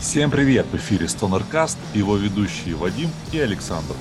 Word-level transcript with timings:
Всем 0.00 0.30
привет! 0.30 0.64
В 0.64 0.76
эфире 0.76 1.06
Стонеркаст, 1.08 1.78
его 1.92 2.16
ведущие 2.16 2.74
Вадим 2.74 3.10
и 3.34 3.38
Александр. 3.38 3.94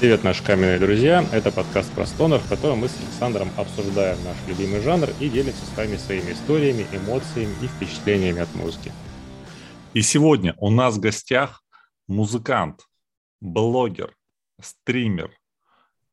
Привет, 0.00 0.24
наши 0.24 0.42
каменные 0.42 0.78
друзья! 0.78 1.22
Это 1.32 1.52
подкаст 1.52 1.92
про 1.92 2.06
стонер, 2.06 2.38
в 2.38 2.48
котором 2.48 2.78
мы 2.78 2.88
с 2.88 2.98
Александром 2.98 3.50
обсуждаем 3.58 4.16
наш 4.24 4.38
любимый 4.48 4.80
жанр 4.80 5.10
и 5.20 5.28
делимся 5.28 5.66
с 5.66 5.76
вами 5.76 5.96
своими 5.98 6.32
историями, 6.32 6.86
эмоциями 6.92 7.54
и 7.62 7.66
впечатлениями 7.66 8.40
от 8.40 8.54
музыки. 8.54 8.90
И 9.92 10.00
сегодня 10.00 10.54
у 10.60 10.70
нас 10.70 10.96
в 10.96 11.00
гостях 11.00 11.62
музыкант, 12.08 12.80
блогер, 13.42 14.16
стример 14.62 15.30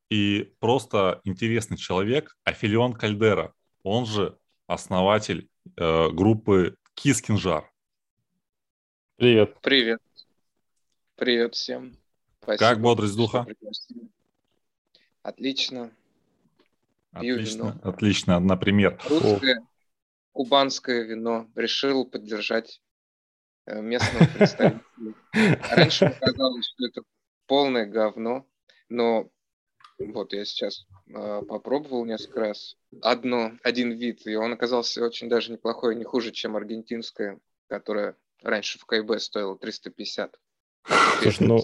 и 0.09 0.51
просто 0.59 1.21
интересный 1.23 1.77
человек 1.77 2.35
Афилион 2.43 2.91
Кальдера, 2.91 3.53
он 3.81 4.05
же 4.05 4.37
основатель 4.67 5.47
э, 5.77 6.09
группы 6.09 6.75
Кискинжар. 6.95 7.70
Привет. 9.21 9.55
Привет. 9.61 10.01
Привет 11.15 11.53
всем. 11.53 11.95
Спасибо, 12.41 12.57
как 12.57 12.81
бодрость 12.81 13.15
духа? 13.15 13.45
Отлично. 15.21 15.91
Отлично, 17.11 17.79
отлично. 17.83 18.39
Например. 18.39 18.99
Русское, 19.07 19.59
О. 19.59 19.67
кубанское 20.31 21.03
вино. 21.03 21.47
Решил 21.53 22.03
поддержать 22.05 22.81
э, 23.67 23.79
местного 23.79 24.25
представителя. 24.25 24.81
Раньше 25.69 26.17
казалось, 26.19 26.65
что 26.65 26.87
это 26.87 27.03
полное 27.45 27.85
говно, 27.85 28.47
но 28.89 29.29
вот 29.99 30.33
я 30.33 30.45
сейчас 30.45 30.87
э, 31.05 31.43
попробовал 31.47 32.05
несколько 32.05 32.39
раз. 32.39 32.75
Одно, 33.03 33.51
один 33.61 33.91
вид, 33.91 34.25
и 34.25 34.33
он 34.33 34.53
оказался 34.53 35.05
очень 35.05 35.29
даже 35.29 35.51
неплохой, 35.51 35.95
не 35.95 36.05
хуже, 36.05 36.31
чем 36.31 36.55
аргентинское, 36.55 37.39
которое 37.67 38.15
Раньше 38.41 38.79
в 38.79 38.85
КБ 38.85 39.19
стоило 39.19 39.57
350. 39.57 40.35
Слушай, 41.21 41.47
ну, 41.47 41.63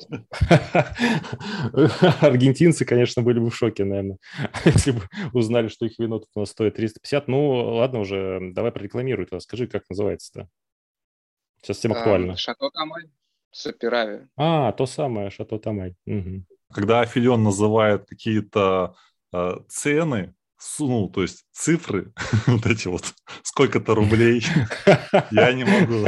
аргентинцы, 2.22 2.86
конечно, 2.86 3.24
были 3.24 3.40
бы 3.40 3.50
в 3.50 3.56
шоке, 3.56 3.84
наверное, 3.84 4.20
если 4.66 4.92
бы 4.92 5.02
узнали, 5.34 5.70
что 5.70 5.88
их 5.88 5.98
вино 5.98 6.20
тут 6.20 6.30
у 6.36 6.42
нас 6.42 6.52
стоит 6.52 6.76
350. 6.76 7.28
Ну, 7.28 7.50
ладно 7.78 8.00
уже, 8.00 8.52
давай 8.52 8.72
прорекламируй 8.72 9.26
тогда, 9.26 9.40
скажи, 9.40 9.68
как 9.68 9.90
называется-то. 9.90 10.48
Сейчас 11.62 11.78
всем 11.78 11.94
актуально. 11.94 12.38
Шато 12.38 12.70
Тамай, 12.70 13.10
Сапирави. 13.52 14.28
А, 14.36 14.72
то 14.74 14.86
самое, 14.86 15.32
Шато 15.32 15.58
Тамай. 15.58 15.96
Угу. 16.06 16.46
Когда 16.72 17.02
Афилион 17.02 17.44
называет 17.44 18.06
какие-то 18.06 18.96
э, 19.34 19.54
цены, 19.68 20.36
ну, 20.80 21.10
то 21.10 21.24
есть 21.24 21.46
цифры, 21.52 22.14
вот 22.48 22.66
эти 22.68 22.88
вот, 22.88 23.16
сколько-то 23.42 23.96
рублей, 23.96 24.46
я 25.32 25.54
не 25.54 25.64
могу. 25.64 26.06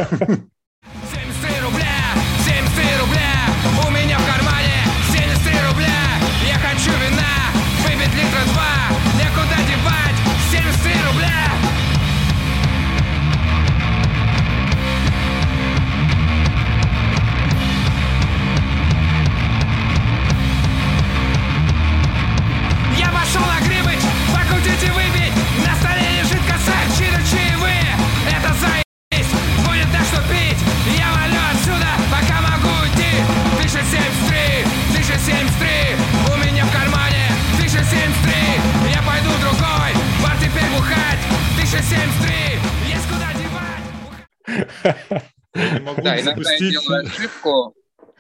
Да, 45.54 46.20
иногда 46.20 46.52
я 46.54 46.60
делаю 46.60 47.06
ошибку 47.06 47.74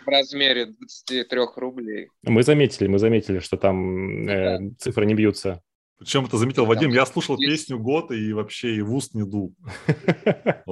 в 0.05 0.07
размере 0.07 0.65
23 0.65 1.39
рублей. 1.57 2.09
Мы 2.23 2.43
заметили, 2.43 2.87
мы 2.87 2.99
заметили, 2.99 3.39
что 3.39 3.57
там 3.57 4.27
э, 4.27 4.71
цифры 4.79 5.05
не 5.05 5.13
бьются. 5.13 5.61
Причем 5.99 6.25
это 6.25 6.37
заметил 6.37 6.65
Вадим, 6.65 6.91
я 6.91 7.05
слушал 7.05 7.37
песню 7.37 7.77
год 7.77 8.11
и 8.11 8.31
вообще 8.31 8.75
и 8.75 8.81
в 8.81 8.93
уст 8.93 9.13
не 9.13 9.23
дул. 9.23 9.53
А 10.65 10.71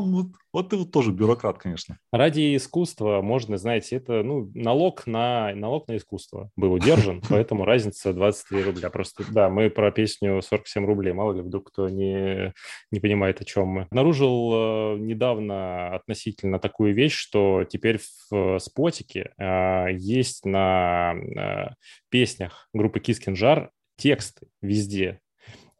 ну? 0.00 0.32
Вот 0.52 0.68
ты 0.68 0.76
вот 0.76 0.92
тоже 0.92 1.10
бюрократ, 1.10 1.58
конечно. 1.58 1.98
Ради 2.12 2.56
искусства 2.56 3.22
можно, 3.22 3.56
знаете, 3.56 3.96
это 3.96 4.22
ну 4.22 4.50
налог 4.54 5.06
на 5.06 5.54
налог 5.54 5.88
на 5.88 5.96
искусство 5.96 6.50
был 6.54 6.72
удержан, 6.72 7.22
поэтому 7.28 7.64
разница 7.64 8.12
23 8.12 8.62
рубля. 8.62 8.90
Просто 8.90 9.24
да, 9.32 9.48
мы 9.48 9.70
про 9.70 9.90
песню 9.90 10.40
47 10.42 10.86
рублей, 10.86 11.12
мало 11.12 11.32
ли 11.32 11.40
вдруг 11.40 11.70
кто 11.70 11.88
не 11.88 12.52
не 12.90 13.00
понимает 13.00 13.40
о 13.40 13.44
чем 13.44 13.68
мы. 13.68 13.82
Обнаружил 13.82 14.52
э, 14.52 14.98
недавно 14.98 15.94
относительно 15.94 16.58
такую 16.58 16.94
вещь, 16.94 17.14
что 17.14 17.64
теперь 17.64 17.98
в 18.30 18.58
спотике 18.58 19.32
э, 19.38 19.86
есть 19.92 20.44
на 20.44 21.14
э, 21.14 21.74
песнях 22.10 22.68
группы 22.72 23.00
Кискинжар 23.00 23.70
тексты 24.00 24.48
везде. 24.62 25.20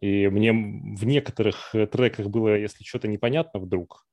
И 0.00 0.28
мне 0.28 0.52
в 0.52 1.04
некоторых 1.04 1.74
э, 1.74 1.86
треках 1.86 2.28
было, 2.28 2.56
если 2.56 2.84
что-то 2.84 3.08
непонятно 3.08 3.60
вдруг, 3.60 4.06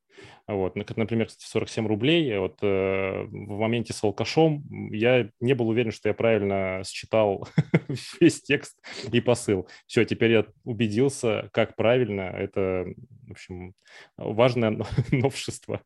вот, 0.47 0.75
например, 0.75 1.28
кстати, 1.28 1.50
47 1.50 1.88
рублей. 1.88 2.38
Вот 2.38 2.59
э, 2.62 3.23
в 3.23 3.59
моменте 3.59 3.91
с 3.91 4.01
алкашом 4.03 4.63
я 4.91 5.29
не 5.41 5.53
был 5.53 5.68
уверен, 5.68 5.91
что 5.91 6.07
я 6.07 6.13
правильно 6.13 6.84
считал 6.85 7.47
весь 8.22 8.41
текст 8.41 8.79
и 9.12 9.19
посыл. 9.19 9.68
Все, 9.88 10.06
теперь 10.06 10.31
я 10.31 10.45
убедился, 10.63 11.50
как 11.51 11.75
правильно. 11.75 12.22
Это, 12.22 12.85
в 13.28 13.31
общем, 13.31 13.74
важное 14.16 14.79
новшество, 15.12 15.84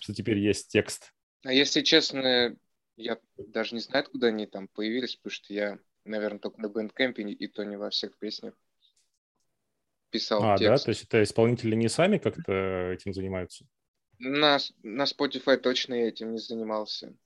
что 0.00 0.12
теперь 0.14 0.38
есть 0.38 0.68
текст. 0.68 1.12
А 1.44 1.52
если 1.52 1.80
честно, 1.80 2.54
я 2.96 3.18
даже 3.38 3.74
не 3.74 3.80
знаю, 3.80 4.02
откуда 4.04 4.26
они 4.26 4.46
там 4.46 4.68
появились, 4.68 5.16
потому 5.16 5.32
что 5.32 5.54
я 5.54 5.78
наверное, 6.04 6.40
только 6.40 6.60
на 6.60 6.68
бэндкэмпе, 6.68 7.22
и 7.22 7.46
то 7.48 7.64
не 7.64 7.76
во 7.76 7.90
всех 7.90 8.16
песнях 8.18 8.54
писал 10.10 10.42
а, 10.42 10.56
текст. 10.56 10.84
да? 10.84 10.84
То 10.84 10.88
есть 10.90 11.04
это 11.04 11.22
исполнители 11.22 11.74
не 11.74 11.88
сами 11.88 12.18
как-то 12.18 12.90
этим 12.92 13.12
занимаются? 13.12 13.66
На, 14.18 14.58
на 14.82 15.04
Spotify 15.04 15.56
точно 15.56 15.94
я 15.94 16.08
этим 16.08 16.32
не 16.32 16.38
занимался. 16.38 17.16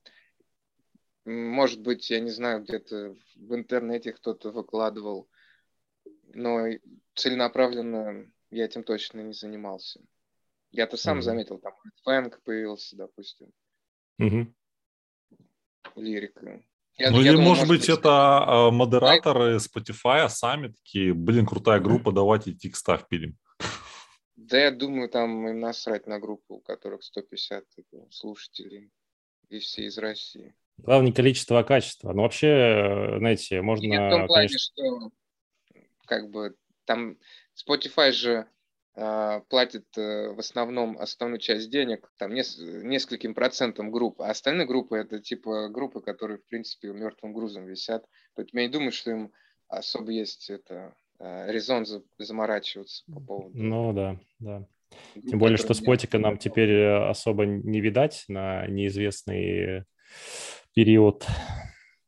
Может 1.24 1.80
быть, 1.80 2.10
я 2.10 2.20
не 2.20 2.30
знаю, 2.30 2.62
где-то 2.62 3.16
в 3.36 3.54
интернете 3.54 4.12
кто-то 4.12 4.50
выкладывал, 4.50 5.28
но 6.34 6.66
целенаправленно 7.14 8.30
я 8.50 8.66
этим 8.66 8.84
точно 8.84 9.20
не 9.20 9.32
занимался. 9.32 10.00
Я-то 10.70 10.96
сам 10.96 11.18
mm-hmm. 11.18 11.22
заметил, 11.22 11.58
там 11.58 11.72
фэнк 12.02 12.42
появился, 12.42 12.96
допустим. 12.96 13.52
Mm-hmm. 14.20 14.52
Лирика. 15.96 16.62
Я, 16.96 17.10
ну 17.10 17.20
я 17.20 17.30
или, 17.30 17.36
думаю, 17.36 17.48
может 17.48 17.68
быть, 17.68 17.80
быть, 17.80 17.88
это 17.88 18.44
э, 18.46 18.70
модераторы 18.70 19.56
Spotify 19.56 20.28
сами 20.28 20.68
такие, 20.68 21.12
блин, 21.12 21.44
крутая 21.44 21.80
группа, 21.80 22.12
давайте 22.12 22.52
текста 22.52 22.96
впилим. 22.96 23.36
Да, 24.36 24.58
я 24.58 24.70
думаю, 24.70 25.08
там 25.08 25.48
им 25.48 25.60
насрать 25.60 26.06
на 26.06 26.20
группу, 26.20 26.56
у 26.56 26.60
которых 26.60 27.02
150 27.02 27.64
слушателей, 28.10 28.90
и 29.48 29.58
все 29.58 29.86
из 29.86 29.98
России. 29.98 30.54
Главное 30.76 31.08
не 31.08 31.12
количество, 31.12 31.58
а 31.58 31.64
качество. 31.64 32.12
Ну, 32.12 32.22
вообще, 32.22 32.48
э, 32.48 33.18
знаете, 33.18 33.60
можно... 33.62 33.86
Нет, 33.86 34.00
в 34.00 34.10
том 34.10 34.26
плане, 34.26 34.48
конечно... 34.48 34.58
что 34.58 35.10
как 36.06 36.30
бы 36.30 36.54
там 36.84 37.16
Spotify 37.56 38.12
же 38.12 38.40
а, 38.40 38.46
платит 38.94 39.86
э, 39.96 40.32
в 40.32 40.38
основном 40.38 40.96
основную 40.98 41.40
часть 41.40 41.68
денег 41.70 42.12
там 42.16 42.32
нес, 42.32 42.56
нескольким 42.58 43.34
процентам 43.34 43.90
групп, 43.90 44.20
а 44.20 44.30
остальные 44.30 44.68
группы 44.68 44.96
это 44.96 45.18
типа 45.18 45.68
группы, 45.68 46.00
которые 46.00 46.38
в 46.38 46.46
принципе 46.46 46.92
мертвым 46.92 47.32
грузом 47.32 47.66
висят. 47.66 48.04
Поэтому 48.36 48.60
я 48.60 48.66
не 48.68 48.72
думаю, 48.72 48.92
что 48.92 49.10
им 49.10 49.32
особо 49.66 50.12
есть 50.12 50.48
это 50.48 50.94
а, 51.18 51.50
резон 51.50 51.86
заморачиваться 52.18 53.04
по 53.12 53.20
поводу. 53.20 53.50
Ну 53.54 53.92
да, 53.92 54.20
да. 54.38 54.66
Групп, 55.14 55.28
Тем 55.28 55.38
более, 55.40 55.56
что 55.56 55.74
Spotify 55.74 56.18
нам 56.18 56.38
теперь 56.38 56.70
э, 56.70 57.08
особо 57.08 57.46
не 57.46 57.80
видать 57.80 58.24
на 58.28 58.64
неизвестный 58.68 59.84
период. 60.72 61.26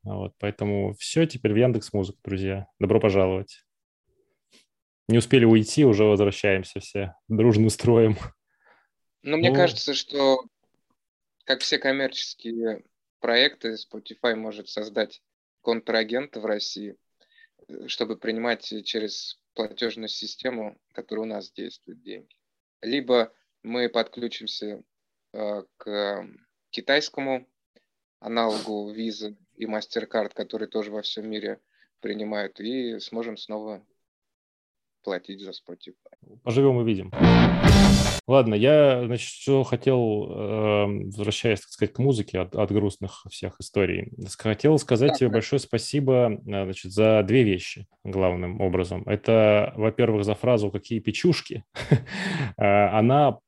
Вот, 0.05 0.35
поэтому 0.39 0.95
все 1.01 1.27
теперь 1.27 1.53
в 1.53 1.57
Яндекс 1.57 1.93
Музыку, 1.93 2.21
друзья. 2.23 2.69
Добро 2.79 3.01
пожаловать. 3.01 3.66
Не 5.09 5.19
успели 5.19 5.45
уйти, 5.45 5.85
уже 5.85 6.05
возвращаемся 6.05 6.81
все 6.81 7.15
дружным 7.29 7.71
строем. 7.71 8.17
Но 9.23 9.37
мне 9.37 9.51
ну... 9.51 9.57
кажется, 9.57 9.95
что 9.95 10.45
как 11.45 11.61
все 11.61 11.79
коммерческие 11.79 12.85
проекты, 13.21 13.75
Spotify 13.75 14.35
может 14.35 14.69
создать 14.69 15.23
контрагента 15.63 16.41
в 16.41 16.47
России, 16.47 16.97
чтобы 17.87 18.17
принимать 18.17 18.73
через 18.85 19.41
платежную 19.55 20.09
систему, 20.09 20.79
которая 20.93 21.25
у 21.25 21.29
нас 21.29 21.51
действует, 21.51 22.03
деньги. 22.03 22.37
Либо 22.83 23.33
мы 23.63 23.89
подключимся 23.89 24.83
э, 25.33 25.63
к 25.77 26.29
китайскому 26.71 27.49
аналогу 28.21 28.93
Visa 28.95 29.37
и 29.55 29.67
MasterCard, 29.67 30.35
который 30.35 30.69
тоже 30.69 30.91
во 30.91 31.03
всем 31.03 31.29
мире 31.29 31.61
принимают, 32.01 32.61
и 32.61 32.99
сможем 33.01 33.37
снова 33.37 33.85
платить 35.07 35.41
за 35.41 35.51
Spotify. 35.51 35.95
Поживем 36.43 36.81
и 36.81 36.85
видим. 36.85 37.13
Ладно, 38.27 38.57
я, 38.57 39.05
значит, 39.07 39.29
что 39.29 39.63
хотел, 39.63 40.27
э, 40.29 40.87
возвращаясь, 41.05 41.61
так 41.61 41.71
сказать, 41.71 41.95
к 41.95 42.01
музыке 42.01 42.41
от, 42.41 42.57
от 42.57 42.73
грустных 42.73 43.25
всех 43.31 43.55
историй, 43.61 44.13
хотел 44.37 44.79
сказать 44.79 45.11
да, 45.11 45.15
тебе 45.15 45.29
да. 45.29 45.35
большое 45.35 45.61
спасибо, 45.61 46.33
э, 46.33 46.65
значит, 46.65 46.91
за 46.91 47.23
две 47.23 47.45
вещи 47.45 47.87
главным 48.03 48.61
образом. 48.61 49.05
Это, 49.07 49.73
во-первых, 49.77 50.25
за 50.25 50.35
фразу 50.35 50.73
«какие 50.73 50.99
печушки». 50.99 51.65
Э, 52.59 52.89
она 52.89 53.39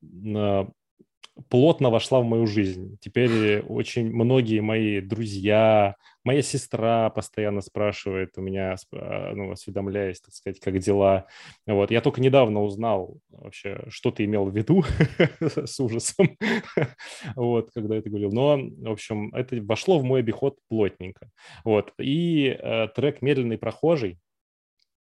плотно 1.49 1.91
вошла 1.91 2.21
в 2.21 2.25
мою 2.25 2.47
жизнь. 2.47 2.99
Теперь 3.01 3.61
очень 3.61 4.13
многие 4.13 4.61
мои 4.61 5.01
друзья, 5.01 5.97
моя 6.25 6.43
сестра 6.43 7.11
постоянно 7.11 7.61
спрашивает 7.61 8.37
у 8.37 8.41
меня, 8.41 8.77
а, 8.93 9.33
ну, 9.35 9.53
осведомляясь, 9.53 10.21
так 10.21 10.35
сказать, 10.35 10.61
как 10.61 10.79
дела. 10.79 11.27
Вот. 11.67 11.91
Я 11.91 12.01
только 12.01 12.21
недавно 12.21 12.63
узнал 12.63 13.19
вообще, 13.31 13.85
что 13.89 14.11
ты 14.11 14.25
имел 14.25 14.47
в 14.47 14.57
виду 14.57 14.85
с 15.41 15.81
ужасом, 15.81 16.37
вот, 17.37 17.71
когда 17.73 17.97
это 17.97 18.11
говорил. 18.11 18.33
Но, 18.33 18.59
в 18.59 18.93
общем, 18.93 19.35
это 19.35 19.57
вошло 19.63 19.99
в 19.99 20.05
мой 20.05 20.21
обиход 20.21 20.57
плотненько. 20.69 21.31
Вот. 21.65 21.93
И 21.99 22.47
э, 22.49 22.89
трек 22.95 23.23
«Медленный 23.23 23.59
прохожий», 23.59 24.19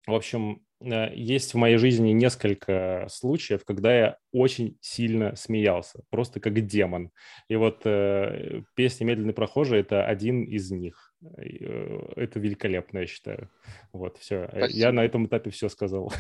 в 0.07 0.15
общем, 0.15 0.63
Э, 0.72 0.72
есть 0.85 1.55
в 1.55 1.57
моей 1.57 1.77
жизни 1.77 2.11
несколько 2.11 3.07
случаев, 3.11 3.65
когда 3.65 3.95
я 3.95 4.17
очень 4.33 4.77
сильно 4.81 5.37
смеялся, 5.37 6.03
просто 6.11 6.41
как 6.41 6.61
демон. 6.67 7.11
И 7.49 7.57
вот 7.57 7.83
э, 7.85 8.63
песня 8.75 9.05
«Медленный 9.05 9.33
прохожий»— 9.33 9.81
это 9.81 10.05
один 10.05 10.45
из 10.45 10.71
них. 10.71 11.15
Э, 11.23 11.99
это 12.17 12.39
великолепно, 12.39 12.99
я 12.99 13.07
считаю. 13.07 13.51
Вот, 13.93 14.19
все. 14.19 14.49
Спасибо. 14.49 14.79
Я 14.79 14.93
на 14.93 15.05
этом 15.05 15.27
этапе 15.27 15.51
все 15.51 15.69
сказал. 15.69 16.13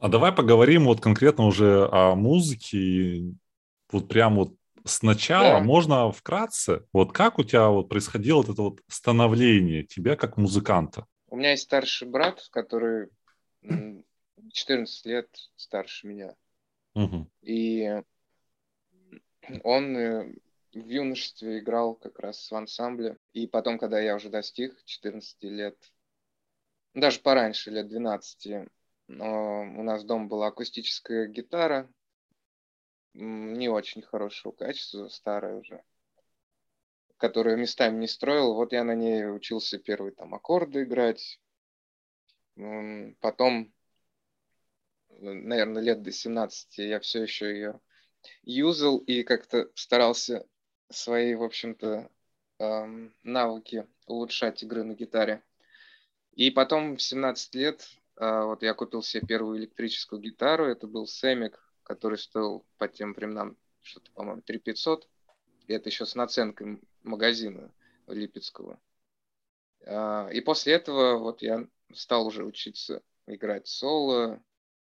А 0.00 0.08
давай 0.08 0.30
поговорим 0.30 0.84
вот 0.84 1.00
конкретно 1.00 1.44
уже 1.44 1.88
о 1.90 2.14
музыке. 2.14 3.34
Вот 3.90 4.08
прям 4.08 4.36
вот 4.36 4.54
сначала 4.84 5.58
да. 5.58 5.60
можно 5.60 6.12
вкратце, 6.12 6.84
вот 6.92 7.12
как 7.12 7.38
у 7.38 7.44
тебя 7.44 7.68
вот 7.68 7.88
происходило 7.88 8.38
вот 8.38 8.48
это 8.48 8.62
вот 8.62 8.80
становление 8.88 9.82
тебя 9.82 10.16
как 10.16 10.36
музыканта? 10.36 11.06
У 11.30 11.36
меня 11.36 11.50
есть 11.50 11.64
старший 11.64 12.08
брат, 12.08 12.46
который 12.50 13.08
14 13.62 15.06
лет 15.06 15.28
старше 15.56 16.06
меня. 16.06 16.36
Угу. 16.94 17.26
И 17.42 18.02
он 19.64 19.96
э, 19.96 20.34
в 20.72 20.88
юношестве 20.88 21.58
играл 21.58 21.94
как 21.94 22.18
раз 22.18 22.50
в 22.50 22.54
ансамбле. 22.54 23.18
И 23.32 23.46
потом, 23.46 23.78
когда 23.78 24.00
я 24.00 24.14
уже 24.14 24.28
достиг 24.28 24.82
14 24.84 25.42
лет, 25.44 25.76
даже 26.94 27.20
пораньше, 27.20 27.70
лет 27.70 27.88
12, 27.88 28.68
но 29.08 29.62
у 29.62 29.82
нас 29.82 30.04
дома 30.04 30.26
была 30.26 30.48
акустическая 30.48 31.26
гитара, 31.26 31.90
не 33.14 33.68
очень 33.68 34.02
хорошего 34.02 34.52
качества, 34.52 35.08
старая 35.08 35.56
уже, 35.56 35.82
которую 37.16 37.56
местами 37.56 37.98
не 37.98 38.06
строил. 38.06 38.54
Вот 38.54 38.72
я 38.72 38.84
на 38.84 38.94
ней 38.94 39.28
учился 39.28 39.78
первые 39.78 40.12
там 40.12 40.34
аккорды 40.34 40.82
играть, 40.82 41.40
Потом, 43.20 43.72
наверное, 45.10 45.82
лет 45.82 46.02
до 46.02 46.10
17 46.10 46.78
я 46.78 47.00
все 47.00 47.22
еще 47.22 47.46
ее 47.46 47.80
юзал 48.42 48.98
и 48.98 49.22
как-то 49.22 49.70
старался 49.74 50.46
свои, 50.90 51.34
в 51.34 51.42
общем-то, 51.42 52.10
навыки 53.22 53.86
улучшать 54.06 54.62
игры 54.62 54.82
на 54.82 54.94
гитаре. 54.94 55.42
И 56.32 56.50
потом 56.50 56.96
в 56.96 57.02
17 57.02 57.54
лет 57.54 57.88
а, 58.16 58.44
вот 58.44 58.62
я 58.62 58.74
купил 58.74 59.02
себе 59.02 59.26
первую 59.26 59.58
электрическую 59.58 60.20
гитару. 60.20 60.66
Это 60.66 60.86
был 60.86 61.06
Сэмик, 61.06 61.58
который 61.84 62.18
стоил 62.18 62.64
по 62.78 62.88
тем 62.88 63.12
временам 63.12 63.56
что-то, 63.82 64.10
по-моему, 64.12 64.42
3500. 64.42 65.08
И 65.68 65.72
это 65.72 65.88
еще 65.88 66.04
с 66.06 66.14
наценкой 66.14 66.80
магазина 67.02 67.72
Липецкого. 68.08 68.80
А, 69.86 70.28
и 70.32 70.40
после 70.40 70.74
этого 70.74 71.18
вот 71.18 71.42
я 71.42 71.66
стал 71.94 72.26
уже 72.26 72.44
учиться 72.44 73.02
играть 73.26 73.66
соло, 73.66 74.42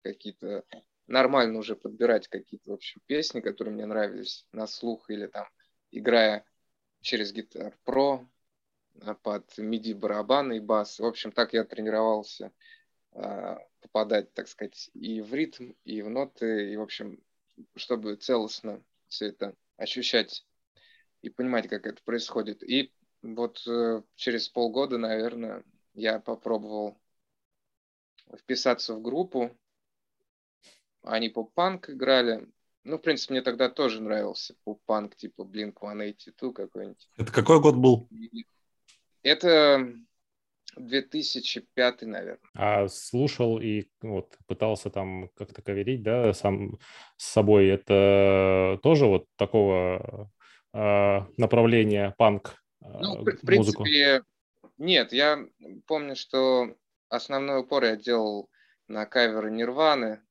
какие-то 0.02 0.64
нормально 1.06 1.58
уже 1.58 1.76
подбирать 1.76 2.28
какие-то, 2.28 2.70
в 2.70 2.74
общем, 2.74 3.00
песни, 3.06 3.40
которые 3.40 3.74
мне 3.74 3.86
нравились 3.86 4.46
на 4.52 4.66
слух 4.66 5.10
или 5.10 5.26
там 5.26 5.46
играя 5.90 6.44
через 7.00 7.32
гитар 7.32 7.76
Pro 7.84 8.26
а, 9.02 9.14
под 9.14 9.58
MIDI 9.58 9.94
барабаны 9.94 10.58
и 10.58 10.60
бас. 10.60 10.98
В 10.98 11.04
общем, 11.04 11.32
так 11.32 11.52
я 11.52 11.64
тренировался 11.64 12.52
а, 13.12 13.58
попадать, 13.80 14.32
так 14.34 14.48
сказать, 14.48 14.90
и 14.94 15.20
в 15.20 15.34
ритм, 15.34 15.72
и 15.84 16.02
в 16.02 16.08
ноты, 16.08 16.72
и, 16.72 16.76
в 16.76 16.82
общем, 16.82 17.22
чтобы 17.76 18.16
целостно 18.16 18.82
все 19.08 19.26
это 19.26 19.54
ощущать 19.76 20.46
и 21.22 21.30
понимать, 21.30 21.68
как 21.68 21.86
это 21.86 22.02
происходит. 22.04 22.62
И 22.62 22.92
вот 23.22 23.62
э, 23.66 24.02
через 24.14 24.48
полгода, 24.48 24.96
наверное, 24.96 25.64
я 25.94 26.18
попробовал 26.20 26.98
вписаться 28.38 28.94
в 28.94 29.02
группу. 29.02 29.50
Они 31.02 31.28
поп-панк 31.28 31.90
играли. 31.90 32.46
Ну, 32.84 32.96
в 32.96 33.02
принципе, 33.02 33.34
мне 33.34 33.42
тогда 33.42 33.68
тоже 33.68 34.00
нравился 34.00 34.54
поп-панк, 34.64 35.16
типа 35.16 35.42
Blink-182 35.42 36.52
какой-нибудь. 36.52 37.08
Это 37.16 37.32
какой 37.32 37.60
год 37.60 37.76
был? 37.76 38.08
Это 39.22 39.92
2005, 40.76 42.02
наверное. 42.02 42.38
А 42.54 42.88
слушал 42.88 43.60
и 43.60 43.88
вот 44.00 44.36
пытался 44.46 44.90
там 44.90 45.28
как-то 45.34 45.62
каверить, 45.62 46.02
да, 46.02 46.32
сам 46.32 46.78
с 47.16 47.26
собой. 47.26 47.68
Это 47.68 48.78
тоже 48.82 49.06
вот 49.06 49.26
такого 49.36 50.30
э, 50.72 51.20
направления 51.36 52.14
панк 52.16 52.62
э, 52.82 52.86
ну, 53.00 53.24
в, 53.24 53.24
в 53.24 53.40
принципе, 53.40 54.22
нет, 54.80 55.12
я 55.12 55.46
помню, 55.86 56.16
что 56.16 56.74
основной 57.08 57.60
упор 57.60 57.84
я 57.84 57.96
делал 57.96 58.50
на 58.88 59.04
каверы 59.04 59.50
Нирваны, 59.50 60.22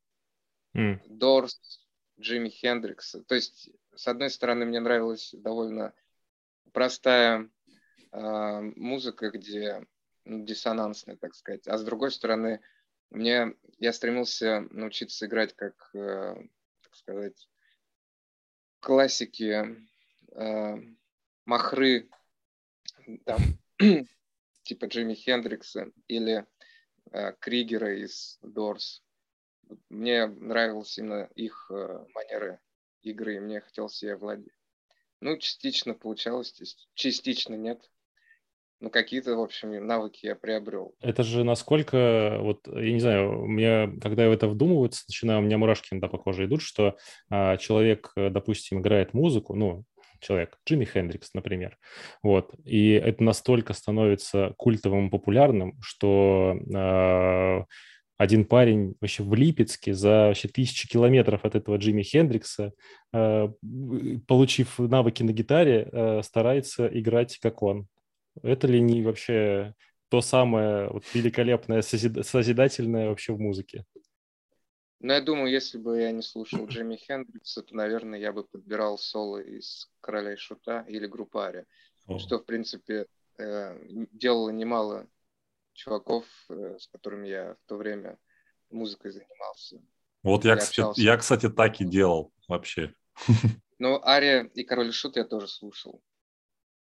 mm. 0.76 1.02
Дорс, 1.08 1.88
Джимми 2.20 2.50
Хендрикса. 2.50 3.24
То 3.24 3.36
есть, 3.36 3.70
с 3.96 4.08
одной 4.08 4.30
стороны, 4.32 4.66
мне 4.66 4.80
нравилась 4.80 5.34
довольно 5.38 5.94
простая 6.74 7.50
э, 8.12 8.62
музыка, 8.76 9.30
где 9.30 9.86
ну, 10.26 10.44
диссонансная, 10.44 11.16
так 11.16 11.36
сказать. 11.36 11.68
А 11.68 11.78
с 11.78 11.84
другой 11.84 12.12
стороны, 12.12 12.60
мне 13.12 13.54
я 13.78 13.94
стремился 13.94 14.68
научиться 14.72 15.28
играть 15.28 15.56
как, 15.56 15.92
э, 15.94 16.36
так 16.82 16.96
сказать, 16.96 17.48
классики 18.80 19.78
э, 20.32 20.76
Махры, 21.46 22.10
там, 23.26 23.40
типа 24.70 24.86
Джимми 24.86 25.16
Хендрикса 25.16 25.92
или 26.08 26.46
э, 27.12 27.34
Кригера 27.40 27.98
из 28.04 28.38
Дорс. 28.44 29.04
Мне 29.90 30.28
нравилась 30.28 30.96
именно 31.00 31.28
их 31.34 31.72
э, 31.72 32.06
манеры 32.14 32.60
игры, 33.02 33.38
и 33.38 33.40
мне 33.40 33.62
хотелось 33.62 34.04
ее 34.04 34.16
владеть. 34.16 34.54
Ну, 35.22 35.38
частично 35.38 35.96
получалось, 35.96 36.54
частично 36.94 37.56
нет. 37.56 37.82
Ну, 38.80 38.92
какие-то, 38.92 39.36
в 39.36 39.42
общем, 39.42 39.86
навыки 39.86 40.28
я 40.28 40.36
приобрел. 40.36 40.96
Это 41.02 41.24
же 41.24 41.44
насколько, 41.44 42.38
вот, 42.40 42.68
я 42.68 42.94
не 42.94 43.00
знаю, 43.00 43.42
у 43.42 43.48
меня, 43.48 43.92
когда 44.00 44.24
я 44.24 44.30
в 44.30 44.34
это 44.34 44.48
вдумывается, 44.48 45.04
начинаю, 45.08 45.40
у 45.40 45.42
меня 45.42 45.58
мурашки 45.58 45.90
иногда 45.92 46.08
по 46.08 46.20
коже 46.20 46.46
идут, 46.46 46.62
что 46.62 46.96
а, 47.30 47.58
человек, 47.58 48.14
допустим, 48.16 48.80
играет 48.80 49.14
музыку, 49.14 49.56
ну, 49.56 49.84
человек, 50.20 50.58
Джимми 50.68 50.86
Хендрикс, 50.86 51.34
например. 51.34 51.78
Вот. 52.24 52.54
И 52.66 52.92
это 52.92 53.24
настолько 53.24 53.74
становится 53.74 54.54
культовым 54.58 55.10
популярным, 55.10 55.78
что 55.82 56.58
э, 56.58 57.64
один 58.18 58.46
парень 58.46 58.96
вообще 59.00 59.24
в 59.24 59.34
Липецке 59.34 59.94
за 59.94 60.28
вообще 60.28 60.50
тысячи 60.50 60.88
километров 60.90 61.46
от 61.46 61.56
этого 61.56 61.78
Джимми 61.78 62.04
Хендрикса, 62.04 62.74
э, 63.14 63.50
получив 64.28 64.78
навыки 64.78 65.24
на 65.24 65.32
гитаре, 65.32 65.88
э, 65.92 66.22
старается 66.24 66.88
играть 66.88 67.38
как 67.40 67.64
он. 67.64 67.88
Это 68.44 68.68
ли 68.68 68.82
не 68.82 69.02
вообще 69.04 69.74
то 70.10 70.22
самое 70.22 70.90
вот, 70.90 71.04
великолепное, 71.14 71.82
созидательное 71.82 73.10
вообще 73.10 73.34
в 73.34 73.40
музыке? 73.40 73.86
Ну, 75.02 75.14
я 75.14 75.22
думаю, 75.22 75.50
если 75.50 75.78
бы 75.78 76.02
я 76.02 76.12
не 76.12 76.22
слушал 76.22 76.68
Джимми 76.68 76.98
Хендрикса, 76.98 77.64
то, 77.64 77.76
наверное, 77.76 78.20
я 78.20 78.34
бы 78.34 78.44
подбирал 78.44 78.98
соло 78.98 79.38
из 79.38 79.90
«Короля 80.02 80.34
и 80.34 80.36
Шута» 80.36 80.86
или 80.90 81.08
группари, 81.08 81.66
О. 82.08 82.20
что, 82.20 82.38
в 82.38 82.46
принципе, 82.46 83.06
э, 83.38 83.80
делало 84.12 84.50
немало 84.50 85.08
чуваков, 85.74 86.26
э, 86.50 86.78
с 86.78 86.88
которыми 86.88 87.30
я 87.30 87.54
в 87.54 87.70
то 87.70 87.78
время 87.78 88.18
музыкой 88.70 89.12
занимался. 89.12 89.82
Вот 90.22 90.44
я, 90.44 90.58
кстати, 90.58 91.00
я, 91.00 91.16
кстати, 91.16 91.50
так 91.50 91.80
и 91.80 91.86
делал 91.86 92.34
вообще. 92.50 92.94
Но 93.80 94.06
Ария 94.06 94.44
и 94.54 94.64
Король 94.66 94.90
и 94.90 94.92
Шут 94.92 95.16
я 95.16 95.24
тоже 95.24 95.48
слушал. 95.48 96.02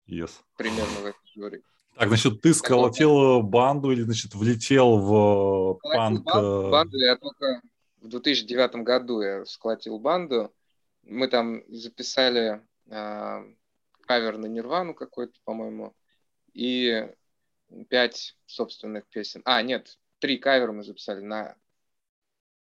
Yes. 0.06 0.30
Примерно 0.56 1.00
в 1.00 1.04
этой 1.04 1.28
жюри. 1.34 1.62
Так, 1.94 2.08
значит, 2.08 2.40
ты 2.40 2.54
сколотил 2.54 3.42
банду 3.42 3.90
или, 3.90 4.00
значит, 4.02 4.34
влетел 4.34 4.96
в 4.98 5.78
панк... 5.82 6.24
Банду, 6.24 6.70
банду 6.70 6.96
я 6.96 7.16
только 7.16 7.60
в 8.00 8.08
2009 8.08 8.76
году 8.76 9.20
я 9.22 9.44
сколотил 9.44 9.98
банду. 9.98 10.54
Мы 11.02 11.28
там 11.28 11.62
записали 11.68 12.62
э, 12.86 13.54
кавер 14.02 14.38
на 14.38 14.46
Нирвану 14.46 14.94
какой-то, 14.94 15.38
по-моему, 15.44 15.94
и 16.52 17.08
пять 17.88 18.36
собственных 18.46 19.06
песен. 19.08 19.42
А, 19.44 19.62
нет, 19.62 19.98
три 20.18 20.38
кавера 20.38 20.72
мы 20.72 20.82
записали 20.82 21.20
на 21.20 21.56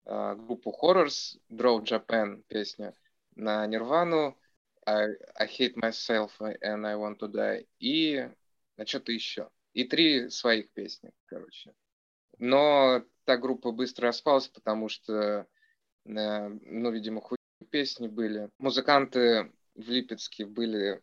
э, 0.04 0.34
группу 0.36 0.76
Horrors, 0.80 1.38
Draw 1.50 1.82
Japan 1.82 2.42
песня, 2.48 2.94
на 3.34 3.66
Нирвану, 3.66 4.38
I, 4.86 5.16
I 5.34 5.46
Hate 5.46 5.74
Myself 5.74 6.30
and 6.40 6.86
I 6.86 6.94
Want 6.94 7.18
to 7.18 7.28
Die, 7.28 7.66
и 7.78 8.28
на 8.76 8.86
что-то 8.86 9.12
еще. 9.12 9.50
И 9.72 9.84
три 9.84 10.30
своих 10.30 10.70
песни, 10.70 11.12
короче. 11.26 11.74
Но 12.38 13.04
та 13.26 13.36
группа 13.36 13.72
быстро 13.72 14.08
распалась, 14.08 14.48
потому 14.48 14.88
что, 14.88 15.46
э, 16.04 16.48
ну, 16.48 16.90
видимо, 16.90 17.20
хуй 17.20 17.36
песни 17.70 18.06
были. 18.06 18.48
Музыканты 18.58 19.52
в 19.74 19.90
Липецке 19.90 20.46
были 20.46 21.02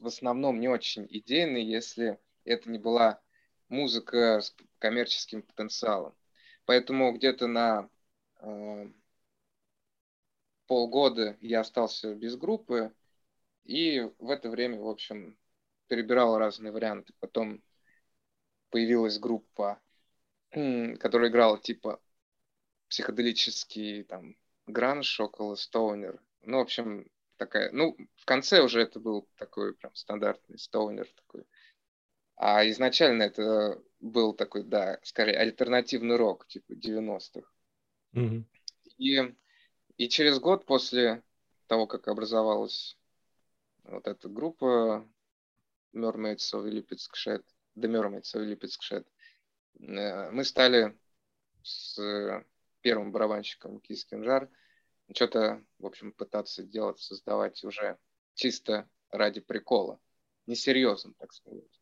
в 0.00 0.06
основном 0.06 0.58
не 0.58 0.68
очень 0.68 1.06
идейные, 1.08 1.70
если 1.70 2.18
это 2.44 2.70
не 2.70 2.78
была 2.78 3.20
музыка 3.68 4.40
с 4.40 4.56
коммерческим 4.78 5.42
потенциалом. 5.42 6.16
Поэтому 6.64 7.12
где-то 7.12 7.46
на 7.46 7.90
э, 8.38 8.90
полгода 10.66 11.36
я 11.42 11.60
остался 11.60 12.14
без 12.14 12.36
группы, 12.36 12.94
и 13.64 14.00
в 14.18 14.30
это 14.30 14.48
время, 14.48 14.80
в 14.80 14.88
общем, 14.88 15.36
перебирал 15.88 16.38
разные 16.38 16.72
варианты. 16.72 17.12
Потом 17.20 17.62
появилась 18.70 19.18
группа, 19.18 19.78
которая 20.50 21.30
играла 21.30 21.58
типа 21.58 22.00
психоделический 22.88 24.02
там 24.04 24.36
гранж 24.66 25.20
около 25.20 25.54
стоунер. 25.54 26.20
Ну, 26.42 26.58
в 26.58 26.62
общем, 26.62 27.10
такая... 27.36 27.70
Ну, 27.72 27.96
в 28.16 28.24
конце 28.24 28.62
уже 28.62 28.82
это 28.82 29.00
был 29.00 29.28
такой 29.36 29.74
прям 29.74 29.94
стандартный 29.94 30.58
стоунер 30.58 31.08
такой. 31.16 31.44
А 32.36 32.66
изначально 32.68 33.24
это 33.24 33.80
был 34.00 34.32
такой, 34.32 34.64
да, 34.64 34.98
скорее 35.02 35.36
альтернативный 35.36 36.16
рок, 36.16 36.46
типа 36.46 36.72
90-х. 36.72 37.48
Mm-hmm. 38.14 38.44
И, 38.98 39.34
и 39.98 40.08
через 40.08 40.38
год 40.38 40.64
после 40.64 41.22
того, 41.66 41.86
как 41.86 42.08
образовалась 42.08 42.96
вот 43.84 44.06
эта 44.06 44.28
группа 44.28 45.06
Mermaids 45.94 46.52
of 46.54 46.64
Lipetsk 46.64 47.12
Shed, 47.14 47.44
The 47.76 47.88
Mermaids 47.88 48.34
of 48.34 48.44
Lipetsk 48.44 48.80
Shed, 48.80 49.06
мы 49.78 50.44
стали 50.44 50.98
с 51.62 52.44
первым 52.80 53.12
барабанщиком 53.12 53.80
Кис 53.80 54.04
Кинжар 54.04 54.50
что-то, 55.14 55.64
в 55.78 55.86
общем, 55.86 56.12
пытаться 56.12 56.62
делать, 56.62 57.00
создавать 57.00 57.62
уже 57.64 57.98
чисто 58.34 58.88
ради 59.10 59.40
прикола. 59.40 60.00
Несерьезно, 60.46 61.14
так 61.18 61.32
сказать. 61.32 61.80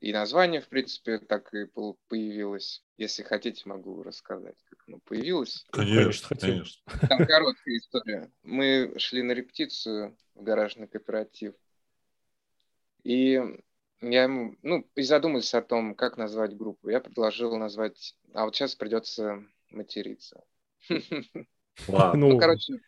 И 0.00 0.12
название, 0.12 0.60
в 0.60 0.68
принципе, 0.68 1.18
так 1.18 1.52
и 1.54 1.66
появилось. 2.06 2.84
Если 2.98 3.24
хотите, 3.24 3.68
могу 3.68 4.02
рассказать, 4.02 4.56
как 4.70 4.84
оно 4.86 4.98
появилось. 5.00 5.66
Конечно, 5.70 6.36
конечно. 6.36 6.92
Там 7.08 7.26
короткая 7.26 7.76
история. 7.76 8.32
Мы 8.42 8.94
шли 8.98 9.22
на 9.22 9.32
репетицию 9.32 10.16
в 10.34 10.42
гаражный 10.42 10.86
кооператив. 10.86 11.54
И 13.02 13.40
я 14.00 14.24
ему, 14.24 14.56
ну, 14.62 14.88
и 14.94 15.02
задумались 15.02 15.54
о 15.54 15.62
том, 15.62 15.94
как 15.94 16.16
назвать 16.16 16.56
группу. 16.56 16.88
Я 16.88 17.00
предложил 17.00 17.56
назвать, 17.56 18.16
а 18.32 18.44
вот 18.44 18.54
сейчас 18.54 18.74
придется 18.74 19.44
материться. 19.70 20.44
Ладно. 21.88 22.18
Ну, 22.28 22.38
короче, 22.38 22.80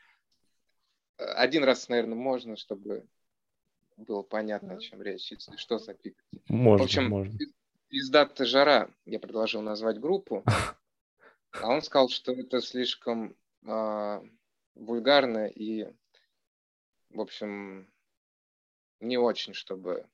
один 1.17 1.65
раз, 1.65 1.89
наверное, 1.89 2.17
можно, 2.17 2.57
чтобы 2.57 3.07
было 3.97 4.23
понятно, 4.23 4.75
о 4.75 4.79
чем 4.79 5.03
речь, 5.03 5.31
если 5.31 5.57
что 5.57 5.79
запикать. 5.79 6.25
Можно, 6.49 6.85
В 6.85 6.87
общем, 6.87 7.09
можно. 7.09 7.39
Пиздата 7.89 8.45
жара 8.45 8.89
я 9.05 9.19
предложил 9.19 9.63
назвать 9.63 9.99
группу, 9.99 10.45
а 11.53 11.69
он 11.69 11.83
сказал, 11.83 12.09
что 12.09 12.33
это 12.33 12.61
слишком 12.61 13.37
э, 13.67 14.23
вульгарно 14.75 15.47
и, 15.47 15.93
в 17.11 17.21
общем, 17.21 17.93
не 19.01 19.19
очень, 19.19 19.55
чтобы 19.55 20.07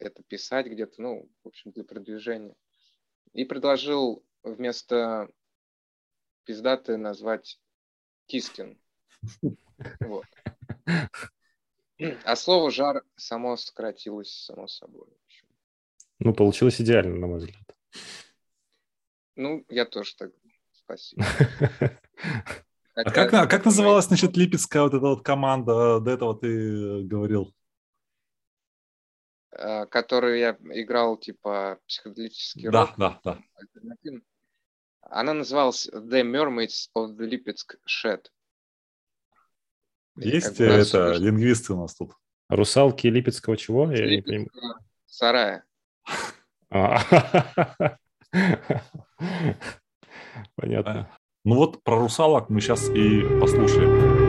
это 0.00 0.22
писать 0.22 0.66
где-то, 0.66 1.00
ну, 1.00 1.30
в 1.44 1.48
общем, 1.48 1.72
для 1.72 1.84
продвижения. 1.84 2.56
И 3.32 3.44
предложил 3.44 4.24
вместо 4.42 5.30
пиздаты 6.44 6.96
назвать 6.96 7.60
Кискин. 8.26 8.80
Вот. 10.00 10.26
А 12.24 12.34
слово 12.34 12.70
«жар» 12.70 13.04
само 13.16 13.56
сократилось 13.56 14.32
само 14.32 14.66
собой. 14.66 15.08
Ну, 16.18 16.34
получилось 16.34 16.80
идеально, 16.80 17.16
на 17.16 17.26
мой 17.26 17.38
взгляд. 17.38 17.76
Ну, 19.36 19.64
я 19.68 19.84
тоже 19.84 20.16
так 20.16 20.32
Спасибо. 20.90 21.24
а 22.94 23.04
как, 23.04 23.32
а 23.32 23.46
как 23.46 23.64
называлась, 23.64 24.06
значит, 24.06 24.36
липецкая 24.36 24.82
вот 24.82 24.94
эта 24.94 25.06
вот 25.06 25.24
команда, 25.24 26.00
до 26.00 26.10
этого 26.10 26.36
ты 26.36 27.02
говорил? 27.04 27.54
А, 29.60 29.84
которую 29.86 30.38
я 30.38 30.56
играл, 30.72 31.18
типа, 31.18 31.78
психоделический 31.86 32.70
да, 32.70 32.86
рок. 32.86 32.94
Да, 32.96 33.20
да, 33.22 33.38
Она 35.02 35.34
называлась 35.34 35.86
The 35.88 36.22
Mermaids 36.22 36.88
of 36.96 37.16
the 37.16 37.28
Lipetsk 37.28 37.76
Shed. 37.86 38.26
Есть 40.16 40.56
как 40.56 40.60
это, 40.60 40.84
слышно. 40.84 41.24
лингвисты 41.24 41.74
у 41.74 41.80
нас 41.80 41.94
тут. 41.94 42.12
Русалки 42.48 43.06
Липецкого 43.06 43.56
чего? 43.56 43.92
Я 43.92 44.06
не 44.06 44.22
понимаю. 44.22 44.50
Сарая. 45.06 45.64
А. 46.70 47.98
Понятно. 50.56 51.16
Ну 51.44 51.56
вот 51.56 51.82
про 51.84 51.98
русалок 51.98 52.48
мы 52.48 52.60
сейчас 52.60 52.88
и 52.88 53.22
послушаем. 53.40 54.19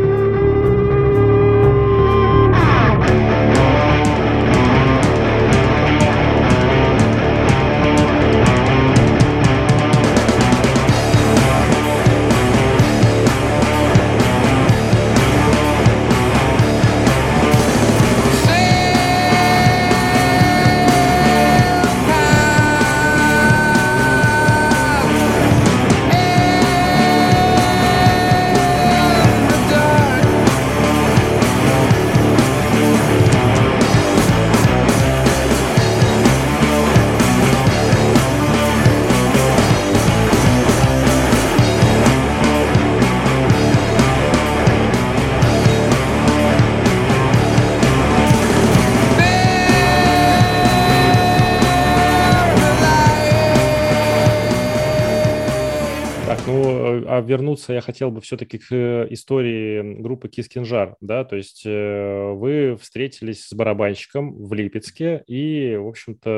Вернуться 57.71 57.73
я 57.73 57.81
хотел 57.81 58.11
бы 58.11 58.21
все-таки 58.21 58.57
к 58.57 58.71
э, 58.71 59.07
истории 59.09 60.01
группы 60.01 60.29
Кискинжар, 60.29 60.95
да, 61.01 61.23
то 61.23 61.35
есть 61.35 61.65
э, 61.65 62.31
вы 62.33 62.77
встретились 62.77 63.47
с 63.47 63.53
барабанщиком 63.53 64.33
в 64.33 64.53
Липецке 64.53 65.23
и, 65.27 65.75
в 65.75 65.87
общем-то, 65.87 66.29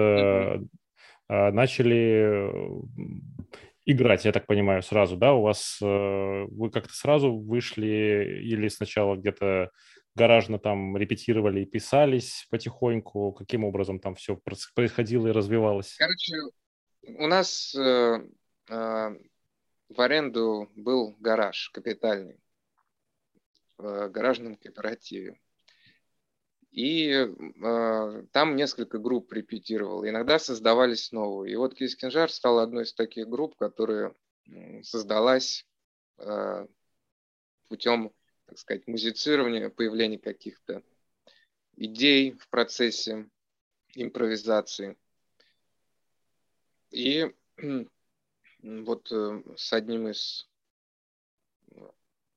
mm-hmm. 1.29 1.51
начали 1.51 2.61
играть, 3.85 4.25
я 4.25 4.31
так 4.31 4.45
понимаю, 4.45 4.81
сразу, 4.81 5.17
да, 5.17 5.33
у 5.33 5.41
вас, 5.41 5.77
вы 5.81 6.69
как-то 6.71 6.93
сразу 6.93 7.35
вышли 7.35 8.41
или 8.43 8.69
сначала 8.69 9.15
где-то 9.17 9.71
гаражно 10.15 10.57
там 10.57 10.95
репетировали 10.95 11.61
и 11.61 11.65
писались 11.65 12.47
потихоньку, 12.49 13.33
каким 13.33 13.65
образом 13.65 13.99
там 13.99 14.15
все 14.15 14.39
происходило 14.75 15.27
и 15.27 15.31
развивалось? 15.31 15.95
Короче, 15.97 16.35
у 17.17 17.27
нас 17.27 17.75
в 19.93 20.01
аренду 20.01 20.69
был 20.75 21.15
гараж 21.19 21.69
капитальный. 21.73 22.39
в 23.77 24.09
гаражном 24.09 24.55
кооперативе. 24.55 25.39
И 26.71 27.09
э, 27.11 28.23
там 28.31 28.55
несколько 28.55 28.97
групп 28.97 29.31
репетировал. 29.31 30.07
Иногда 30.07 30.39
создавались 30.39 31.11
новые. 31.11 31.53
И 31.53 31.55
вот 31.55 31.75
Кис 31.75 31.95
Кинжар 31.95 32.31
стал 32.31 32.59
одной 32.59 32.83
из 32.83 32.93
таких 32.93 33.27
групп, 33.27 33.55
которая 33.55 34.15
создалась 34.81 35.67
э, 36.17 36.67
путем, 37.69 38.11
так 38.45 38.57
сказать, 38.57 38.87
музицирования, 38.87 39.69
появления 39.69 40.17
каких-то 40.17 40.83
идей 41.75 42.31
в 42.31 42.49
процессе 42.49 43.29
импровизации. 43.95 44.97
И 46.89 47.31
вот 48.63 49.11
э, 49.11 49.43
с 49.57 49.73
одним 49.73 50.07
из 50.07 50.49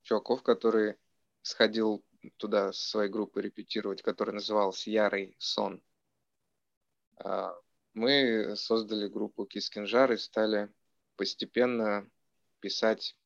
чуваков, 0.02 0.42
который 0.42 0.96
сходил 1.42 2.04
туда 2.36 2.72
со 2.72 2.88
своей 2.88 3.10
группой 3.10 3.42
репетировать, 3.42 4.02
который 4.02 4.34
назывался 4.34 4.90
Ярый 4.90 5.36
Сон. 5.38 5.82
А, 7.18 7.54
мы 7.94 8.56
создали 8.56 9.08
группу 9.08 9.46
Кискинжар 9.46 10.12
и 10.12 10.16
стали 10.16 10.68
постепенно 11.16 12.08
писать 12.60 13.16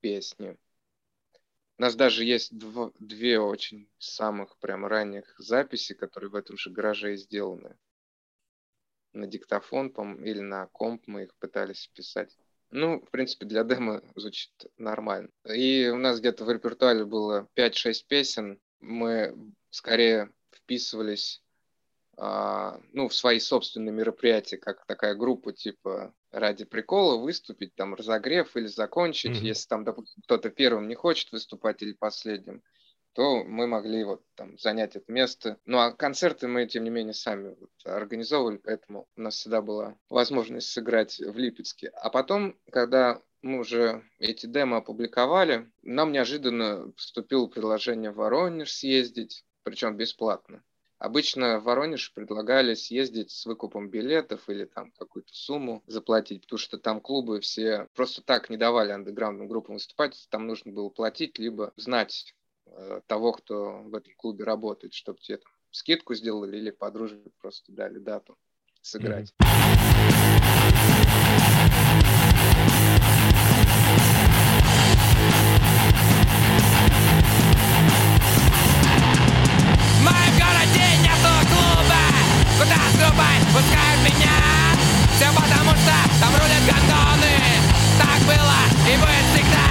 песни. 0.00 0.56
У 1.78 1.82
нас 1.82 1.94
даже 1.94 2.24
есть 2.24 2.52
дв- 2.52 2.94
две 2.98 3.38
очень 3.38 3.90
самых 3.98 4.56
прям 4.58 4.86
ранних 4.86 5.34
записи, 5.38 5.94
которые 5.94 6.30
в 6.30 6.34
этом 6.34 6.56
же 6.56 6.70
гараже 6.70 7.16
сделаны. 7.16 7.76
На 9.16 9.26
диктофон, 9.26 9.88
или 10.22 10.40
на 10.40 10.66
комп 10.66 11.02
мы 11.06 11.24
их 11.24 11.34
пытались 11.36 11.88
писать. 11.94 12.36
Ну, 12.70 13.00
в 13.00 13.10
принципе, 13.10 13.46
для 13.46 13.64
демо 13.64 14.02
звучит 14.14 14.50
нормально. 14.76 15.30
И 15.48 15.88
у 15.88 15.96
нас 15.96 16.20
где-то 16.20 16.44
в 16.44 16.50
репертуаре 16.50 17.04
было 17.04 17.48
5-6 17.56 18.04
песен. 18.06 18.60
Мы 18.80 19.34
скорее 19.70 20.30
вписывались 20.50 21.42
а, 22.18 22.80
ну, 22.92 23.08
в 23.08 23.14
свои 23.14 23.38
собственные 23.38 23.92
мероприятия, 23.92 24.56
как 24.58 24.84
такая 24.86 25.14
группа, 25.14 25.52
типа 25.52 26.14
ради 26.30 26.64
прикола 26.64 27.16
выступить, 27.16 27.74
там, 27.74 27.94
разогрев 27.94 28.56
или 28.56 28.66
закончить, 28.66 29.38
mm-hmm. 29.38 29.46
если 29.46 29.68
там, 29.68 29.84
допустим, 29.84 30.22
кто-то 30.24 30.50
первым 30.50 30.88
не 30.88 30.94
хочет 30.94 31.32
выступать 31.32 31.82
или 31.82 31.92
последним, 31.92 32.62
то 33.16 33.44
мы 33.44 33.66
могли 33.66 34.04
вот 34.04 34.20
там 34.34 34.58
занять 34.58 34.94
это 34.94 35.10
место. 35.10 35.58
Ну 35.64 35.78
а 35.78 35.90
концерты 35.90 36.48
мы, 36.48 36.66
тем 36.66 36.84
не 36.84 36.90
менее, 36.90 37.14
сами 37.14 37.56
вот 37.58 37.70
организовывали, 37.84 38.58
поэтому 38.58 39.08
у 39.16 39.20
нас 39.22 39.36
всегда 39.36 39.62
была 39.62 39.96
возможность 40.10 40.68
сыграть 40.68 41.18
в 41.18 41.38
Липецке. 41.38 41.88
А 41.88 42.10
потом, 42.10 42.58
когда 42.70 43.22
мы 43.40 43.60
уже 43.60 44.04
эти 44.18 44.44
демо 44.44 44.76
опубликовали, 44.76 45.66
нам 45.82 46.12
неожиданно 46.12 46.92
поступило 46.94 47.46
предложение 47.46 48.10
в 48.10 48.16
Воронеж 48.16 48.70
съездить, 48.70 49.46
причем 49.62 49.96
бесплатно. 49.96 50.62
Обычно 50.98 51.58
в 51.58 51.64
Воронеж 51.64 52.12
предлагали 52.12 52.74
съездить 52.74 53.30
с 53.30 53.46
выкупом 53.46 53.88
билетов 53.88 54.46
или 54.50 54.66
там 54.66 54.92
какую-то 54.92 55.32
сумму 55.32 55.82
заплатить, 55.86 56.42
потому 56.42 56.58
что 56.58 56.76
там 56.76 57.00
клубы 57.00 57.40
все 57.40 57.88
просто 57.94 58.20
так 58.20 58.50
не 58.50 58.58
давали 58.58 58.92
андеграундным 58.92 59.48
группам 59.48 59.76
выступать, 59.76 60.26
там 60.28 60.46
нужно 60.46 60.70
было 60.72 60.90
платить, 60.90 61.38
либо 61.38 61.72
знать 61.76 62.34
того, 63.06 63.32
кто 63.32 63.82
в 63.82 63.94
этом 63.94 64.12
клубе 64.16 64.44
работает, 64.44 64.94
чтобы 64.94 65.18
тебе 65.20 65.38
там 65.38 65.52
скидку 65.70 66.14
сделали 66.14 66.56
или 66.56 66.70
по 66.70 66.90
дружбе 66.90 67.30
просто 67.40 67.72
дали 67.72 67.98
дату 67.98 68.36
сыграть. 68.82 69.32
В 79.88 80.02
моем 80.02 80.32
городе 80.38 80.86
нету 81.02 81.32
клуба, 81.48 82.02
куда 82.58 82.78
срубать 82.94 83.44
пускают 83.52 84.00
меня. 84.04 84.36
Все 85.16 85.28
потому 85.34 85.72
что 85.76 85.94
там 86.20 86.32
рулят 86.34 86.62
гондоны. 86.66 87.34
Так 87.98 88.20
было 88.26 88.60
и 88.86 88.96
будет 88.96 89.26
всегда. 89.34 89.65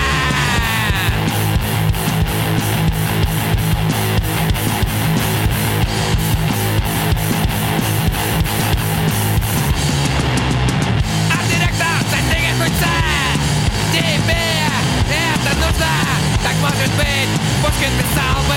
Может 16.66 16.92
быть 16.96 17.30
Пушкин 17.62 17.92
писал 17.98 18.42
бы, 18.48 18.56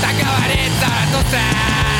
так 0.00 0.14
говорит 0.16 0.72
Заратустра 0.80 1.95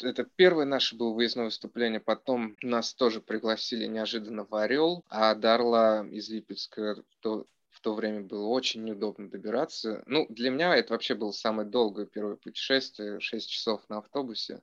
Вот 0.00 0.08
это 0.08 0.24
первое 0.24 0.64
наше 0.64 0.96
было 0.96 1.12
выездное 1.12 1.46
выступление. 1.46 1.98
Потом 1.98 2.56
нас 2.62 2.94
тоже 2.94 3.20
пригласили 3.20 3.86
неожиданно 3.86 4.44
в 4.44 4.54
Орел, 4.54 5.04
а 5.08 5.34
Дарла 5.34 6.06
из 6.06 6.28
Липецка 6.28 6.94
в 6.94 7.16
то, 7.20 7.46
в 7.70 7.80
то 7.80 7.94
время 7.94 8.20
было 8.20 8.46
очень 8.46 8.84
неудобно 8.84 9.28
добираться. 9.28 10.04
Ну, 10.06 10.26
для 10.28 10.50
меня 10.50 10.76
это 10.76 10.92
вообще 10.92 11.16
было 11.16 11.32
самое 11.32 11.68
долгое 11.68 12.06
первое 12.06 12.36
путешествие, 12.36 13.18
6 13.18 13.50
часов 13.50 13.82
на 13.88 13.98
автобусе. 13.98 14.62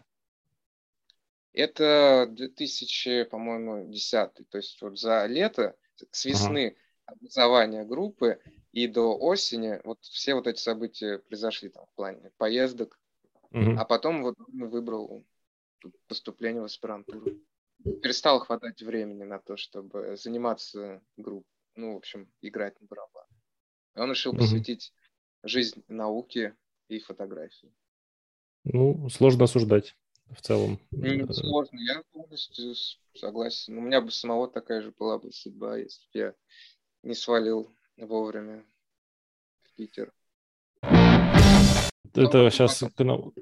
Это 1.52 2.26
2000, 2.30 3.24
по-моему, 3.24 3.90
10 3.90 4.30
То 4.48 4.58
есть 4.58 4.80
вот 4.82 4.98
за 4.98 5.26
лето, 5.26 5.76
с 6.10 6.24
весны 6.24 6.76
ага. 7.06 7.16
образования 7.16 7.84
группы 7.84 8.40
и 8.72 8.88
до 8.88 9.16
осени, 9.16 9.80
вот 9.84 10.02
все 10.02 10.34
вот 10.34 10.48
эти 10.48 10.58
события 10.58 11.18
произошли 11.18 11.68
там 11.68 11.86
в 11.86 11.94
плане 11.94 12.32
поездок. 12.38 12.98
Угу. 13.52 13.76
А 13.78 13.84
потом 13.84 14.24
вот 14.24 14.34
выбрал 14.48 15.24
поступления 16.06 16.60
в 16.60 16.64
аспирантуру. 16.64 17.38
Перестало 18.02 18.40
хватать 18.40 18.82
времени 18.82 19.24
на 19.24 19.38
то, 19.38 19.56
чтобы 19.56 20.16
заниматься 20.16 21.02
группой, 21.16 21.48
ну, 21.76 21.94
в 21.94 21.96
общем, 21.96 22.30
играть 22.40 22.80
на 22.80 22.86
барабан. 22.86 23.26
И 23.96 24.00
он 24.00 24.10
решил 24.10 24.34
посвятить 24.34 24.92
mm-hmm. 24.92 25.48
жизнь 25.48 25.84
науке 25.88 26.56
и 26.88 26.98
фотографии. 26.98 27.74
Ну, 28.64 29.08
сложно 29.10 29.44
осуждать 29.44 29.96
в 30.30 30.40
целом. 30.40 30.80
Не 30.90 31.30
сложно, 31.32 31.78
я 31.80 32.02
полностью 32.12 32.74
согласен. 33.14 33.76
У 33.76 33.80
меня 33.80 34.00
бы 34.00 34.10
самого 34.10 34.48
такая 34.48 34.80
же 34.80 34.92
была 34.92 35.18
бы 35.18 35.32
судьба, 35.32 35.76
если 35.76 36.06
бы 36.12 36.18
я 36.18 36.34
не 37.02 37.14
свалил 37.14 37.70
вовремя 37.96 38.64
в 39.62 39.74
Питер. 39.74 40.12
Это 42.14 42.50
сейчас 42.50 42.82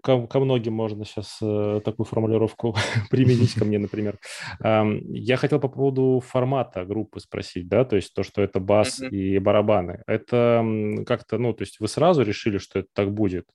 ко, 0.03 0.27
ко 0.27 0.41
многим 0.41 0.73
можно 0.73 1.05
сейчас 1.05 1.39
э, 1.43 1.81
такую 1.85 2.07
формулировку 2.07 2.75
применить 3.11 3.55
ко 3.55 3.65
мне, 3.65 3.79
например. 3.79 4.19
Я 4.61 5.37
хотел 5.37 5.61
по 5.61 5.69
поводу 5.69 6.23
формата 6.27 6.85
группы 6.85 7.21
спросить, 7.21 7.69
да, 7.69 7.85
то 7.85 7.97
есть 7.97 8.15
то, 8.15 8.23
что 8.23 8.43
это 8.43 8.61
бас 8.61 9.01
и 9.01 9.39
барабаны. 9.39 10.03
Это 10.07 10.65
как-то, 11.07 11.39
ну, 11.39 11.53
то 11.53 11.63
есть 11.63 11.81
вы 11.81 11.89
сразу 11.89 12.23
решили, 12.23 12.59
что 12.59 12.81
это 12.81 12.89
так 12.93 13.13
будет? 13.13 13.47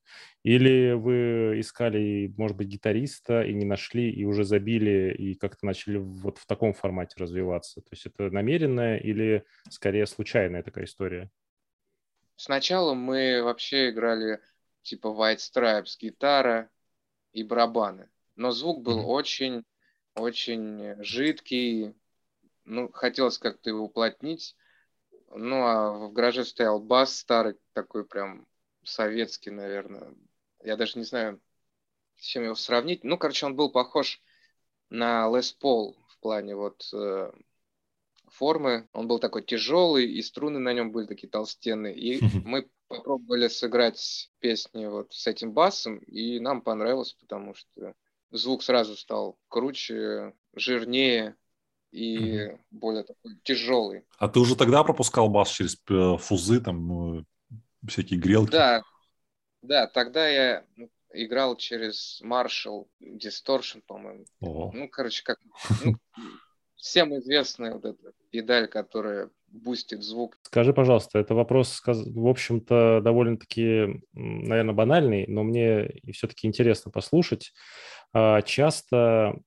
Или 0.44 0.94
вы 0.94 1.60
искали, 1.60 2.34
может 2.38 2.56
быть, 2.56 2.68
гитариста 2.68 3.42
и 3.42 3.54
не 3.54 3.66
нашли, 3.66 4.10
и 4.10 4.24
уже 4.24 4.44
забили, 4.44 5.14
и 5.18 5.36
как-то 5.36 5.66
начали 5.66 5.98
вот 5.98 6.38
в 6.38 6.46
таком 6.46 6.74
формате 6.74 7.16
развиваться? 7.18 7.82
То 7.82 7.90
есть 7.92 8.06
это 8.06 8.30
намеренная 8.30 8.98
или 8.98 9.44
скорее 9.70 10.06
случайная 10.06 10.64
такая 10.64 10.86
история? 10.86 11.30
Сначала 12.36 12.94
мы 12.94 13.42
вообще 13.44 13.90
играли 13.90 14.40
типа 14.88 15.08
White 15.08 15.38
Stripes, 15.38 15.98
гитара 16.00 16.70
и 17.34 17.44
барабаны. 17.44 18.10
Но 18.36 18.52
звук 18.52 18.82
был 18.82 19.00
mm-hmm. 19.00 19.06
очень, 19.06 19.66
очень 20.16 21.04
жидкий. 21.04 21.94
Ну, 22.66 22.92
хотелось 22.92 23.38
как-то 23.38 23.70
его 23.70 23.86
уплотнить. 23.86 24.56
Ну, 25.30 25.64
а 25.64 25.92
в 25.92 26.14
гараже 26.14 26.46
стоял 26.46 26.80
бас 26.80 27.18
старый, 27.18 27.58
такой 27.74 28.06
прям 28.06 28.48
советский, 28.84 29.52
наверное. 29.52 30.16
Я 30.64 30.78
даже 30.78 30.98
не 30.98 31.04
знаю, 31.04 31.42
с 32.16 32.24
чем 32.24 32.44
его 32.44 32.56
сравнить. 32.56 33.04
Ну, 33.04 33.18
короче, 33.18 33.46
он 33.46 33.56
был 33.56 33.70
похож 33.70 34.22
на 34.90 35.28
Les 35.28 35.54
Paul 35.62 35.96
в 36.08 36.20
плане 36.20 36.56
вот 36.56 36.88
э, 36.94 37.32
формы. 38.30 38.88
Он 38.94 39.08
был 39.08 39.20
такой 39.20 39.44
тяжелый, 39.44 40.10
и 40.10 40.22
струны 40.22 40.60
на 40.60 40.72
нем 40.74 40.92
были 40.92 41.08
такие 41.08 41.30
толстенные. 41.30 41.96
И 41.96 42.22
мы 42.46 42.70
попробовали 42.88 43.48
сыграть 43.48 44.32
песни 44.40 44.86
вот 44.86 45.14
с 45.14 45.28
этим 45.28 45.54
басом, 45.54 45.98
и 46.00 46.40
нам 46.40 46.62
понравилось, 46.62 47.14
потому 47.14 47.54
что 47.54 47.94
звук 48.32 48.64
сразу 48.64 48.96
стал 48.96 49.38
круче, 49.48 50.34
жирнее 50.54 51.36
и 51.92 52.18
mm 52.18 52.60
более 52.70 53.04
такой 53.04 53.38
тяжелый. 53.44 54.04
А 54.20 54.28
ты 54.28 54.40
уже 54.40 54.56
тогда 54.56 54.84
пропускал 54.84 55.30
бас 55.30 55.50
через 55.50 55.82
э, 55.90 56.18
фузы, 56.18 56.62
там, 56.62 56.88
ну, 56.88 57.26
всякие 57.88 58.20
грелки? 58.20 58.52
Да, 58.52 58.84
да, 59.62 59.88
тогда 59.88 60.28
я 60.28 60.66
играл 61.12 61.56
через 61.56 62.22
Marshall 62.24 62.88
Distortion, 63.02 63.82
по-моему. 63.88 64.26
О. 64.42 64.72
Ну, 64.74 64.88
короче, 64.90 65.24
как 65.24 65.40
ну, 65.84 65.96
всем 66.76 67.18
известная 67.18 67.74
вот 67.74 67.86
эта 67.86 68.14
педаль, 68.30 68.68
которая 68.68 69.30
бустит 69.50 70.04
звук. 70.04 70.38
Скажи, 70.44 70.74
пожалуйста, 70.74 71.20
это 71.20 71.36
вопрос, 71.36 71.82
в 71.86 72.28
общем-то, 72.28 73.02
довольно-таки, 73.04 74.02
наверное, 74.14 74.74
банальный, 74.74 75.26
но 75.28 75.44
мне 75.44 75.90
все-таки 76.12 76.48
интересно 76.48 76.92
послушать. 76.92 77.54
А, 78.14 78.42
часто 78.42 79.40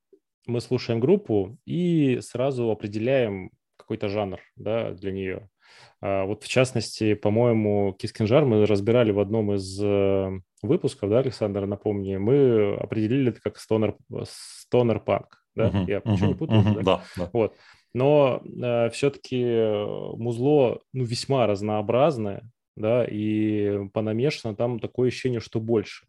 мы 0.47 0.61
слушаем 0.61 1.01
группу 1.01 1.59
и 1.65 2.19
сразу 2.21 2.71
определяем 2.71 3.51
какой-то 3.77 4.09
жанр 4.09 4.41
да, 4.57 4.93
для 4.93 5.13
нее. 5.13 5.49
А, 6.01 6.25
вот 6.25 6.45
в 6.45 6.49
частности, 6.49 7.15
по-моему, 7.15 7.95
Кискинжар 7.99 8.45
мы 8.45 8.67
разбирали 8.67 9.13
в 9.13 9.21
одном 9.21 9.55
из 9.55 9.81
э, 9.83 10.31
выпусков, 10.63 11.11
да, 11.11 11.19
Александр, 11.19 11.67
напомни, 11.67 12.17
мы 12.17 12.75
определили 12.77 13.31
это 13.31 13.41
как 13.41 13.59
стонер, 13.59 13.97
стонер 14.25 15.01
панк, 15.01 15.43
да? 15.55 15.69
Uh-huh, 15.69 15.85
Я 15.87 15.99
uh-huh, 15.99 16.27
не 16.27 16.35
путаю? 16.35 16.61
Uh-huh, 16.61 16.75
да? 16.77 16.83
Да, 16.83 17.03
да. 17.17 17.31
Вот 17.33 17.55
но 17.95 18.43
э, 18.45 18.91
все-таки 18.91 19.45
музло 20.17 20.81
ну, 20.93 21.05
весьма 21.05 21.47
разнообразное, 21.47 22.49
да, 22.77 23.05
и 23.05 23.89
понамешано 23.93 24.55
там 24.55 24.79
такое 24.81 25.09
ощущение, 25.09 25.41
что 25.41 25.61
больше. 25.61 26.07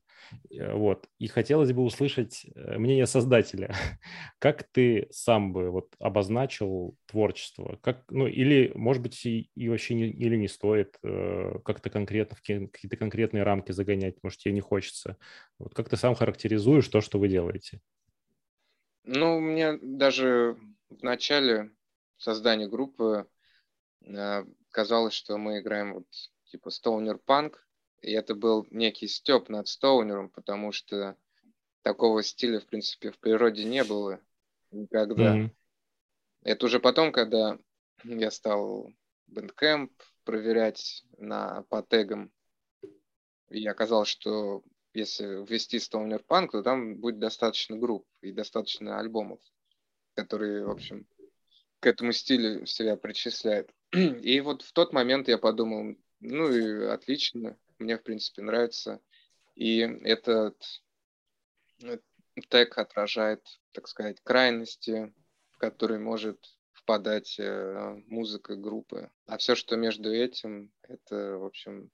Э, 0.50 0.74
вот. 0.74 1.08
И 1.20 1.28
хотелось 1.28 1.72
бы 1.72 1.84
услышать 1.84 2.46
э, 2.56 2.78
мнение 2.78 3.06
создателя. 3.06 3.74
Как 4.40 4.64
ты 4.72 5.08
сам 5.12 5.54
бы 5.54 5.70
вот 5.70 5.94
обозначил 6.00 6.96
творчество? 7.06 7.78
Как, 7.82 8.04
ну, 8.10 8.28
или, 8.28 8.72
может 8.76 9.04
быть, 9.04 9.26
и, 9.26 9.50
и 9.56 9.70
вообще 9.70 9.96
не, 9.96 10.10
или 10.10 10.36
не 10.36 10.48
стоит 10.48 10.98
э, 11.04 11.60
как-то 11.64 11.90
конкретно 11.90 12.36
в 12.36 12.42
какие-то 12.42 12.98
конкретные 12.98 13.44
рамки 13.44 13.72
загонять, 13.72 14.16
может, 14.24 14.40
тебе 14.40 14.54
не 14.54 14.62
хочется. 14.62 15.18
Вот 15.60 15.74
как 15.74 15.90
ты 15.90 15.98
сам 15.98 16.16
характеризуешь 16.16 16.88
то, 16.88 17.02
что 17.02 17.20
вы 17.20 17.28
делаете? 17.28 17.80
Ну, 19.04 19.40
мне 19.40 19.78
даже 19.82 20.58
в 20.92 21.04
начале 21.04 21.72
создания 22.18 22.68
группы 22.68 23.28
э, 24.02 24.46
казалось, 24.70 25.14
что 25.14 25.38
мы 25.38 25.60
играем 25.60 25.94
вот 25.94 26.08
типа 26.46 26.70
стоунер 26.70 27.18
панк, 27.18 27.66
и 28.02 28.12
это 28.12 28.36
был 28.36 28.68
некий 28.72 29.08
степ 29.08 29.50
над 29.50 29.68
стоунером, 29.68 30.30
потому 30.30 30.72
что 30.72 31.16
такого 31.82 32.24
стиля, 32.24 32.60
в 32.60 32.66
принципе, 32.66 33.12
в 33.12 33.20
природе 33.20 33.64
не 33.64 33.84
было 33.84 34.20
никогда. 34.72 35.38
Mm-hmm. 35.38 35.50
Это 36.44 36.66
уже 36.66 36.80
потом, 36.80 37.12
когда 37.12 37.58
я 38.04 38.32
стал 38.32 38.92
Bandcamp 39.30 39.92
проверять 40.24 41.06
на, 41.18 41.64
по 41.64 41.82
тегам, 41.84 42.32
и 43.50 43.66
оказалось, 43.66 44.10
что 44.10 44.64
если 44.94 45.46
ввести 45.46 45.78
Stoner 45.78 46.24
Punk, 46.26 46.50
то 46.52 46.64
там 46.64 46.98
будет 46.98 47.20
достаточно 47.20 47.78
групп 47.78 48.06
и 48.22 48.32
достаточно 48.32 49.00
альбомов 49.00 49.40
который, 50.16 50.64
в 50.64 50.70
общем, 50.70 51.08
к 51.80 51.88
этому 51.88 52.12
стилю 52.12 52.66
себя 52.66 52.96
причисляет. 52.96 53.72
И 53.92 54.40
вот 54.42 54.62
в 54.62 54.72
тот 54.74 54.94
момент 54.94 55.28
я 55.28 55.38
подумал, 55.38 55.96
ну 56.20 56.52
и 56.52 56.86
отлично, 56.86 57.58
мне, 57.80 57.98
в 57.98 58.04
принципе, 58.04 58.44
нравится. 58.44 59.02
И 59.56 59.80
этот 59.80 60.56
э, 61.84 61.98
тег 62.50 62.78
отражает, 62.78 63.46
так 63.72 63.88
сказать, 63.88 64.22
крайности, 64.22 65.14
в 65.52 65.58
которые 65.58 66.00
может 66.00 66.58
впадать 66.72 67.38
э, 67.40 68.02
музыка 68.08 68.56
группы. 68.56 69.10
А 69.26 69.38
все, 69.38 69.56
что 69.56 69.76
между 69.76 70.14
этим, 70.14 70.72
это, 70.84 71.38
в 71.38 71.46
общем, 71.46 71.92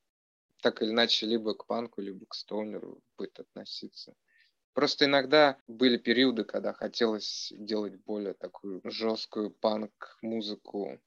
так 0.61 0.81
или 0.81 0.91
иначе 0.91 1.25
либо 1.25 1.53
к 1.53 1.65
панку, 1.65 2.01
либо 2.01 2.25
к 2.25 2.33
стоунеру 2.33 3.01
будет 3.17 3.39
относиться. 3.39 4.15
Просто 4.77 5.05
иногда 5.05 5.57
были 5.67 5.97
периоды, 5.97 6.43
когда 6.43 6.71
хотелось 6.71 7.51
делать 7.57 7.95
более 8.05 8.35
такую 8.35 8.79
жесткую 8.83 9.49
панк-музыку, 9.49 11.01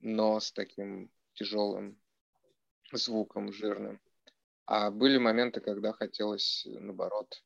но 0.00 0.40
с 0.40 0.50
таким 0.50 1.10
тяжелым 1.34 2.00
звуком, 2.90 3.52
жирным. 3.52 4.00
А 4.64 4.90
были 4.90 5.18
моменты, 5.18 5.60
когда 5.60 5.92
хотелось, 5.92 6.66
наоборот, 6.66 7.44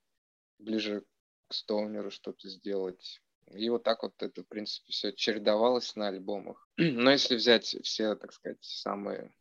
ближе 0.61 1.05
к 1.48 1.52
стоунеру 1.52 2.12
что-то 2.12 2.48
сделать. 2.48 3.20
И 3.50 3.68
вот 3.68 3.83
так 3.83 4.05
вот 4.05 4.14
это, 4.22 4.44
в 4.44 4.46
принципе, 4.46 4.92
все 4.92 5.12
чередовалось 5.12 5.96
на 5.96 6.07
альбомах. 6.07 6.68
Но 6.76 7.11
если 7.11 7.35
взять 7.35 7.76
все, 7.83 8.14
так 8.14 8.33
сказать, 8.33 8.62
самые, 8.62 9.35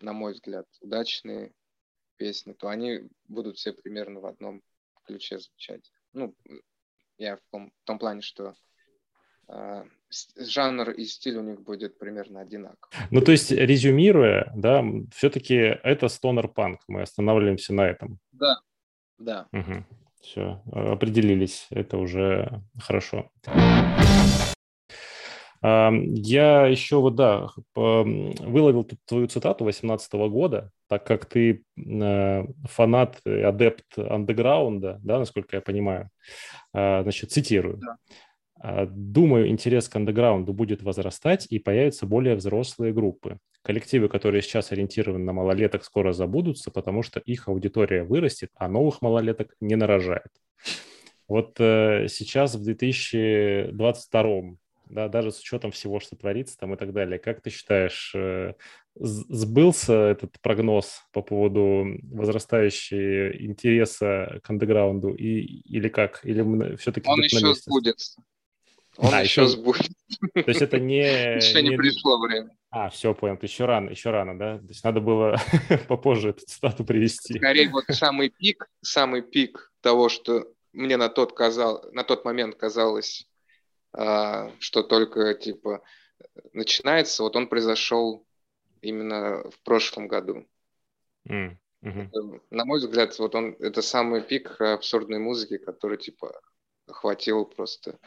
на 0.00 0.14
мой 0.14 0.32
взгляд, 0.32 0.66
удачные 0.80 1.52
песни, 2.16 2.54
то 2.54 2.68
они 2.68 3.10
будут 3.28 3.58
все 3.58 3.74
примерно 3.74 4.20
в 4.20 4.26
одном 4.26 4.62
ключе 5.10 5.38
звучать. 5.38 5.92
Ну, 6.12 6.34
я 7.18 7.36
в 7.36 7.40
том, 7.50 7.72
в 7.82 7.86
том 7.86 7.98
плане, 7.98 8.22
что 8.22 8.54
э, 9.48 9.84
жанр 10.36 10.90
и 10.90 11.04
стиль 11.04 11.36
у 11.36 11.42
них 11.42 11.62
будет 11.62 11.98
примерно 11.98 12.40
одинаков. 12.40 12.90
Ну, 13.10 13.20
то 13.20 13.32
есть, 13.32 13.50
резюмируя, 13.50 14.52
да, 14.54 14.84
все-таки 15.14 15.54
это 15.54 16.08
стонер 16.08 16.48
панк, 16.48 16.80
мы 16.88 17.02
останавливаемся 17.02 17.74
на 17.74 17.88
этом. 17.88 18.18
Да, 18.32 18.60
да. 19.18 19.48
Угу. 19.52 19.84
Все, 20.20 20.62
определились, 20.72 21.66
это 21.70 21.96
уже 21.96 22.62
хорошо. 22.78 23.30
Я 25.62 26.66
еще 26.66 27.00
вот, 27.00 27.16
да, 27.16 27.48
выловил 27.74 28.84
тут 28.84 28.98
твою 29.04 29.26
цитату 29.26 29.64
18 29.64 30.12
года, 30.12 30.70
так 30.88 31.04
как 31.04 31.26
ты 31.26 31.64
э, 31.76 32.44
фанат, 32.64 33.20
адепт 33.26 33.98
андеграунда, 33.98 34.98
да, 35.02 35.18
насколько 35.18 35.56
я 35.56 35.60
понимаю. 35.60 36.08
А, 36.72 37.02
значит, 37.02 37.30
цитирую. 37.30 37.76
Да. 37.76 37.96
«А, 38.62 38.86
Думаю, 38.86 39.48
интерес 39.48 39.88
к 39.88 39.96
андеграунду 39.96 40.52
будет 40.52 40.82
возрастать 40.82 41.46
и 41.48 41.58
появятся 41.58 42.06
более 42.06 42.36
взрослые 42.36 42.92
группы. 42.92 43.38
Коллективы, 43.62 44.08
которые 44.08 44.42
сейчас 44.42 44.72
ориентированы 44.72 45.24
на 45.24 45.32
малолеток, 45.32 45.84
скоро 45.84 46.12
забудутся, 46.12 46.70
потому 46.70 47.02
что 47.02 47.20
их 47.20 47.48
аудитория 47.48 48.04
вырастет, 48.04 48.50
а 48.56 48.68
новых 48.68 49.00
малолеток 49.02 49.54
не 49.60 49.76
нарожает. 49.76 50.28
Вот 51.28 51.56
э, 51.58 52.06
сейчас 52.08 52.54
в 52.54 52.62
2022 52.62 54.42
да, 54.90 55.08
даже 55.08 55.32
с 55.32 55.40
учетом 55.40 55.70
всего, 55.70 56.00
что 56.00 56.16
творится 56.16 56.56
там 56.58 56.74
и 56.74 56.76
так 56.76 56.92
далее. 56.92 57.18
Как 57.18 57.40
ты 57.40 57.50
считаешь, 57.50 58.12
э, 58.14 58.54
сбылся 58.96 59.94
этот 59.94 60.40
прогноз 60.40 61.02
по 61.12 61.22
поводу 61.22 61.86
возрастающего 62.02 63.36
интереса 63.42 64.40
к 64.42 64.50
андеграунду 64.50 65.14
и, 65.14 65.40
или 65.40 65.88
как? 65.88 66.20
Или 66.24 66.76
все-таки 66.76 67.08
Он 67.08 67.20
еще 67.20 67.54
сбудется. 67.54 68.22
Он 68.96 69.14
а, 69.14 69.22
еще, 69.22 69.42
еще 69.42 69.52
сбудет. 69.52 69.92
То 70.34 70.44
есть 70.46 70.62
это 70.62 70.78
не... 70.78 71.00
Еще 71.36 71.62
не, 71.62 71.70
не 71.70 71.76
пришло 71.76 72.20
время. 72.20 72.50
А, 72.70 72.90
все, 72.90 73.14
понял. 73.14 73.38
Еще 73.40 73.64
рано, 73.64 73.90
еще 73.90 74.10
рано, 74.10 74.38
да? 74.38 74.58
То 74.58 74.66
есть 74.68 74.84
надо 74.84 75.00
было 75.00 75.36
попозже 75.88 76.30
эту 76.30 76.44
цитату 76.44 76.84
привести. 76.84 77.38
Скорее, 77.38 77.70
вот 77.70 77.84
самый 77.88 78.30
пик, 78.30 78.68
самый 78.82 79.22
пик 79.22 79.72
того, 79.80 80.08
что 80.08 80.46
мне 80.72 80.96
на 80.96 81.08
тот, 81.08 81.32
казал, 81.32 81.84
на 81.92 82.04
тот 82.04 82.24
момент 82.24 82.56
казалось, 82.56 83.26
что 83.92 84.82
только, 84.82 85.34
типа, 85.34 85.82
начинается, 86.52 87.22
вот 87.22 87.36
он 87.36 87.48
произошел 87.48 88.26
именно 88.80 89.42
в 89.50 89.60
прошлом 89.62 90.08
году. 90.08 90.46
Mm. 91.28 91.56
Mm-hmm. 91.82 92.42
На 92.50 92.64
мой 92.66 92.78
взгляд, 92.78 93.18
вот 93.18 93.34
он 93.34 93.56
это 93.58 93.80
самый 93.80 94.22
пик 94.22 94.60
абсурдной 94.60 95.18
музыки, 95.18 95.56
который 95.56 95.96
типа 95.96 96.40
охватил 96.86 97.46
просто 97.46 97.98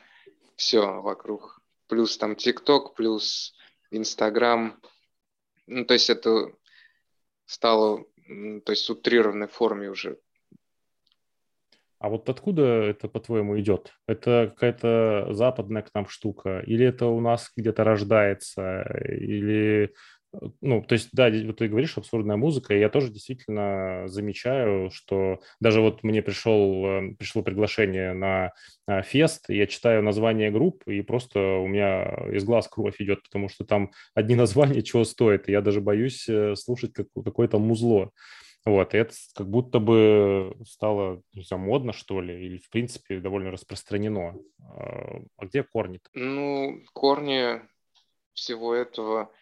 все 0.55 1.01
вокруг. 1.01 1.61
Плюс 1.87 2.17
там 2.17 2.35
ТикТок, 2.35 2.93
плюс 2.93 3.55
Инстаграм. 3.89 4.79
Ну, 5.65 5.85
то 5.85 5.93
есть 5.93 6.09
это 6.09 6.53
стало, 7.45 8.05
то 8.27 8.71
есть 8.71 8.89
утрированной 8.89 9.47
форме 9.47 9.89
уже. 9.89 10.19
А 12.03 12.09
вот 12.09 12.27
откуда 12.27 12.63
это, 12.63 13.07
по-твоему, 13.07 13.57
идет? 13.61 13.93
Это 14.07 14.51
какая-то 14.53 15.29
западная 15.31 15.83
к 15.83 15.89
нам 15.95 16.05
штука? 16.09 16.59
Или 16.67 16.85
это 16.85 17.05
у 17.05 17.21
нас 17.21 17.49
где-то 17.55 17.85
рождается? 17.85 18.81
Или 19.07 19.93
ну, 20.59 20.81
то 20.81 20.93
есть, 20.93 21.09
да, 21.13 21.29
вот 21.45 21.57
ты 21.57 21.69
говоришь 21.69 21.97
абсурдная 21.97 22.35
музыка, 22.35 22.73
и 22.73 22.79
я 22.79 22.89
тоже 22.89 23.09
действительно 23.09 24.03
замечаю, 24.07 24.89
что 24.91 25.39
даже 25.61 25.79
вот 25.79 26.03
мне 26.03 26.21
пришел, 26.21 26.85
э, 26.85 27.15
пришло 27.17 27.41
приглашение 27.41 28.11
на 28.13 28.51
э, 28.85 29.01
фест, 29.03 29.45
я 29.47 29.65
читаю 29.65 30.03
название 30.03 30.51
групп, 30.51 30.83
и 30.87 31.03
просто 31.03 31.39
у 31.39 31.67
меня 31.67 32.03
из 32.33 32.43
глаз 32.43 32.67
кровь 32.67 32.95
идет, 32.99 33.23
потому 33.23 33.47
что 33.47 33.63
там 33.63 33.91
одни 34.13 34.35
названия 34.35 34.81
чего 34.81 35.05
стоят, 35.05 35.47
и 35.47 35.53
я 35.53 35.61
даже 35.61 35.79
боюсь 35.79 36.27
э, 36.27 36.55
слушать 36.57 36.91
какое-то 36.93 37.59
музло. 37.59 38.11
Вот, 38.65 38.93
и 38.93 38.97
это 38.97 39.13
как 39.35 39.49
будто 39.49 39.79
бы 39.79 40.55
стало, 40.65 41.21
модно, 41.51 41.91
что 41.91 42.21
ли, 42.21 42.45
или, 42.45 42.57
в 42.57 42.69
принципе, 42.69 43.19
довольно 43.19 43.51
распространено. 43.51 44.39
А, 44.61 45.19
а 45.35 45.45
где 45.45 45.63
корни 45.63 45.97
-то? 45.97 46.09
Ну, 46.13 46.81
корни 46.93 47.61
всего 48.33 48.73
этого 48.73 49.33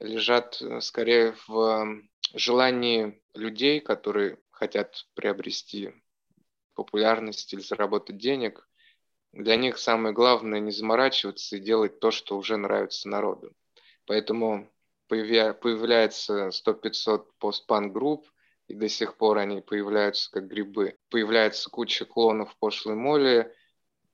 лежат 0.00 0.60
э, 0.62 0.80
скорее 0.80 1.34
в 1.46 2.00
желании 2.34 3.20
людей, 3.34 3.80
которые 3.80 4.38
хотят 4.50 5.06
приобрести 5.14 5.92
популярность 6.74 7.52
или 7.52 7.60
заработать 7.60 8.16
денег. 8.16 8.66
Для 9.32 9.56
них 9.56 9.78
самое 9.78 10.14
главное 10.14 10.60
не 10.60 10.70
заморачиваться 10.70 11.56
и 11.56 11.60
делать 11.60 12.00
то, 12.00 12.10
что 12.10 12.38
уже 12.38 12.56
нравится 12.56 13.08
народу. 13.08 13.52
Поэтому 14.06 14.71
появляется 15.12 16.48
100-500 16.48 17.26
постпанк-групп, 17.38 18.26
и 18.68 18.74
до 18.74 18.88
сих 18.88 19.16
пор 19.16 19.38
они 19.38 19.60
появляются 19.60 20.30
как 20.30 20.46
грибы. 20.48 20.96
Появляется 21.10 21.68
куча 21.70 22.04
клонов 22.04 22.56
пошлой 22.58 22.94
моли, 22.94 23.52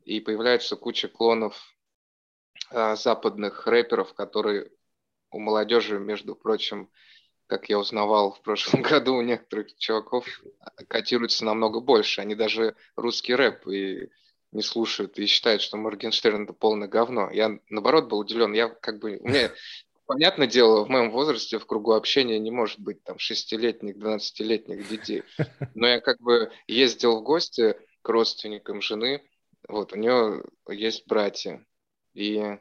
и 0.05 0.21
появляется 0.21 0.77
куча 0.77 1.09
клонов 1.09 1.77
а, 2.71 2.97
западных 2.97 3.67
рэперов, 3.67 4.15
которые 4.15 4.71
у 5.31 5.39
молодежи, 5.39 5.99
между 5.99 6.35
прочим, 6.35 6.91
как 7.47 7.69
я 7.69 7.79
узнавал 7.79 8.33
в 8.33 8.43
прошлом 8.43 8.83
году, 8.83 9.17
у 9.17 9.23
некоторых 9.23 9.77
чуваков 9.77 10.27
котируется 10.89 11.45
намного 11.45 11.81
больше. 11.81 12.21
Они 12.21 12.35
даже 12.35 12.75
русский 12.97 13.35
рэп 13.35 13.67
и 13.69 14.11
не 14.53 14.63
слушают 14.63 15.19
и 15.19 15.27
считают, 15.27 15.61
что 15.61 15.77
Моргенштерн 15.77 16.45
это 16.45 16.53
полное 16.53 16.89
говно. 16.89 17.31
Я, 17.31 17.59
наоборот, 17.69 18.09
был 18.09 18.19
удивлен. 18.19 18.53
Я 18.55 18.69
как 18.69 18.99
бы... 18.99 19.19
У 19.19 19.29
меня, 19.29 19.51
понятное 20.09 20.47
дело, 20.47 20.85
в 20.85 20.89
моем 20.89 21.11
возрасте 21.11 21.59
в 21.59 21.67
кругу 21.67 21.93
общения 21.93 22.39
не 22.39 22.51
может 22.51 22.81
быть 22.81 23.05
там 23.05 23.19
шестилетних, 23.19 23.99
двенадцатилетних 23.99 24.89
детей. 24.89 25.23
Но 25.75 25.87
я 25.87 26.01
как 26.01 26.21
бы 26.21 26.51
ездил 26.67 27.21
в 27.21 27.23
гости 27.23 27.77
к 28.03 28.09
родственникам 28.09 28.81
жены. 28.81 29.23
Вот, 29.69 29.93
у 29.93 29.97
нее 29.97 30.43
есть 30.69 31.07
братья. 31.07 31.65
И 32.15 32.59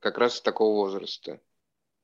как 0.00 0.18
раз 0.18 0.40
такого 0.40 0.74
возраста. 0.74 1.40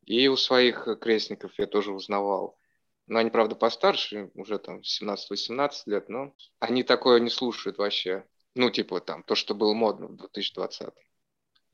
И 0.04 0.28
у 0.28 0.36
своих 0.36 0.86
крестников 1.00 1.52
я 1.58 1.66
тоже 1.66 1.92
узнавал. 1.92 2.58
Но 3.06 3.18
они, 3.18 3.30
правда, 3.30 3.54
постарше, 3.56 4.30
уже 4.34 4.58
там 4.58 4.80
17-18 4.80 5.70
лет, 5.86 6.08
но 6.08 6.34
они 6.58 6.82
такое 6.82 7.18
не 7.20 7.30
слушают 7.30 7.78
вообще. 7.78 8.26
Ну, 8.54 8.70
типа 8.70 9.00
там, 9.00 9.22
то, 9.22 9.34
что 9.34 9.54
было 9.54 9.72
модно 9.72 10.08
в 10.08 10.16
2020 10.16 10.88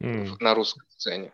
mm. 0.01 0.37
на 0.41 0.55
русской 0.55 0.85
сцене. 0.89 1.33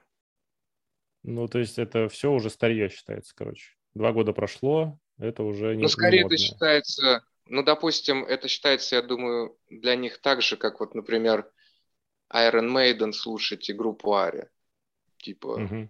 Ну, 1.23 1.49
то 1.49 1.59
есть 1.59 1.79
это 1.79 2.09
все 2.09 2.33
уже 2.33 2.51
старье 2.51 2.89
считается, 2.89 3.35
короче. 3.35 3.75
Два 3.95 4.13
года 4.13 4.33
прошло, 4.33 4.99
это 5.19 5.43
уже 5.43 5.75
не 5.75 5.83
Ну, 5.83 5.89
скорее 5.89 6.23
не 6.23 6.27
это 6.27 6.37
считается, 6.37 7.25
ну, 7.47 7.63
допустим, 7.63 8.25
это 8.25 8.49
считается, 8.49 8.97
я 8.97 9.03
думаю, 9.03 9.59
для 9.69 9.97
них 9.97 10.21
так 10.21 10.43
же, 10.43 10.57
как 10.57 10.81
вот, 10.81 10.95
например, 10.95 11.51
Iron 12.33 12.71
Maiden 12.71 13.13
слушать 13.13 13.69
и 13.69 13.73
группу 13.73 14.15
Ари. 14.15 14.49
Типа, 15.17 15.59
mm-hmm. 15.61 15.89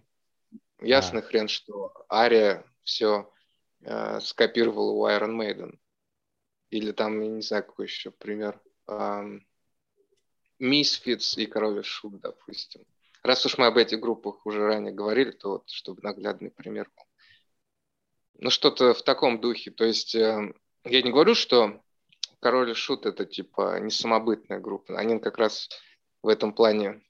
Ясный 0.81 1.19
а. 1.19 1.23
хрен, 1.23 1.47
что 1.47 1.93
Ария 2.09 2.63
все 2.83 3.31
э, 3.81 4.19
скопировала 4.21 4.91
у 4.91 5.07
Iron 5.07 5.35
Maiden. 5.35 5.77
Или 6.69 6.91
там, 6.91 7.19
я 7.21 7.27
не 7.27 7.41
знаю, 7.41 7.65
какой 7.65 7.87
еще 7.87 8.11
пример. 8.11 8.61
Эм, 8.87 9.45
Misfits 10.59 11.37
и 11.37 11.45
Король 11.45 11.83
Шут, 11.83 12.21
допустим. 12.21 12.85
Раз 13.23 13.45
уж 13.45 13.57
мы 13.57 13.65
об 13.65 13.77
этих 13.77 13.99
группах 13.99 14.45
уже 14.45 14.65
ранее 14.65 14.93
говорили, 14.93 15.31
то 15.31 15.49
вот, 15.49 15.69
чтобы 15.69 16.01
наглядный 16.01 16.51
пример 16.51 16.89
был. 16.95 17.03
Ну, 18.41 18.49
что-то 18.49 18.93
в 18.93 19.03
таком 19.03 19.41
духе. 19.41 19.71
То 19.71 19.83
есть, 19.83 20.15
э, 20.15 20.53
я 20.85 21.01
не 21.01 21.11
говорю, 21.11 21.35
что 21.35 21.81
Король 22.39 22.71
и 22.71 22.73
Шут 22.73 23.05
это 23.05 23.25
типа 23.25 23.79
не 23.81 23.91
самобытная 23.91 24.59
группа. 24.59 24.97
Они 24.97 25.19
как 25.19 25.37
раз 25.37 25.69
в 26.23 26.29
этом 26.29 26.53
плане 26.53 27.01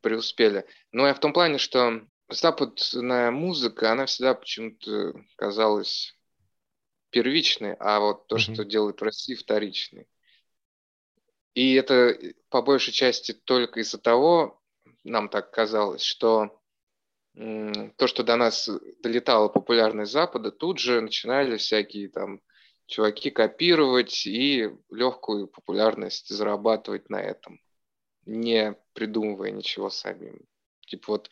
преуспели. 0.00 0.66
Но 0.92 1.06
я 1.06 1.14
в 1.14 1.20
том 1.20 1.32
плане, 1.32 1.58
что 1.58 2.06
западная 2.28 3.30
музыка, 3.30 3.92
она 3.92 4.06
всегда 4.06 4.34
почему-то 4.34 5.14
казалась 5.36 6.16
первичной, 7.10 7.74
а 7.74 8.00
вот 8.00 8.26
то, 8.28 8.36
mm-hmm. 8.36 8.54
что 8.54 8.64
делает 8.64 9.00
в 9.00 9.04
России, 9.04 9.34
вторичной. 9.34 10.06
И 11.54 11.74
это 11.74 12.16
по 12.50 12.62
большей 12.62 12.92
части 12.92 13.32
только 13.32 13.80
из-за 13.80 13.98
того, 13.98 14.60
нам 15.06 15.28
так 15.28 15.50
казалось, 15.50 16.02
что 16.02 16.60
то, 17.34 18.06
что 18.06 18.22
до 18.22 18.36
нас 18.36 18.68
долетало 19.02 19.48
популярность 19.48 20.12
Запада, 20.12 20.50
тут 20.50 20.78
же 20.78 21.00
начинали 21.00 21.56
всякие 21.58 22.08
там 22.08 22.40
чуваки 22.86 23.30
копировать 23.30 24.26
и 24.26 24.70
легкую 24.90 25.48
популярность 25.48 26.28
зарабатывать 26.28 27.10
на 27.10 27.20
этом, 27.20 27.60
не 28.24 28.74
придумывая 28.94 29.50
ничего 29.50 29.90
самим. 29.90 30.40
Типа 30.86 31.12
вот 31.12 31.30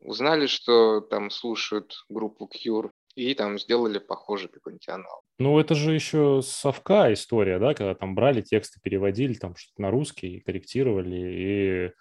узнали, 0.00 0.46
что 0.46 1.00
там 1.00 1.30
слушают 1.30 2.04
группу 2.08 2.48
Cure, 2.48 2.90
и 3.14 3.34
там 3.34 3.58
сделали 3.58 3.98
похожий 3.98 4.48
какой-нибудь 4.48 4.88
аналог. 4.88 5.22
Ну, 5.40 5.58
это 5.58 5.74
же 5.74 5.92
еще 5.92 6.40
совка 6.42 7.12
история, 7.12 7.58
да, 7.58 7.74
когда 7.74 7.94
там 7.94 8.14
брали 8.14 8.42
тексты, 8.42 8.80
переводили 8.80 9.34
там 9.34 9.56
что-то 9.56 9.82
на 9.82 9.90
русский, 9.90 10.40
корректировали 10.40 11.16
и, 11.16 11.92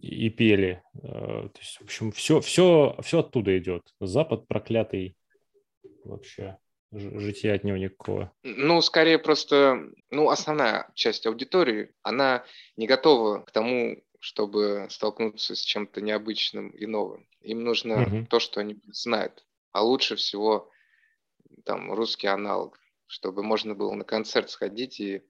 и 0.00 0.30
пели. 0.30 0.82
Э, 0.94 1.48
то 1.52 1.58
есть, 1.58 1.78
в 1.78 1.82
общем, 1.82 2.12
все, 2.12 2.40
все, 2.40 2.96
все 3.02 3.20
оттуда 3.20 3.56
идет. 3.58 3.82
Запад 4.00 4.46
проклятый 4.46 5.16
вообще 6.04 6.58
жития 6.90 7.54
от 7.54 7.64
него 7.64 7.76
никакого. 7.76 8.32
Ну, 8.42 8.80
скорее 8.80 9.18
просто, 9.18 9.90
ну, 10.10 10.30
основная 10.30 10.90
часть 10.94 11.26
аудитории, 11.26 11.92
она 12.02 12.44
не 12.76 12.86
готова 12.86 13.40
к 13.40 13.50
тому, 13.50 14.02
чтобы 14.20 14.86
столкнуться 14.90 15.54
с 15.54 15.60
чем-то 15.60 16.00
необычным 16.00 16.70
и 16.70 16.86
новым. 16.86 17.28
Им 17.42 17.62
нужно 17.62 18.02
угу. 18.02 18.26
то, 18.28 18.40
что 18.40 18.60
они 18.60 18.78
знают. 18.86 19.44
А 19.72 19.82
лучше 19.82 20.16
всего 20.16 20.70
там 21.64 21.92
русский 21.92 22.26
аналог, 22.26 22.80
чтобы 23.06 23.42
можно 23.42 23.74
было 23.74 23.92
на 23.92 24.04
концерт 24.04 24.50
сходить 24.50 24.98
и 25.00 25.22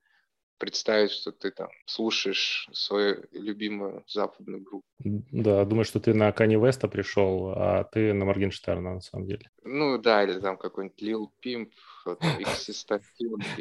представить, 0.58 1.10
что 1.10 1.32
ты 1.32 1.50
там 1.50 1.68
слушаешь 1.86 2.68
свою 2.72 3.24
любимую 3.32 4.04
западную 4.06 4.62
группу. 4.62 4.86
Да, 4.98 5.64
думаю, 5.64 5.84
что 5.84 6.00
ты 6.00 6.14
на 6.14 6.32
Кани 6.32 6.56
Веста 6.56 6.88
пришел, 6.88 7.52
а 7.54 7.84
ты 7.84 8.12
на 8.12 8.24
Моргенштерна 8.24 8.94
на 8.94 9.00
самом 9.00 9.26
деле. 9.26 9.48
Ну 9.64 9.98
да, 9.98 10.24
или 10.24 10.38
там 10.40 10.56
какой-нибудь 10.56 11.02
Lil 11.02 11.28
Pimp, 11.44 11.70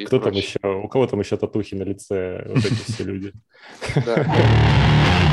Кто 0.06 0.18
там 0.18 0.32
еще? 0.32 0.58
У 0.62 0.88
кого 0.88 1.06
там 1.06 1.20
еще 1.20 1.36
татухи 1.36 1.74
на 1.74 1.84
лице? 1.84 2.44
Вот 2.48 2.58
эти 2.58 2.92
все 2.92 3.04
люди. 3.04 3.32
Да. 4.04 5.24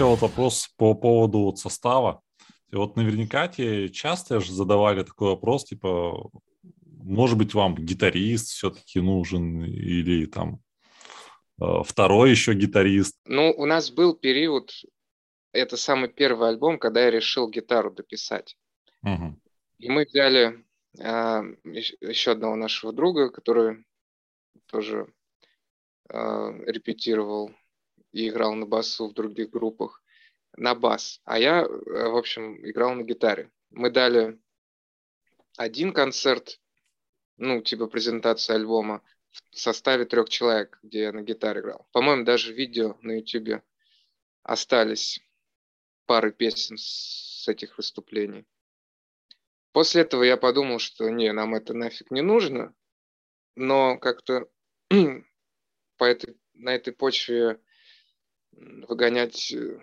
еще 0.00 0.08
вот 0.08 0.22
вопрос 0.22 0.72
по 0.78 0.94
поводу 0.94 1.40
вот 1.40 1.58
состава. 1.58 2.22
И 2.72 2.76
вот 2.76 2.96
наверняка 2.96 3.48
тебе 3.48 3.90
часто 3.90 4.40
же 4.40 4.50
задавали 4.50 5.02
такой 5.02 5.28
вопрос, 5.28 5.64
типа, 5.64 6.30
может 6.82 7.36
быть, 7.36 7.52
вам 7.52 7.74
гитарист 7.74 8.48
все-таки 8.48 8.98
нужен 9.00 9.62
или 9.62 10.24
там 10.24 10.62
э, 11.60 11.82
второй 11.84 12.30
еще 12.30 12.54
гитарист? 12.54 13.18
Ну, 13.26 13.52
у 13.54 13.66
нас 13.66 13.90
был 13.90 14.14
период, 14.14 14.72
это 15.52 15.76
самый 15.76 16.08
первый 16.08 16.48
альбом, 16.48 16.78
когда 16.78 17.04
я 17.04 17.10
решил 17.10 17.50
гитару 17.50 17.90
дописать. 17.90 18.56
Угу. 19.02 19.38
И 19.80 19.90
мы 19.90 20.06
взяли 20.06 20.64
а, 20.98 21.42
еще 21.60 22.32
одного 22.32 22.56
нашего 22.56 22.94
друга, 22.94 23.28
который 23.28 23.84
тоже 24.66 25.12
а, 26.08 26.52
репетировал 26.64 27.50
и 28.12 28.28
играл 28.28 28.54
на 28.54 28.66
басу 28.66 29.08
в 29.08 29.14
других 29.14 29.50
группах, 29.50 30.02
на 30.56 30.74
бас. 30.74 31.20
А 31.24 31.38
я, 31.38 31.62
э, 31.62 31.66
в 31.66 32.16
общем, 32.16 32.56
играл 32.68 32.94
на 32.94 33.02
гитаре. 33.02 33.50
Мы 33.70 33.90
дали 33.90 34.38
один 35.56 35.92
концерт, 35.92 36.60
ну, 37.36 37.62
типа 37.62 37.86
презентация 37.86 38.56
альбома, 38.56 39.02
в 39.50 39.58
составе 39.58 40.04
трех 40.04 40.28
человек, 40.28 40.78
где 40.82 41.02
я 41.02 41.12
на 41.12 41.22
гитаре 41.22 41.60
играл. 41.60 41.86
По-моему, 41.92 42.24
даже 42.24 42.52
видео 42.52 42.98
на 43.02 43.18
YouTube 43.18 43.62
остались 44.42 45.20
пары 46.06 46.32
песен 46.32 46.76
с 46.76 47.46
этих 47.46 47.76
выступлений. 47.76 48.44
После 49.72 50.02
этого 50.02 50.24
я 50.24 50.36
подумал, 50.36 50.80
что 50.80 51.08
не, 51.08 51.32
нам 51.32 51.54
это 51.54 51.74
нафиг 51.74 52.10
не 52.10 52.22
нужно, 52.22 52.74
но 53.54 53.98
как-то 53.98 54.48
по 55.96 56.04
этой, 56.04 56.36
на 56.54 56.74
этой 56.74 56.92
почве 56.92 57.60
выгонять 58.52 59.52
э, 59.52 59.78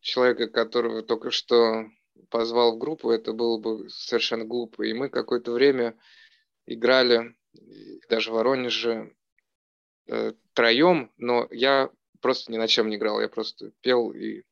человека, 0.00 0.48
которого 0.48 1.02
только 1.02 1.30
что 1.30 1.86
позвал 2.30 2.76
в 2.76 2.78
группу, 2.78 3.10
это 3.10 3.32
было 3.32 3.58
бы 3.58 3.88
совершенно 3.88 4.44
глупо. 4.44 4.82
И 4.82 4.92
мы 4.92 5.08
какое-то 5.08 5.52
время 5.52 5.96
играли, 6.66 7.34
даже 8.08 8.30
в 8.30 8.34
Воронеже, 8.34 9.14
э, 10.06 10.32
троем, 10.52 11.12
но 11.16 11.48
я 11.50 11.90
просто 12.20 12.52
ни 12.52 12.56
на 12.56 12.68
чем 12.68 12.88
не 12.88 12.96
играл, 12.96 13.20
я 13.20 13.28
просто 13.28 13.72
пел 13.80 14.10
и... 14.12 14.42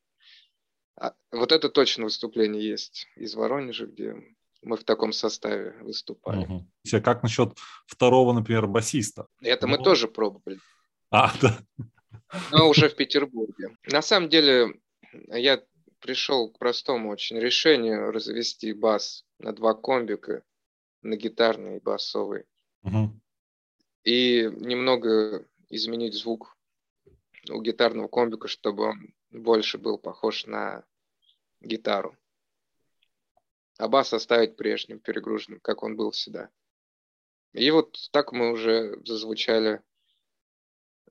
А, 0.96 1.14
вот 1.30 1.52
это 1.52 1.68
точно 1.68 2.04
выступление 2.04 2.62
есть 2.62 3.06
из 3.16 3.34
Воронежа, 3.34 3.86
где 3.86 4.14
мы 4.62 4.76
в 4.76 4.84
таком 4.84 5.12
составе 5.12 5.74
выступали. 5.80 6.44
Угу. 6.44 6.66
А 6.92 7.00
как 7.00 7.22
насчет 7.22 7.56
второго, 7.86 8.32
например, 8.32 8.66
басиста? 8.66 9.26
Это 9.40 9.66
ну... 9.66 9.76
мы 9.76 9.82
тоже 9.82 10.06
пробовали. 10.08 10.60
А, 11.10 11.32
да. 11.40 11.58
Но 12.50 12.68
уже 12.68 12.88
в 12.88 12.96
Петербурге. 12.96 13.76
На 13.84 14.02
самом 14.02 14.28
деле, 14.28 14.80
я 15.28 15.62
пришел 16.00 16.50
к 16.50 16.58
простому 16.58 17.10
очень 17.10 17.38
решению 17.38 18.10
развести 18.10 18.72
бас 18.72 19.24
на 19.38 19.52
два 19.52 19.74
комбика, 19.74 20.42
на 21.02 21.16
гитарный 21.16 21.76
и 21.76 21.80
басовый. 21.80 22.44
Угу. 22.82 23.20
И 24.04 24.48
немного 24.56 25.46
изменить 25.68 26.14
звук 26.14 26.56
у 27.50 27.60
гитарного 27.60 28.08
комбика, 28.08 28.48
чтобы 28.48 28.84
он 28.84 29.14
больше 29.30 29.78
был 29.78 29.98
похож 29.98 30.46
на 30.46 30.84
гитару 31.60 32.16
а 33.82 33.88
бас 33.88 34.12
оставить 34.12 34.56
прежним, 34.56 35.00
перегруженным, 35.00 35.58
как 35.60 35.82
он 35.82 35.96
был 35.96 36.12
всегда. 36.12 36.50
И 37.52 37.68
вот 37.72 37.96
так 38.12 38.32
мы 38.32 38.52
уже 38.52 39.00
зазвучали 39.04 39.82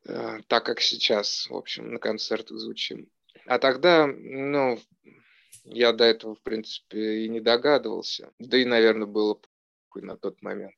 так, 0.04 0.66
как 0.66 0.82
сейчас, 0.82 1.48
в 1.50 1.56
общем, 1.56 1.94
на 1.94 2.00
концертах 2.00 2.58
звучим. 2.58 3.10
А 3.46 3.60
тогда, 3.60 4.08
ну, 4.08 4.80
я 5.64 5.94
до 5.94 6.06
этого, 6.06 6.36
в 6.36 6.42
принципе, 6.42 7.26
и 7.26 7.30
не 7.30 7.40
догадывался. 7.40 8.32
Да 8.40 8.58
и, 8.58 8.66
наверное, 8.66 9.08
было 9.08 9.40
на 9.96 10.18
тот 10.18 10.42
момент. 10.42 10.76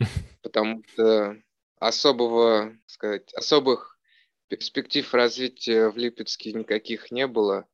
Потому 0.42 0.82
что 0.88 1.40
особого, 1.78 2.76
сказать, 2.86 3.32
особых 3.34 3.98
перспектив 4.48 5.12
развития 5.14 5.88
в 5.88 5.96
Липецке 5.96 6.52
никаких 6.52 7.10
не 7.10 7.26
было. 7.26 7.66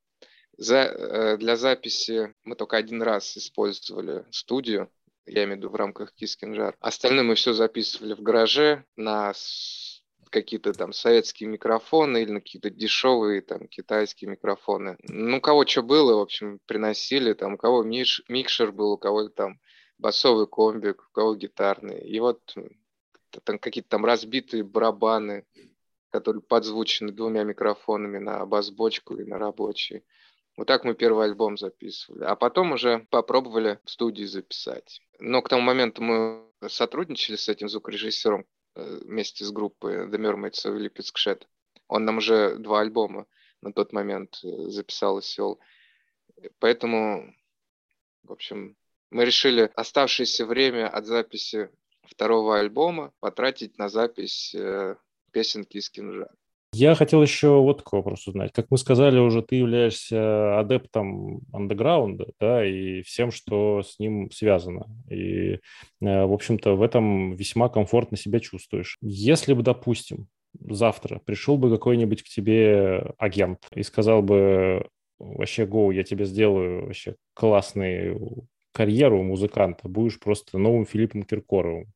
За, 0.57 0.76
э, 0.76 1.37
для 1.38 1.57
записи 1.57 2.35
мы 2.44 2.54
только 2.54 2.76
один 2.76 3.02
раз 3.02 3.37
использовали 3.37 4.24
студию, 4.30 4.90
я 5.26 5.44
имею 5.44 5.57
в 5.57 5.59
виду 5.59 5.70
в 5.70 5.74
рамках 5.74 6.12
Кискинжар. 6.14 6.76
Остальное 6.80 7.24
мы 7.24 7.35
все 7.35 7.54
записывали 7.54 8.14
в 8.14 8.20
гараже 8.20 8.85
на 8.94 9.33
какие-то 10.35 10.73
там 10.73 10.92
советские 10.92 11.49
микрофоны 11.49 12.23
или 12.23 12.33
на 12.33 12.40
какие-то 12.40 12.68
дешевые 12.68 13.40
там 13.40 13.68
китайские 13.68 14.31
микрофоны. 14.31 14.97
Ну, 15.03 15.38
у 15.38 15.40
кого 15.40 15.64
что 15.64 15.83
было, 15.83 16.16
в 16.16 16.20
общем, 16.20 16.59
приносили, 16.66 17.33
там, 17.35 17.55
у 17.55 17.57
кого 17.57 17.85
миш, 17.85 18.23
микшер 18.29 18.73
был, 18.73 18.92
у 18.92 18.99
кого 18.99 19.29
там 19.29 19.61
басовый 19.99 20.49
комбик, 20.49 21.05
у 21.09 21.12
кого 21.12 21.37
гитарный. 21.37 22.01
И 22.01 22.18
вот 22.18 22.40
там 23.44 23.61
какие-то 23.61 23.90
там 23.90 24.05
разбитые 24.05 24.64
барабаны, 24.64 25.47
которые 26.11 26.42
подзвучены 26.42 27.12
двумя 27.12 27.44
микрофонами 27.44 28.18
на 28.18 28.44
бас-бочку 28.44 29.14
и 29.16 29.25
на 29.25 29.38
рабочий. 29.38 30.03
Вот 30.57 30.66
так 30.66 30.85
мы 30.85 30.94
первый 30.94 31.27
альбом 31.27 31.57
записывали. 31.57 32.25
А 32.25 32.35
потом 32.35 32.73
уже 32.73 33.07
попробовали 33.11 33.79
в 33.85 33.90
студии 33.90 34.25
записать. 34.25 35.01
Но 35.20 35.42
к 35.42 35.49
тому 35.49 35.62
моменту 35.62 36.03
мы 36.03 36.44
сотрудничали 36.68 37.37
с 37.37 37.49
этим 37.49 37.68
звукорежиссером 37.68 38.47
вместе 38.74 39.44
с 39.44 39.50
группой 39.50 40.06
The 40.06 40.18
Mermaids 40.18 40.64
of 40.66 40.76
Lipetsk 40.78 41.42
Он 41.88 42.04
нам 42.04 42.18
уже 42.18 42.56
два 42.58 42.80
альбома 42.80 43.26
на 43.60 43.72
тот 43.72 43.92
момент 43.92 44.40
э, 44.44 44.68
записал 44.68 45.18
и 45.18 45.22
свел. 45.22 45.58
Поэтому, 46.58 47.35
в 48.22 48.33
общем, 48.33 48.77
мы 49.10 49.25
решили 49.25 49.70
оставшееся 49.75 50.44
время 50.46 50.88
от 50.88 51.06
записи 51.06 51.70
второго 52.02 52.58
альбома 52.58 53.12
потратить 53.20 53.79
на 53.79 53.88
запись 53.88 54.54
э, 54.54 54.96
песенки 55.33 55.79
из 55.79 55.88
Кинжа. 55.90 56.31
Я 56.75 56.96
хотел 56.96 57.22
еще 57.22 57.60
вот 57.60 57.79
такой 57.79 58.00
вопрос 58.00 58.27
узнать. 58.27 58.52
Как 58.52 58.66
мы 58.70 58.79
сказали 58.79 59.18
уже, 59.18 59.42
ты 59.42 59.56
являешься 59.56 60.58
адептом 60.58 61.42
андеграунда, 61.52 62.33
да, 62.40 62.66
и 62.66 63.02
всем, 63.02 63.31
что 63.31 63.83
с 63.83 64.00
ним 64.00 64.29
связано. 64.33 64.87
И, 65.08 65.54
э, 65.54 65.58
в 66.00 66.33
общем-то, 66.33 66.75
в 66.75 66.83
этом 66.83 67.37
весьма 67.37 67.68
комфортно 67.68 68.16
себя 68.16 68.40
чувствуешь. 68.40 68.98
Если 69.00 69.54
бы, 69.54 69.62
допустим, 69.62 70.27
завтра 70.60 71.20
пришел 71.25 71.56
бы 71.58 71.70
какой-нибудь 71.70 72.25
к 72.25 72.29
тебе 72.29 73.12
агент 73.18 73.60
и 73.72 73.85
сказал 73.85 74.22
бы, 74.22 74.88
вообще, 75.20 75.66
Гоу, 75.66 75.92
я 75.92 76.02
тебе 76.02 76.25
сделаю 76.25 76.87
вообще 76.87 77.14
классную 77.35 78.48
карьеру 78.72 79.22
музыканта, 79.22 79.88
будешь 79.88 80.18
просто 80.18 80.58
новым 80.58 80.87
Филиппом 80.87 81.22
Киркоровым 81.22 81.92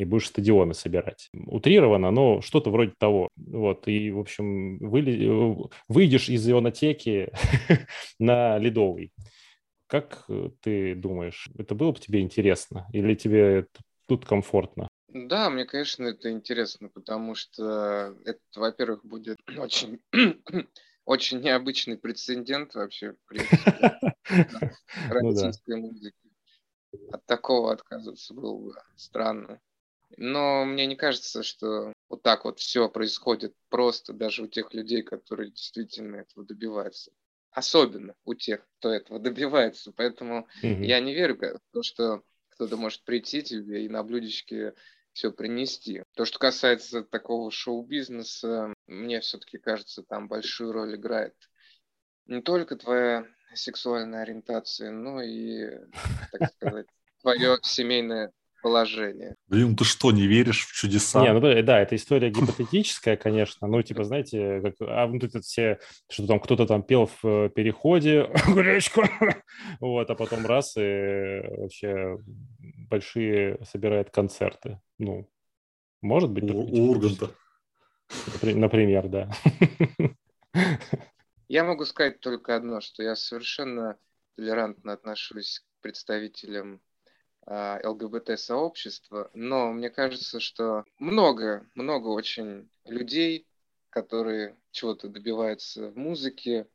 и 0.00 0.04
будешь 0.04 0.28
стадионы 0.28 0.72
собирать. 0.74 1.28
Утрировано, 1.34 2.10
но 2.10 2.40
что-то 2.40 2.70
вроде 2.70 2.92
того. 2.98 3.28
Вот, 3.36 3.86
и, 3.86 4.10
в 4.10 4.18
общем, 4.18 4.78
выйдешь 4.78 6.28
из 6.28 6.48
ионотеки 6.48 7.30
на 8.18 8.58
ледовый. 8.58 9.12
Как 9.86 10.24
э, 10.28 10.50
ты 10.62 10.94
думаешь, 10.94 11.50
это 11.58 11.74
было 11.74 11.92
бы 11.92 11.98
тебе 11.98 12.20
интересно? 12.20 12.86
Или 12.92 13.14
тебе 13.14 13.66
тут 14.06 14.24
комфортно? 14.24 14.88
Да, 15.08 15.50
мне, 15.50 15.64
конечно, 15.66 16.04
это 16.04 16.30
интересно, 16.30 16.88
потому 16.88 17.34
что 17.34 18.16
это, 18.24 18.40
во-первых, 18.54 19.04
будет 19.04 19.38
очень, 19.58 20.00
очень 21.04 21.40
необычный 21.40 21.98
прецедент 21.98 22.74
вообще, 22.74 23.12
в 23.12 23.28
принципе, 23.28 23.98
ну 25.10 25.30
российской 25.30 25.76
музыки. 25.76 26.16
От 27.12 27.24
такого 27.26 27.72
отказываться 27.72 28.34
было 28.34 28.56
бы 28.56 28.74
странно. 28.96 29.60
Но 30.16 30.64
мне 30.64 30.86
не 30.86 30.96
кажется, 30.96 31.42
что 31.42 31.92
вот 32.08 32.22
так 32.22 32.44
вот 32.44 32.58
все 32.58 32.88
происходит 32.88 33.54
просто 33.68 34.12
даже 34.12 34.42
у 34.42 34.46
тех 34.46 34.74
людей, 34.74 35.02
которые 35.02 35.50
действительно 35.50 36.16
этого 36.16 36.44
добиваются. 36.44 37.12
Особенно 37.52 38.14
у 38.24 38.34
тех, 38.34 38.66
кто 38.78 38.90
этого 38.92 39.18
добивается. 39.20 39.92
Поэтому 39.92 40.48
mm-hmm. 40.62 40.84
я 40.84 41.00
не 41.00 41.14
верю 41.14 41.36
в 41.36 41.72
то, 41.72 41.82
что 41.82 42.22
кто-то 42.50 42.76
может 42.76 43.04
прийти 43.04 43.42
тебе 43.42 43.84
и 43.84 43.88
на 43.88 44.02
блюдечке 44.02 44.74
все 45.12 45.32
принести. 45.32 46.04
То, 46.14 46.24
что 46.24 46.38
касается 46.38 47.02
такого 47.02 47.50
шоу-бизнеса, 47.50 48.72
мне 48.86 49.20
все-таки 49.20 49.58
кажется, 49.58 50.02
там 50.02 50.28
большую 50.28 50.72
роль 50.72 50.96
играет 50.96 51.34
не 52.26 52.42
только 52.42 52.76
твоя 52.76 53.26
сексуальная 53.54 54.22
ориентация, 54.22 54.90
но 54.90 55.20
и, 55.20 55.68
так 56.32 56.50
сказать, 56.54 56.86
твое 57.20 57.58
семейное 57.62 58.32
положение. 58.62 59.34
Блин, 59.48 59.76
ты 59.76 59.84
что, 59.84 60.12
не 60.12 60.26
веришь 60.26 60.66
в 60.66 60.72
чудеса? 60.72 61.22
Не, 61.22 61.32
ну 61.32 61.40
да, 61.40 61.80
это 61.80 61.96
история 61.96 62.30
гипотетическая, 62.30 63.16
конечно. 63.16 63.66
Ну, 63.66 63.82
типа, 63.82 64.04
знаете, 64.04 64.60
как, 64.60 64.74
а 64.80 65.06
вот 65.06 65.22
это 65.22 65.40
все, 65.40 65.78
что 66.10 66.26
там 66.26 66.40
кто-то 66.40 66.66
там 66.66 66.82
пел 66.82 67.06
в 67.06 67.24
э, 67.24 67.48
переходе, 67.50 68.30
гречку, 68.54 69.02
вот, 69.80 70.10
а 70.10 70.14
потом 70.14 70.46
раз 70.46 70.76
и 70.76 71.42
вообще 71.58 72.18
большие 72.88 73.58
собирает 73.64 74.10
концерты. 74.10 74.80
Ну, 74.98 75.28
может 76.02 76.30
быть. 76.30 76.44
У 76.44 76.90
Урганта. 76.90 77.30
Например, 78.42 79.08
да. 79.08 79.30
Я 81.48 81.64
могу 81.64 81.84
сказать 81.84 82.20
только 82.20 82.56
одно, 82.56 82.80
что 82.80 83.02
я 83.02 83.16
совершенно 83.16 83.98
толерантно 84.36 84.92
отношусь 84.92 85.60
к 85.60 85.82
представителям 85.82 86.80
ЛГБТ-сообщества, 87.46 89.30
но 89.34 89.72
мне 89.72 89.90
кажется, 89.90 90.40
что 90.40 90.84
много, 90.98 91.66
много 91.74 92.08
очень 92.08 92.70
людей, 92.84 93.46
которые 93.90 94.56
чего-то 94.70 95.08
добиваются 95.08 95.90
в 95.90 95.96
музыке, 95.96 96.68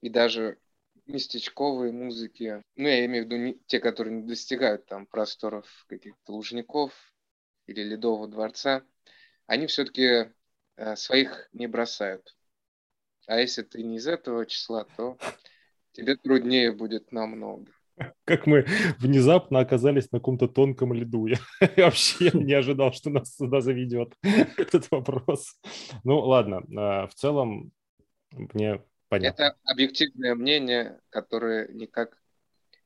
и 0.00 0.08
даже 0.08 0.58
местечковые 1.06 1.92
музыки, 1.92 2.62
ну, 2.76 2.88
я 2.88 3.04
имею 3.06 3.24
в 3.24 3.26
виду 3.26 3.36
не, 3.36 3.54
те, 3.66 3.80
которые 3.80 4.14
не 4.14 4.22
достигают 4.22 4.86
там 4.86 5.06
просторов 5.06 5.66
каких-то 5.88 6.32
лужников 6.32 6.92
или 7.66 7.82
ледового 7.82 8.28
дворца, 8.28 8.82
они 9.46 9.66
все-таки 9.66 10.32
э, 10.76 10.96
своих 10.96 11.48
не 11.52 11.66
бросают. 11.66 12.36
А 13.26 13.40
если 13.40 13.62
ты 13.62 13.82
не 13.82 13.96
из 13.96 14.06
этого 14.06 14.46
числа, 14.46 14.86
то 14.96 15.18
тебе 15.92 16.16
труднее 16.16 16.72
будет 16.72 17.12
намного. 17.12 17.73
Как 18.24 18.46
мы 18.46 18.66
внезапно 18.98 19.60
оказались 19.60 20.10
на 20.10 20.18
каком-то 20.18 20.48
тонком 20.48 20.92
льду. 20.92 21.26
Я 21.26 21.38
вообще 21.76 22.30
не 22.32 22.52
ожидал, 22.52 22.92
что 22.92 23.10
нас 23.10 23.36
сюда 23.36 23.60
заведет 23.60 24.14
этот 24.22 24.90
вопрос. 24.90 25.60
Ну, 26.02 26.18
ладно. 26.18 26.62
А, 26.76 27.06
в 27.06 27.14
целом, 27.14 27.72
мне 28.32 28.82
понятно. 29.08 29.42
Это 29.44 29.56
объективное 29.64 30.34
мнение, 30.34 31.00
которое 31.10 31.68
никак 31.68 32.18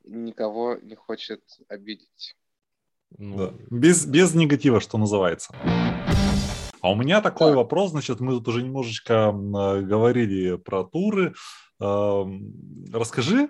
никого 0.05 0.77
не 0.77 0.95
хочет 0.95 1.43
обидеть. 1.69 2.37
Ну... 3.17 3.37
Да. 3.37 3.55
Без, 3.71 4.07
без 4.07 4.35
негатива, 4.35 4.81
что 4.81 4.99
называется. 4.99 5.55
А 6.81 6.91
у 6.91 6.95
меня 6.95 7.21
такой 7.21 7.53
да. 7.53 7.57
вопрос, 7.57 7.91
значит, 7.91 8.21
мы 8.21 8.33
тут 8.33 8.49
уже 8.49 8.63
немножечко 8.63 9.33
говорили 9.33 10.57
про 10.57 10.85
туры. 10.85 11.35
Расскажи, 11.81 13.49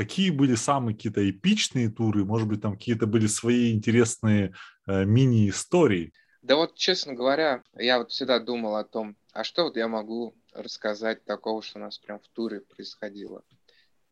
какие 0.00 0.30
были 0.30 0.54
самые 0.54 0.96
какие-то 0.96 1.28
эпичные 1.28 1.90
туры, 1.90 2.24
может 2.24 2.48
быть, 2.48 2.62
там 2.62 2.72
какие-то 2.72 3.06
были 3.06 3.26
свои 3.26 3.70
интересные 3.70 4.54
э, 4.86 5.04
мини-истории? 5.04 6.14
Да 6.40 6.56
вот, 6.56 6.74
честно 6.74 7.12
говоря, 7.12 7.62
я 7.74 7.98
вот 7.98 8.10
всегда 8.10 8.38
думал 8.38 8.76
о 8.76 8.84
том, 8.84 9.14
а 9.34 9.44
что 9.44 9.64
вот 9.64 9.76
я 9.76 9.88
могу 9.88 10.34
рассказать 10.54 11.26
такого, 11.26 11.60
что 11.60 11.78
у 11.78 11.82
нас 11.82 11.98
прям 11.98 12.18
в 12.18 12.28
туре 12.28 12.62
происходило. 12.62 13.42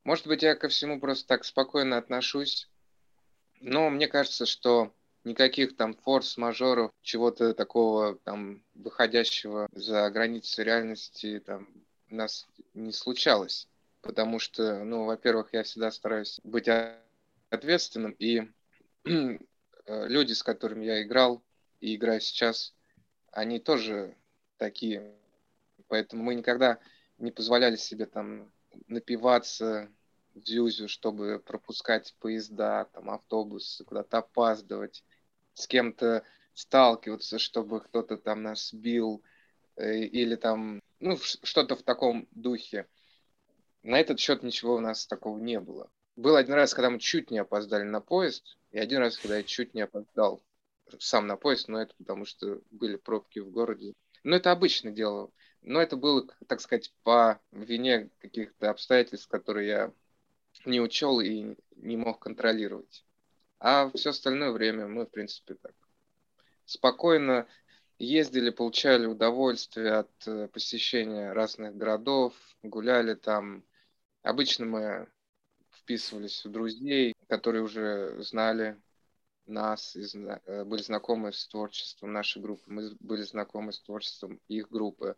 Может 0.04 0.26
быть, 0.26 0.42
я 0.42 0.54
ко 0.56 0.68
всему 0.68 1.00
просто 1.00 1.26
так 1.26 1.46
спокойно 1.46 1.96
отношусь, 1.96 2.68
но 3.62 3.88
мне 3.88 4.08
кажется, 4.08 4.44
что 4.44 4.92
никаких 5.24 5.74
там 5.74 5.94
форс-мажоров, 5.94 6.90
чего-то 7.00 7.54
такого 7.54 8.18
там 8.24 8.62
выходящего 8.74 9.68
за 9.72 10.10
границы 10.10 10.64
реальности 10.64 11.42
там 11.46 11.66
у 12.10 12.14
нас 12.14 12.46
не 12.74 12.92
случалось. 12.92 13.68
Потому 14.08 14.38
что, 14.38 14.84
ну, 14.84 15.04
во-первых, 15.04 15.50
я 15.52 15.62
всегда 15.64 15.90
стараюсь 15.90 16.40
быть 16.42 16.66
ответственным, 17.50 18.12
и 18.12 18.50
э, 19.04 19.38
люди, 19.84 20.32
с 20.32 20.42
которыми 20.42 20.86
я 20.86 21.02
играл 21.02 21.42
и 21.80 21.94
играю 21.94 22.18
сейчас, 22.22 22.74
они 23.32 23.58
тоже 23.58 24.16
такие. 24.56 25.14
Поэтому 25.88 26.22
мы 26.22 26.36
никогда 26.36 26.78
не 27.18 27.30
позволяли 27.30 27.76
себе 27.76 28.06
там 28.06 28.50
напиваться 28.86 29.90
в 30.34 30.40
Зюзю, 30.42 30.88
чтобы 30.88 31.38
пропускать 31.38 32.14
поезда, 32.18 32.86
там, 32.94 33.10
автобусы, 33.10 33.84
куда-то 33.84 34.16
опаздывать 34.18 35.04
с 35.52 35.66
кем-то 35.66 36.22
сталкиваться, 36.54 37.38
чтобы 37.38 37.82
кто-то 37.82 38.16
там 38.16 38.42
нас 38.42 38.72
бил, 38.72 39.22
э, 39.76 39.98
или 39.98 40.34
там, 40.34 40.80
ну, 40.98 41.18
что-то 41.18 41.76
в 41.76 41.82
таком 41.82 42.26
духе. 42.30 42.86
На 43.82 44.00
этот 44.00 44.18
счет 44.18 44.42
ничего 44.42 44.76
у 44.76 44.80
нас 44.80 45.06
такого 45.06 45.38
не 45.38 45.60
было. 45.60 45.90
Был 46.16 46.36
один 46.36 46.54
раз, 46.54 46.74
когда 46.74 46.90
мы 46.90 46.98
чуть 46.98 47.30
не 47.30 47.38
опоздали 47.38 47.84
на 47.84 48.00
поезд, 48.00 48.58
и 48.70 48.78
один 48.78 48.98
раз, 48.98 49.16
когда 49.16 49.36
я 49.36 49.44
чуть 49.44 49.74
не 49.74 49.82
опоздал 49.82 50.42
сам 50.98 51.26
на 51.26 51.36
поезд, 51.36 51.68
но 51.68 51.80
это 51.80 51.94
потому 51.96 52.24
что 52.24 52.60
были 52.70 52.96
пробки 52.96 53.38
в 53.38 53.50
городе. 53.50 53.94
Но 54.24 54.36
это 54.36 54.50
обычное 54.50 54.92
дело. 54.92 55.30
Но 55.62 55.80
это 55.80 55.96
было, 55.96 56.26
так 56.46 56.60
сказать, 56.60 56.92
по 57.02 57.40
вине 57.52 58.10
каких-то 58.18 58.70
обстоятельств, 58.70 59.28
которые 59.28 59.68
я 59.68 59.92
не 60.64 60.80
учел 60.80 61.20
и 61.20 61.56
не 61.76 61.96
мог 61.96 62.20
контролировать. 62.20 63.04
А 63.60 63.90
все 63.94 64.10
остальное 64.10 64.50
время 64.50 64.86
мы, 64.86 65.04
в 65.04 65.10
принципе, 65.10 65.54
так 65.54 65.74
спокойно 66.64 67.46
ездили, 67.98 68.50
получали 68.50 69.06
удовольствие 69.06 69.92
от 69.94 70.10
э, 70.26 70.48
посещения 70.48 71.32
разных 71.32 71.76
городов, 71.76 72.34
гуляли 72.62 73.14
там. 73.14 73.64
Обычно 74.22 74.66
мы 74.66 75.08
вписывались 75.70 76.44
в 76.44 76.50
друзей, 76.50 77.14
которые 77.28 77.62
уже 77.62 78.20
знали 78.22 78.80
нас, 79.46 79.96
и 79.96 80.04
э, 80.16 80.64
были 80.64 80.82
знакомы 80.82 81.32
с 81.32 81.46
творчеством 81.48 82.12
нашей 82.12 82.40
группы, 82.42 82.62
мы 82.66 82.96
были 83.00 83.22
знакомы 83.22 83.72
с 83.72 83.80
творчеством 83.80 84.40
их 84.48 84.68
группы. 84.70 85.16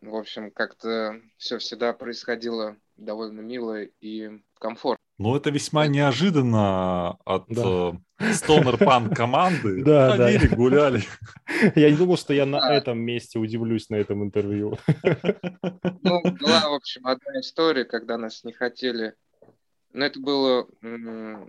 В 0.00 0.14
общем, 0.14 0.50
как-то 0.50 1.20
все 1.36 1.58
всегда 1.58 1.92
происходило 1.92 2.76
довольно 2.96 3.40
мило 3.40 3.82
и 3.82 4.40
комфортно. 4.54 4.99
Ну, 5.20 5.36
это 5.36 5.50
весьма 5.50 5.86
неожиданно 5.86 7.18
от 7.26 7.44
да. 7.48 7.92
стонер 8.32 8.78
пан 8.78 9.10
команды. 9.10 9.84
Да, 9.84 10.16
Ходили, 10.16 10.48
да. 10.48 10.56
гуляли. 10.56 11.02
Я 11.74 11.90
не 11.90 11.96
думал, 11.98 12.16
что 12.16 12.32
я 12.32 12.46
на 12.46 12.72
этом 12.72 12.98
месте 12.98 13.38
удивлюсь 13.38 13.90
на 13.90 13.96
этом 13.96 14.24
интервью. 14.24 14.78
Ну, 16.02 16.22
была, 16.22 16.70
в 16.70 16.72
общем, 16.72 17.06
одна 17.06 17.40
история, 17.40 17.84
когда 17.84 18.16
нас 18.16 18.44
не 18.44 18.52
хотели. 18.54 19.14
Но 19.92 20.06
это 20.06 20.18
было 20.18 20.66
в 20.80 21.46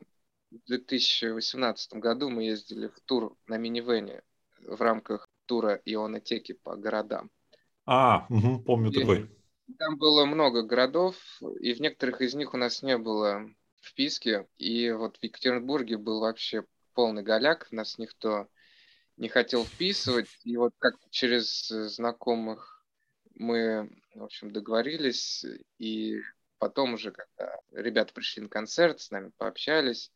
2018 0.68 1.94
году. 1.94 2.30
Мы 2.30 2.44
ездили 2.44 2.88
в 2.88 3.00
тур 3.06 3.38
на 3.48 3.58
минивене 3.58 4.22
в 4.68 4.82
рамках 4.82 5.30
тура 5.46 5.80
ионотеки 5.86 6.52
по 6.62 6.76
городам. 6.76 7.30
А, 7.86 8.26
угу, 8.28 8.60
помню 8.64 8.92
и 8.92 9.00
такой. 9.00 9.32
Там 9.80 9.98
было 9.98 10.26
много 10.26 10.64
городов, 10.64 11.16
и 11.62 11.74
в 11.74 11.80
некоторых 11.80 12.20
из 12.20 12.34
них 12.34 12.54
у 12.54 12.58
нас 12.58 12.84
не 12.84 12.98
было 12.98 13.50
вписке. 13.86 14.48
И 14.58 14.92
вот 14.92 15.18
в 15.18 15.24
Екатеринбурге 15.24 15.98
был 15.98 16.20
вообще 16.20 16.66
полный 16.94 17.24
голяк, 17.24 17.72
нас 17.72 17.98
никто 17.98 18.48
не 19.18 19.30
хотел 19.30 19.66
вписывать. 19.66 20.28
И 20.44 20.58
вот 20.58 20.74
как 20.80 20.96
через 21.10 21.68
знакомых 21.68 22.84
мы, 23.36 23.90
в 24.16 24.24
общем, 24.24 24.52
договорились. 24.52 25.46
И 25.78 26.20
потом 26.58 26.94
уже, 26.94 27.12
когда 27.12 27.60
ребята 27.72 28.14
пришли 28.14 28.44
на 28.44 28.50
концерт, 28.50 29.00
с 29.00 29.12
нами 29.12 29.32
пообщались, 29.38 30.12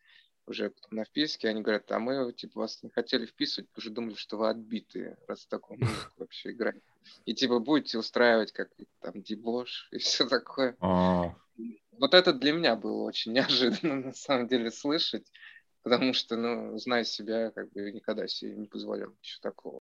уже 0.48 0.74
на 0.92 1.06
вписке, 1.06 1.50
они 1.50 1.62
говорят, 1.62 1.92
а 1.92 2.00
мы, 2.00 2.32
типа, 2.34 2.60
вас 2.60 2.84
не 2.84 2.90
хотели 2.90 3.26
вписывать, 3.26 3.70
уже 3.76 3.90
думали, 3.90 4.14
что 4.14 4.38
вы 4.38 4.50
отбитые, 4.50 5.18
раз 5.28 5.42
в 5.42 5.48
таком 5.48 5.80
вообще 6.18 6.52
играете. 6.52 6.82
И, 7.26 7.34
типа, 7.34 7.60
будете 7.60 7.98
устраивать 7.98 8.52
как 8.52 8.70
там 9.02 9.22
дебош 9.22 9.88
и 9.92 9.98
все 9.98 10.28
такое. 10.28 10.76
А. 10.80 11.36
Вот 12.00 12.14
это 12.14 12.34
для 12.34 12.54
меня 12.54 12.76
было 12.76 13.04
очень 13.04 13.34
неожиданно, 13.34 13.96
на 13.96 14.14
самом 14.14 14.48
деле, 14.48 14.72
слышать, 14.72 15.32
потому 15.84 16.14
что, 16.14 16.36
ну, 16.38 16.78
зная 16.78 17.04
себя, 17.04 17.52
как 17.52 17.72
бы 17.72 17.92
никогда 17.92 18.28
себе 18.28 18.56
не 18.56 18.68
позволял 18.68 19.12
ничего 19.12 19.40
такого. 19.42 19.82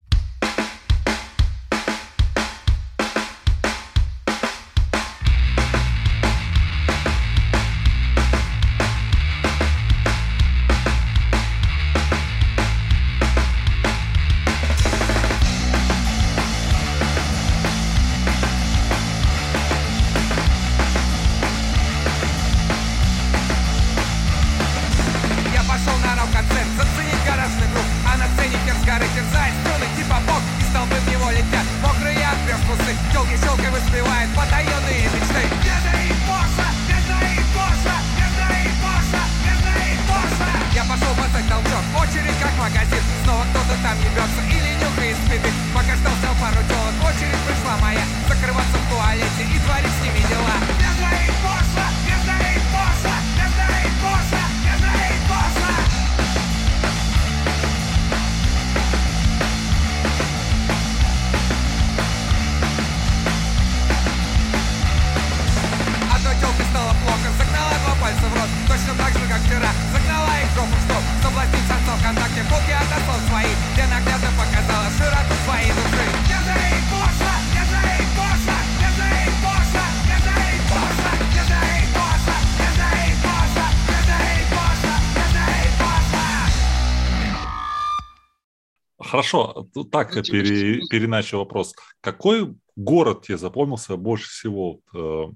Хорошо, 89.09 89.68
так 89.90 90.12
типа, 90.12 90.26
пере, 90.30 90.86
переначу 90.86 91.38
вопрос. 91.38 91.74
Какой 92.00 92.54
город 92.76 93.22
тебе 93.22 93.38
запомнился 93.38 93.96
больше 93.96 94.28
всего 94.28 94.72
вот, 94.72 94.82
э, 94.94 95.32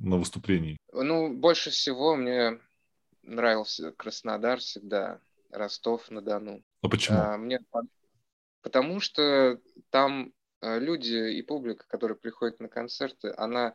на 0.00 0.16
выступлении? 0.16 0.76
Ну, 0.92 1.32
больше 1.32 1.70
всего 1.70 2.16
мне 2.16 2.58
нравился 3.22 3.92
Краснодар 3.92 4.58
всегда, 4.58 5.20
Ростов-на-Дону. 5.50 6.64
Ну 6.82 6.88
почему? 6.88 7.18
А, 7.18 7.36
мне 7.36 7.60
по- 7.70 7.86
потому 8.62 9.00
что 9.00 9.60
там 9.90 10.32
а, 10.60 10.78
люди 10.78 11.32
и 11.32 11.42
публика, 11.42 11.86
которые 11.86 12.16
приходят 12.16 12.58
на 12.58 12.68
концерты, 12.68 13.32
она 13.36 13.74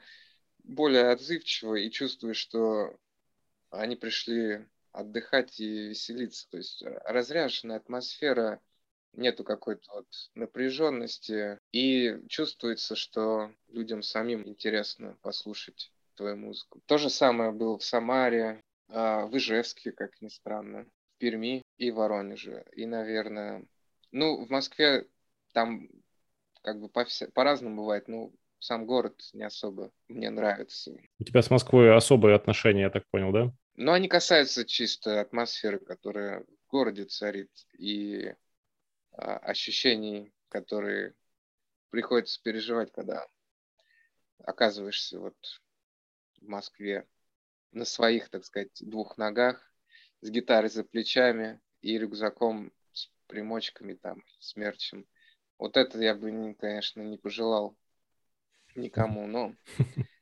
более 0.63 1.11
отзывчива 1.11 1.75
и 1.75 1.89
чувствует, 1.89 2.35
что 2.35 2.97
они 3.69 3.95
пришли 3.95 4.65
отдыхать 4.91 5.59
и 5.59 5.89
веселиться. 5.89 6.49
То 6.49 6.57
есть 6.57 6.83
а, 6.83 7.01
разряженная 7.05 7.77
атмосфера, 7.77 8.59
нету 9.13 9.43
какой-то 9.43 9.91
вот 9.93 10.07
напряженности, 10.35 11.59
и 11.71 12.17
чувствуется, 12.27 12.95
что 12.95 13.51
людям 13.69 14.03
самим 14.03 14.47
интересно 14.47 15.17
послушать 15.21 15.91
твою 16.15 16.37
музыку. 16.37 16.81
То 16.85 16.97
же 16.97 17.09
самое 17.09 17.51
было 17.51 17.77
в 17.77 17.83
Самаре, 17.83 18.61
а, 18.89 19.25
в 19.25 19.37
Ижевске, 19.37 19.91
как 19.91 20.21
ни 20.21 20.29
странно, 20.29 20.85
в 20.85 21.17
Перми 21.19 21.61
и 21.77 21.91
Воронеже. 21.91 22.65
И, 22.73 22.85
наверное, 22.85 23.65
ну, 24.11 24.45
в 24.45 24.49
Москве 24.49 25.07
там 25.53 25.89
как 26.61 26.79
бы 26.79 26.89
по-вся- 26.89 27.31
по-разному 27.31 27.77
бывает, 27.77 28.07
но 28.07 28.31
сам 28.59 28.85
город 28.85 29.21
не 29.33 29.43
особо 29.43 29.91
мне 30.07 30.29
нравится. 30.29 30.97
У 31.19 31.23
тебя 31.23 31.41
с 31.41 31.49
Москвой 31.49 31.95
особые 31.95 32.35
отношения, 32.35 32.81
я 32.81 32.89
так 32.89 33.03
понял, 33.11 33.31
да? 33.31 33.53
Но 33.75 33.93
они 33.93 34.07
касаются 34.07 34.65
чисто 34.65 35.21
атмосферы, 35.21 35.79
которая 35.79 36.41
в 36.41 36.71
городе 36.71 37.05
царит, 37.05 37.51
и 37.77 38.33
ощущений, 39.17 40.31
которые 40.49 41.15
приходится 41.89 42.41
переживать, 42.41 42.91
когда 42.91 43.27
оказываешься 44.43 45.19
вот 45.19 45.35
в 46.39 46.47
Москве 46.47 47.07
на 47.71 47.85
своих, 47.85 48.29
так 48.29 48.45
сказать, 48.45 48.71
двух 48.79 49.17
ногах, 49.17 49.71
с 50.21 50.29
гитарой 50.29 50.69
за 50.69 50.83
плечами 50.83 51.59
и 51.81 51.97
рюкзаком 51.97 52.71
с 52.93 53.09
примочками 53.27 53.93
там, 53.93 54.23
с 54.39 54.55
мерчем. 54.55 55.05
Вот 55.57 55.77
это 55.77 55.99
я 55.99 56.15
бы, 56.15 56.31
не- 56.31 56.53
конечно, 56.53 57.01
не 57.01 57.17
пожелал 57.17 57.75
никому, 58.75 59.27
но... 59.27 59.53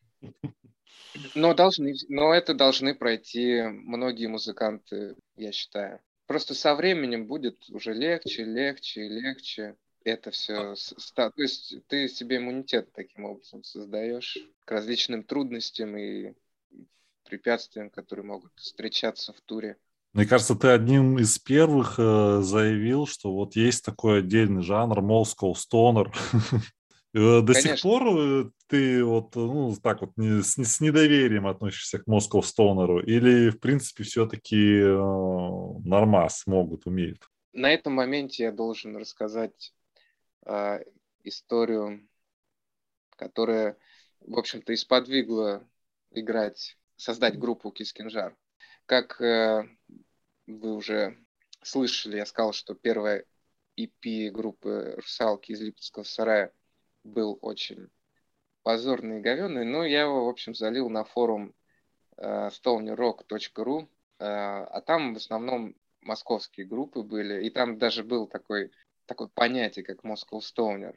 Но, 1.34 1.54
должны, 1.54 1.93
но 2.10 2.34
это 2.34 2.54
должны 2.54 2.93
пройти 2.93 3.62
многие 3.62 4.28
музыканты, 4.28 5.16
я 5.38 5.54
считаю. 5.54 6.02
Просто 6.28 6.53
со 6.53 6.76
временем 6.76 7.28
будет 7.28 7.69
уже 7.69 7.93
легче, 7.93 8.43
легче, 8.43 9.07
легче 9.07 9.76
это 10.03 10.32
все. 10.32 10.76
То 11.13 11.32
есть 11.38 11.76
ты 11.88 12.07
себе 12.07 12.38
иммунитет 12.38 12.91
таким 12.93 13.26
образом 13.26 13.63
создаешь 13.63 14.38
к 14.65 14.71
различным 14.71 15.23
трудностям 15.23 15.97
и 15.97 16.34
препятствиям, 17.26 17.89
которые 17.89 18.26
могут 18.26 18.51
встречаться 18.55 19.34
в 19.34 19.41
туре. 19.41 19.78
Мне 20.13 20.26
кажется, 20.26 20.55
ты 20.55 20.69
одним 20.69 21.19
из 21.19 21.38
первых 21.39 21.95
э, 21.97 22.39
заявил, 22.41 23.05
что 23.05 23.34
вот 23.34 23.55
есть 23.55 23.84
такой 23.84 24.19
отдельный 24.19 24.61
жанр 24.61 24.99
Moscow 24.99 25.53
Stoner. 25.53 26.13
Э, 27.16 27.41
До 27.41 27.53
сих 27.53 27.82
пор 27.82 28.03
э, 28.20 28.51
ты 28.68 29.03
вот, 29.03 29.36
ну, 29.36 29.74
так 29.82 30.01
вот 30.01 30.11
не- 30.18 30.43
с, 30.43 30.57
с 30.57 30.82
недоверием 30.82 31.47
относишься 31.47 31.99
к 31.99 32.07
Moscow 32.07 32.41
Stoner? 32.41 33.01
Или, 33.05 33.51
в 33.51 33.59
принципе, 33.59 34.03
все-таки 34.03 34.82
нормас 35.88 36.45
могут, 36.45 36.86
умеют? 36.86 37.30
На 37.53 37.72
этом 37.72 37.93
моменте 37.93 38.43
я 38.43 38.51
должен 38.51 38.97
рассказать 38.97 39.74
а, 40.45 40.82
историю, 41.24 42.05
которая, 43.11 43.78
в 44.20 44.38
общем-то, 44.38 44.74
и 44.74 44.76
сподвигла 44.76 45.66
играть, 46.11 46.78
создать 46.97 47.39
группу 47.39 47.72
Кискинжар. 47.72 48.36
Как 48.86 49.22
э, 49.22 49.63
вы 50.47 50.74
уже 50.74 51.18
слышали, 51.61 52.18
я 52.18 52.26
сказал, 52.26 52.51
что 52.51 52.74
первая 52.76 53.24
EP 53.78 54.32
группы 54.32 54.95
«Русалки» 54.97 55.53
из 55.53 55.61
Липецкого 55.61 56.03
сарая 56.03 56.51
был 57.06 57.39
очень 57.41 57.89
позорный 58.64 59.20
и 59.20 59.22
говенный, 59.22 59.64
но 59.64 59.86
я 59.86 60.01
его, 60.01 60.26
в 60.26 60.30
общем, 60.30 60.56
залил 60.56 60.89
на 60.89 61.03
форум 61.03 61.53
э, 62.18 62.49
stonerrock.ru, 62.49 63.84
э, 63.84 63.88
а 64.20 64.82
там 64.82 65.14
в 65.14 65.18
основном 65.18 65.76
московские 66.01 66.66
группы 66.66 67.03
были, 67.03 67.45
и 67.45 67.49
там 67.49 67.78
даже 67.78 68.03
был 68.03 68.28
такой, 68.28 68.72
такое 69.06 69.28
понятие, 69.28 69.86
как 69.86 70.03
Moscow 70.03 70.39
Stoner. 70.39 70.95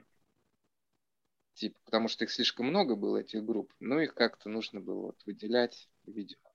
Типа, 1.54 1.78
потому 1.84 2.08
что 2.08 2.24
их 2.24 2.30
слишком 2.30 2.66
много 2.66 2.94
было, 2.94 3.18
этих 3.18 3.44
групп, 3.44 3.72
но 3.80 4.00
их 4.00 4.14
как-то 4.14 4.48
нужно 4.48 4.80
было 4.80 5.06
вот 5.06 5.22
выделять, 5.26 5.90
видимо, 6.06 6.50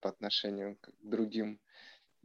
по 0.00 0.08
отношению 0.08 0.76
к 0.80 0.90
другим 1.02 1.60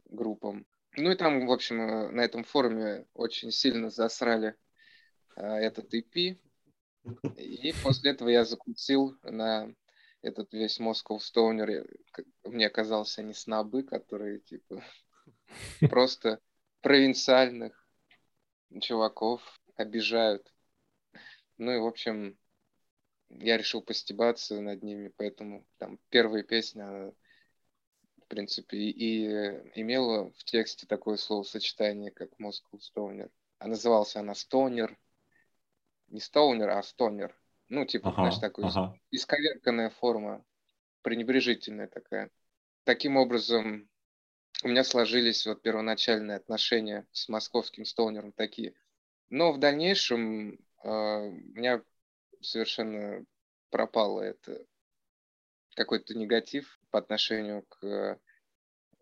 группам. 0.06 0.66
Ну 0.96 1.12
и 1.12 1.16
там, 1.16 1.46
в 1.46 1.52
общем, 1.52 1.80
э, 1.80 2.08
на 2.10 2.22
этом 2.22 2.44
форуме 2.44 3.06
очень 3.14 3.52
сильно 3.52 3.90
засрали 3.90 4.56
э, 5.36 5.46
этот 5.46 5.94
EP. 5.94 6.38
И 7.36 7.72
после 7.82 8.12
этого 8.12 8.28
я 8.28 8.44
закусил 8.44 9.16
на 9.22 9.74
этот 10.22 10.52
весь 10.52 10.80
Moscow 10.80 11.18
Stoner. 11.18 11.86
Мне 12.44 12.66
оказался 12.66 13.22
не 13.22 13.34
снобы, 13.34 13.82
которые, 13.82 14.40
типа, 14.40 14.84
просто 15.88 16.40
провинциальных 16.80 17.86
чуваков 18.80 19.42
обижают. 19.76 20.52
Ну 21.56 21.72
и, 21.72 21.78
в 21.78 21.86
общем, 21.86 22.38
я 23.30 23.56
решил 23.56 23.82
постебаться 23.82 24.60
над 24.60 24.82
ними, 24.82 25.12
поэтому 25.16 25.66
там 25.78 25.98
первая 26.08 26.42
песня, 26.42 26.88
она, 26.88 27.12
в 28.22 28.26
принципе, 28.28 28.76
и, 28.76 28.90
и 28.90 29.80
имела 29.80 30.30
в 30.32 30.44
тексте 30.44 30.86
такое 30.86 31.16
словосочетание, 31.16 32.10
как 32.10 32.30
Moscow 32.40 32.78
Stoner. 32.78 33.30
А 33.58 33.66
называлась 33.66 34.16
она 34.16 34.32
Stoner. 34.32 34.96
Не 36.08 36.20
Stoner, 36.20 36.68
а 36.68 36.80
Stoner. 36.80 37.32
Ну, 37.68 37.84
типа, 37.84 38.08
Ага, 38.08 38.22
знаешь, 38.22 38.38
такой 38.38 38.64
ага. 38.64 38.98
исковерканная 39.10 39.90
форма, 39.90 40.44
пренебрежительная 41.02 41.86
такая. 41.86 42.30
Таким 42.84 43.16
образом, 43.16 43.88
у 44.62 44.68
меня 44.68 44.84
сложились 44.84 45.46
вот 45.46 45.62
первоначальные 45.62 46.36
отношения 46.36 47.06
с 47.12 47.28
московским 47.28 47.84
стоунером 47.84 48.32
такие. 48.32 48.74
Но 49.28 49.52
в 49.52 49.58
дальнейшем 49.58 50.54
э, 50.54 50.88
у 50.88 51.32
меня 51.54 51.82
совершенно 52.40 53.24
пропало 53.70 54.22
это 54.22 54.64
какой-то 55.74 56.16
негатив 56.16 56.80
по 56.90 56.98
отношению 56.98 57.62
к 57.68 58.18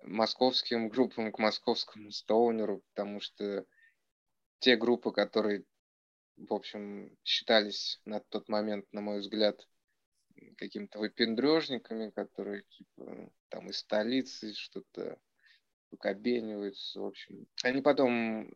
московским 0.03 0.89
группам, 0.89 1.33
к 1.33 1.39
московскому 1.39 2.11
стоунеру, 2.11 2.83
потому 2.89 3.21
что 3.21 3.65
те 4.59 4.77
группы, 4.77 5.13
которые, 5.13 5.65
в 6.37 6.53
общем, 6.53 7.17
считались 7.25 8.01
на 8.05 8.21
тот 8.21 8.49
момент, 8.49 8.87
на 8.93 9.01
мой 9.01 9.21
взгляд, 9.21 9.67
какими-то 10.59 10.99
выпендрежниками, 10.99 12.11
которые 12.11 12.63
типа 12.65 13.31
там 13.49 13.71
из 13.71 13.79
столицы 13.79 14.53
что-то 14.55 15.19
кабениваются, 15.99 17.01
в 17.01 17.07
общем. 17.07 17.47
Они 17.63 17.81
потом 17.81 18.53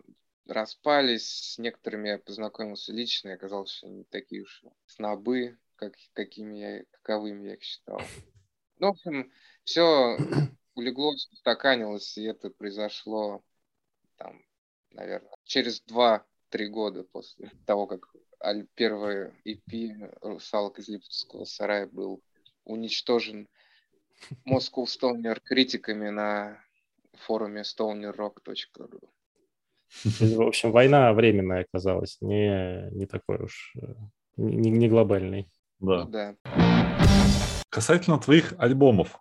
распались, 0.46 1.54
с 1.54 1.58
некоторыми 1.58 2.08
я 2.08 2.18
познакомился 2.18 2.92
лично, 2.92 3.30
и 3.30 3.32
оказалось, 3.32 3.70
что 3.70 3.86
они 3.86 4.04
такие 4.04 4.42
уж 4.42 4.64
снобы, 4.86 5.58
как, 5.76 5.94
какими 6.12 6.58
я, 6.58 6.84
каковыми 6.90 7.48
я 7.48 7.54
их 7.54 7.62
считал. 7.62 8.00
Ну, 8.78 8.88
в 8.88 8.90
общем, 8.90 9.32
все 9.64 10.16
улеглось, 10.74 11.28
устаканилось, 11.32 12.18
и 12.18 12.24
это 12.24 12.50
произошло 12.50 13.42
там, 14.16 14.44
наверное, 14.90 15.32
через 15.44 15.80
2-3 16.52 16.66
года 16.66 17.04
после 17.04 17.50
того, 17.66 17.86
как 17.86 18.08
первый 18.74 19.32
EP 19.44 20.18
«Русалок 20.22 20.78
из 20.78 20.88
Липецкого 20.88 21.44
сарая» 21.44 21.86
был 21.86 22.22
уничтожен 22.64 23.48
Moscow 24.46 24.84
Stoner 24.84 25.40
критиками 25.42 26.08
на 26.10 26.58
форуме 27.14 27.62
stonerrock.ru. 27.62 29.08
В 30.04 30.42
общем, 30.42 30.70
война 30.70 31.12
временная 31.12 31.62
оказалась, 31.62 32.18
не, 32.20 32.88
не 32.92 33.06
такой 33.06 33.38
уж, 33.38 33.74
э, 33.80 33.94
не, 34.36 34.70
не 34.70 34.88
глобальный. 34.88 35.48
Да. 35.80 36.04
Да. 36.04 36.36
Касательно 37.68 38.18
твоих 38.18 38.54
альбомов, 38.58 39.20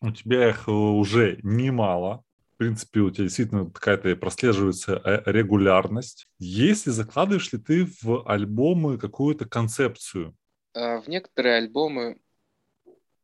У 0.00 0.10
тебя 0.12 0.48
их 0.48 0.68
э, 0.68 0.70
уже 0.70 1.40
немало. 1.42 2.24
Принципе, 2.60 3.00
у 3.00 3.10
тебя 3.10 3.24
действительно 3.24 3.70
какая-то 3.70 4.14
прослеживается 4.16 5.00
э, 5.02 5.22
регулярность. 5.32 6.26
Если 6.38 6.90
закладываешь 6.90 7.50
ли 7.54 7.58
ты 7.58 7.86
в 8.02 8.28
альбомы 8.30 8.98
какую-то 8.98 9.46
концепцию? 9.46 10.36
А, 10.74 11.00
в 11.00 11.08
некоторые 11.08 11.56
альбомы 11.56 12.20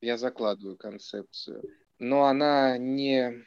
я 0.01 0.17
закладываю 0.17 0.79
концепцию, 0.79 1.63
но 1.99 2.25
она 2.25 2.79
не 2.79 3.45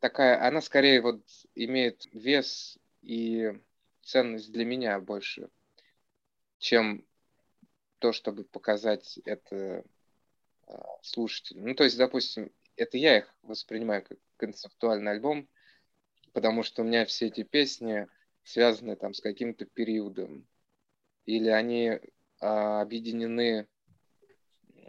такая, 0.00 0.44
она 0.44 0.60
скорее 0.60 1.00
вот 1.00 1.22
имеет 1.54 2.08
вес 2.12 2.76
и 3.00 3.52
ценность 4.02 4.50
для 4.50 4.64
меня 4.64 4.98
больше, 4.98 5.50
чем 6.58 7.04
то, 8.00 8.10
чтобы 8.10 8.42
показать 8.42 9.20
это 9.24 9.84
а, 10.66 10.84
слушателям. 11.02 11.66
Ну, 11.66 11.76
то 11.76 11.84
есть, 11.84 11.96
допустим, 11.96 12.50
это 12.74 12.98
я 12.98 13.18
их 13.18 13.32
воспринимаю 13.42 14.04
как 14.04 14.18
концептуальный 14.36 15.12
альбом, 15.12 15.48
потому 16.32 16.62
что 16.62 16.82
у 16.82 16.84
меня 16.84 17.04
все 17.04 17.26
эти 17.26 17.42
песни 17.42 18.06
связаны 18.42 18.96
там 18.96 19.14
с 19.14 19.20
каким-то 19.20 19.66
периодом, 19.66 20.46
или 21.24 21.48
они 21.48 22.00
а, 22.40 22.80
объединены 22.80 23.68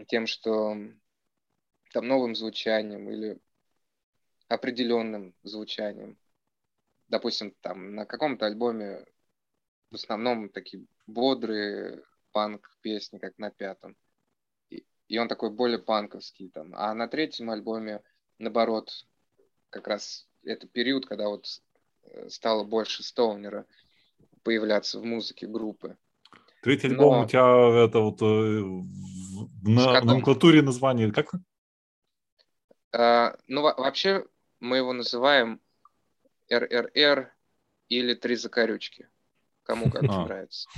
тем, 0.08 0.28
что 0.28 0.78
там 1.92 2.08
новым 2.08 2.36
звучанием 2.36 3.10
или 3.10 3.40
определенным 4.48 5.34
звучанием. 5.44 6.18
Допустим, 7.08 7.56
там 7.62 7.96
на 7.96 8.06
каком-то 8.06 8.46
альбоме 8.46 9.06
в 9.90 9.96
основном 9.96 10.50
такие 10.50 10.86
бодрые 11.06 12.04
панк-песни, 12.32 13.18
как 13.18 13.38
на 13.38 13.50
пятом. 13.50 13.96
И, 14.70 14.86
и 15.08 15.18
он 15.18 15.28
такой 15.28 15.50
более 15.50 15.80
панковский 15.80 16.50
там. 16.50 16.74
А 16.76 16.94
на 16.94 17.08
третьем 17.08 17.50
альбоме, 17.50 18.04
наоборот, 18.38 19.08
как 19.70 19.88
раз 19.88 20.28
это 20.44 20.68
период, 20.68 21.06
когда 21.06 21.28
вот 21.28 21.46
э, 22.04 22.30
стало 22.30 22.64
больше 22.64 23.04
стоунера 23.04 23.66
появляться 24.44 25.00
в 25.00 25.06
музыке 25.06 25.48
группы. 25.48 25.98
Третий 26.62 26.88
альбом 26.88 27.20
Но... 27.20 27.24
у 27.24 27.28
тебя 27.28 27.86
это 27.86 28.00
вот 28.00 28.22
э, 28.22 28.26
в 28.26 29.70
на 29.70 30.02
номенклатуре 30.02 30.62
название 30.62 31.12
как? 31.12 31.32
А, 32.94 33.38
ну, 33.48 33.62
вообще 33.62 34.26
мы 34.60 34.78
его 34.78 34.94
называем 34.94 35.60
РРР 36.50 37.34
или 37.90 38.14
Три 38.16 38.36
закорючки. 38.36 39.08
Кому 39.64 39.92
как 39.92 40.04
а, 40.10 40.26
нравится. 40.26 40.70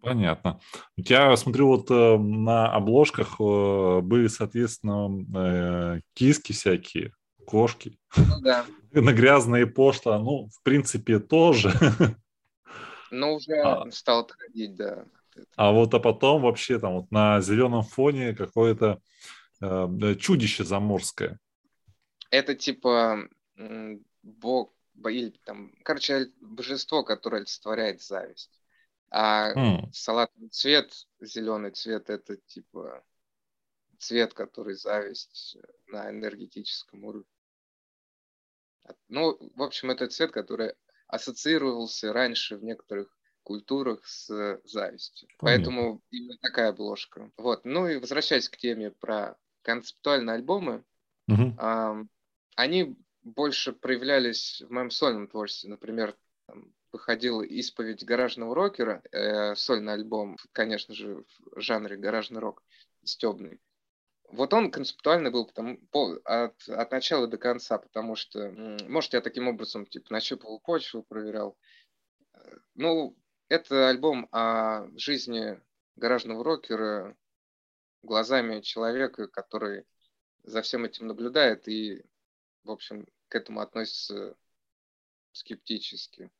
Понятно. 0.00 0.60
У 0.96 1.02
тебя, 1.02 1.36
смотрю, 1.36 1.68
вот 1.68 1.90
э, 1.90 2.18
на 2.18 2.72
обложках 2.72 3.40
э, 3.40 4.00
были, 4.00 4.28
соответственно, 4.28 5.96
э, 5.96 6.00
киски 6.14 6.52
всякие, 6.52 7.12
кошки. 7.48 7.98
Ну 8.16 8.40
да. 8.40 8.66
На 8.92 9.12
грязные 9.12 9.66
пошла, 9.66 10.18
ну, 10.18 10.48
в 10.48 10.62
принципе, 10.62 11.18
тоже. 11.18 11.72
Ну, 13.10 13.36
уже 13.36 13.54
а, 13.62 13.90
стал 13.90 14.20
отходить, 14.20 14.76
да. 14.76 15.06
А 15.56 15.72
вот 15.72 15.94
а 15.94 15.98
потом 15.98 16.42
вообще 16.42 16.78
там 16.78 16.92
вот 16.92 17.10
на 17.10 17.40
зеленом 17.40 17.82
фоне 17.82 18.34
какое-то 18.34 19.00
э, 19.62 20.14
чудище 20.18 20.62
заморское. 20.62 21.38
Это 22.30 22.54
типа 22.54 23.30
бог, 24.22 24.74
или 25.06 25.30
там, 25.46 25.72
короче, 25.84 26.30
божество, 26.42 27.02
которое 27.02 27.38
олицетворяет 27.38 28.02
зависть. 28.02 28.60
А 29.10 29.54
mm. 29.54 29.90
салатный 29.94 30.50
цвет, 30.50 30.92
зеленый 31.18 31.70
цвет, 31.70 32.10
это 32.10 32.36
типа 32.36 33.02
цвет, 33.98 34.34
который 34.34 34.74
зависть 34.74 35.56
на 35.86 36.10
энергетическом 36.10 37.04
уровне. 37.04 37.37
Ну, 39.08 39.38
в 39.54 39.62
общем, 39.62 39.90
это 39.90 40.06
цвет, 40.08 40.32
который 40.32 40.74
ассоциировался 41.06 42.12
раньше 42.12 42.56
в 42.56 42.64
некоторых 42.64 43.16
культурах 43.42 44.06
с 44.06 44.60
завистью. 44.64 45.28
Понятно. 45.38 45.64
Поэтому 45.64 46.02
именно 46.10 46.36
такая 46.42 46.68
обложка. 46.68 47.30
Вот. 47.38 47.64
Ну 47.64 47.88
и 47.88 47.96
возвращаясь 47.96 48.48
к 48.48 48.58
теме 48.58 48.90
про 48.90 49.36
концептуальные 49.62 50.34
альбомы, 50.34 50.84
угу. 51.26 51.56
э, 51.58 52.04
они 52.56 52.96
больше 53.22 53.72
проявлялись 53.72 54.62
в 54.62 54.70
моем 54.70 54.90
сольном 54.90 55.28
творчестве. 55.28 55.70
Например, 55.70 56.14
там, 56.46 56.74
выходила 56.92 57.42
«Исповедь 57.42 58.04
гаражного 58.04 58.54
рокера», 58.54 59.02
э, 59.12 59.54
сольный 59.54 59.94
альбом, 59.94 60.36
конечно 60.52 60.94
же, 60.94 61.24
в 61.38 61.60
жанре 61.60 61.96
гаражный 61.96 62.40
рок, 62.40 62.62
стебный. 63.04 63.60
Вот 64.30 64.52
он 64.52 64.70
концептуальный 64.70 65.30
был 65.30 65.46
потому, 65.46 65.78
по, 65.90 66.18
от, 66.24 66.68
от 66.68 66.90
начала 66.90 67.26
до 67.26 67.38
конца, 67.38 67.78
потому 67.78 68.14
что, 68.14 68.50
может, 68.86 69.14
я 69.14 69.20
таким 69.22 69.48
образом 69.48 69.86
типа 69.86 70.12
нащупывал 70.12 70.60
почву, 70.60 71.02
проверял. 71.02 71.56
Ну, 72.74 73.16
это 73.48 73.88
альбом 73.88 74.28
о 74.30 74.86
жизни 74.98 75.60
гаражного 75.96 76.44
рокера 76.44 77.16
глазами 78.02 78.60
человека, 78.60 79.28
который 79.28 79.86
за 80.42 80.62
всем 80.62 80.84
этим 80.84 81.06
наблюдает 81.06 81.66
и, 81.68 82.04
в 82.64 82.70
общем, 82.70 83.06
к 83.28 83.34
этому 83.34 83.60
относится 83.60 84.36
скептически 85.32 86.30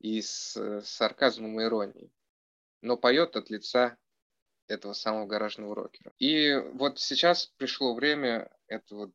и 0.00 0.20
с 0.20 0.82
сарказмом 0.82 1.60
и 1.60 1.64
иронией, 1.64 2.12
но 2.80 2.96
поет 2.96 3.36
от 3.36 3.50
лица 3.50 3.96
этого 4.72 4.92
самого 4.92 5.26
гаражного 5.26 5.74
рокера. 5.74 6.12
И 6.18 6.54
вот 6.74 6.98
сейчас 6.98 7.46
пришло 7.56 7.94
время, 7.94 8.50
это 8.66 8.94
вот, 8.94 9.12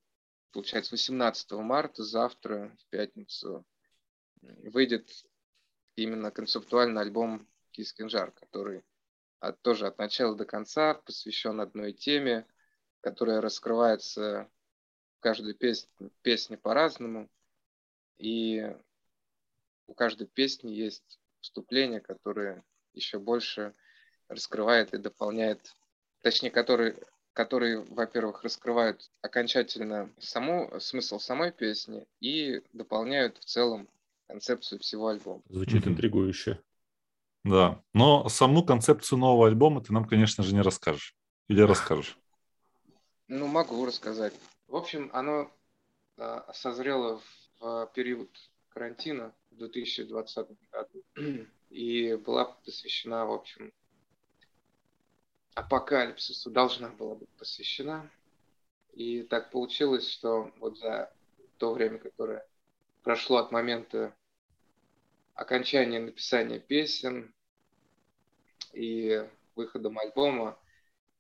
получается, 0.52 0.94
18 0.94 1.52
марта, 1.54 2.04
завтра, 2.04 2.76
в 2.80 2.90
пятницу, 2.90 3.66
выйдет 4.42 5.10
именно 5.96 6.32
концептуальный 6.32 7.02
альбом 7.02 7.48
Кис 7.72 7.94
Кинжар, 7.94 8.32
который 8.32 8.84
от, 9.40 9.62
тоже 9.62 9.88
от 9.88 9.98
начала 9.98 10.36
до 10.36 10.46
конца 10.46 10.94
посвящен 10.94 11.60
одной 11.60 11.94
теме, 11.94 12.46
которая 13.02 13.42
раскрывается 13.42 14.50
в 15.18 15.20
каждой 15.20 15.54
песне, 15.54 16.10
песне 16.22 16.58
по-разному. 16.58 17.30
И 18.18 18.76
у 19.88 19.94
каждой 19.94 20.28
песни 20.28 20.72
есть 20.72 21.20
вступление, 21.40 22.00
которое 22.00 22.64
еще 22.94 23.20
больше 23.20 23.76
раскрывает 24.30 24.94
и 24.94 24.98
дополняет, 24.98 25.76
точнее, 26.22 26.52
которые, 26.52 26.96
которые, 27.34 27.80
во-первых, 27.90 28.44
раскрывают 28.44 29.10
окончательно 29.22 30.10
саму, 30.20 30.80
смысл 30.80 31.20
самой 31.20 31.52
песни 31.52 32.06
и 32.20 32.62
дополняют 32.74 33.38
в 33.38 33.46
целом 33.46 33.88
концепцию 34.28 34.80
всего 34.80 35.08
альбома. 35.08 35.42
Звучит 35.50 35.86
mm-hmm. 35.86 35.90
интригующе. 35.90 36.60
Да, 37.44 37.82
но 37.94 38.28
саму 38.28 38.66
концепцию 38.66 39.20
нового 39.20 39.48
альбома 39.48 39.82
ты 39.82 39.94
нам, 39.94 40.06
конечно 40.06 40.44
же, 40.44 40.54
не 40.54 40.62
расскажешь. 40.62 41.16
Или 41.48 41.62
расскажешь? 41.62 42.18
Ну, 43.30 43.48
могу 43.48 43.86
рассказать. 43.86 44.34
В 44.68 44.76
общем, 44.76 45.10
оно 45.14 45.50
э, 46.18 46.42
созрело 46.54 47.20
в, 47.20 47.62
в 47.62 47.92
период 47.94 48.30
карантина 48.70 49.34
в 49.52 49.58
2020 49.58 50.48
году 50.72 51.46
и 51.70 52.16
была 52.16 52.46
посвящена, 52.46 53.26
в 53.26 53.32
общем, 53.32 53.72
апокалипсису, 55.58 56.52
должна 56.52 56.90
была 56.90 57.16
быть 57.16 57.30
посвящена. 57.30 58.10
И 58.94 59.24
так 59.24 59.50
получилось, 59.50 60.08
что 60.08 60.52
вот 60.60 60.78
за 60.78 61.12
то 61.58 61.74
время, 61.74 61.98
которое 61.98 62.48
прошло 63.02 63.38
от 63.38 63.52
момента 63.52 64.16
окончания 65.34 66.00
написания 66.00 66.60
песен 66.60 67.34
и 68.74 69.28
выходом 69.56 69.98
альбома 69.98 70.60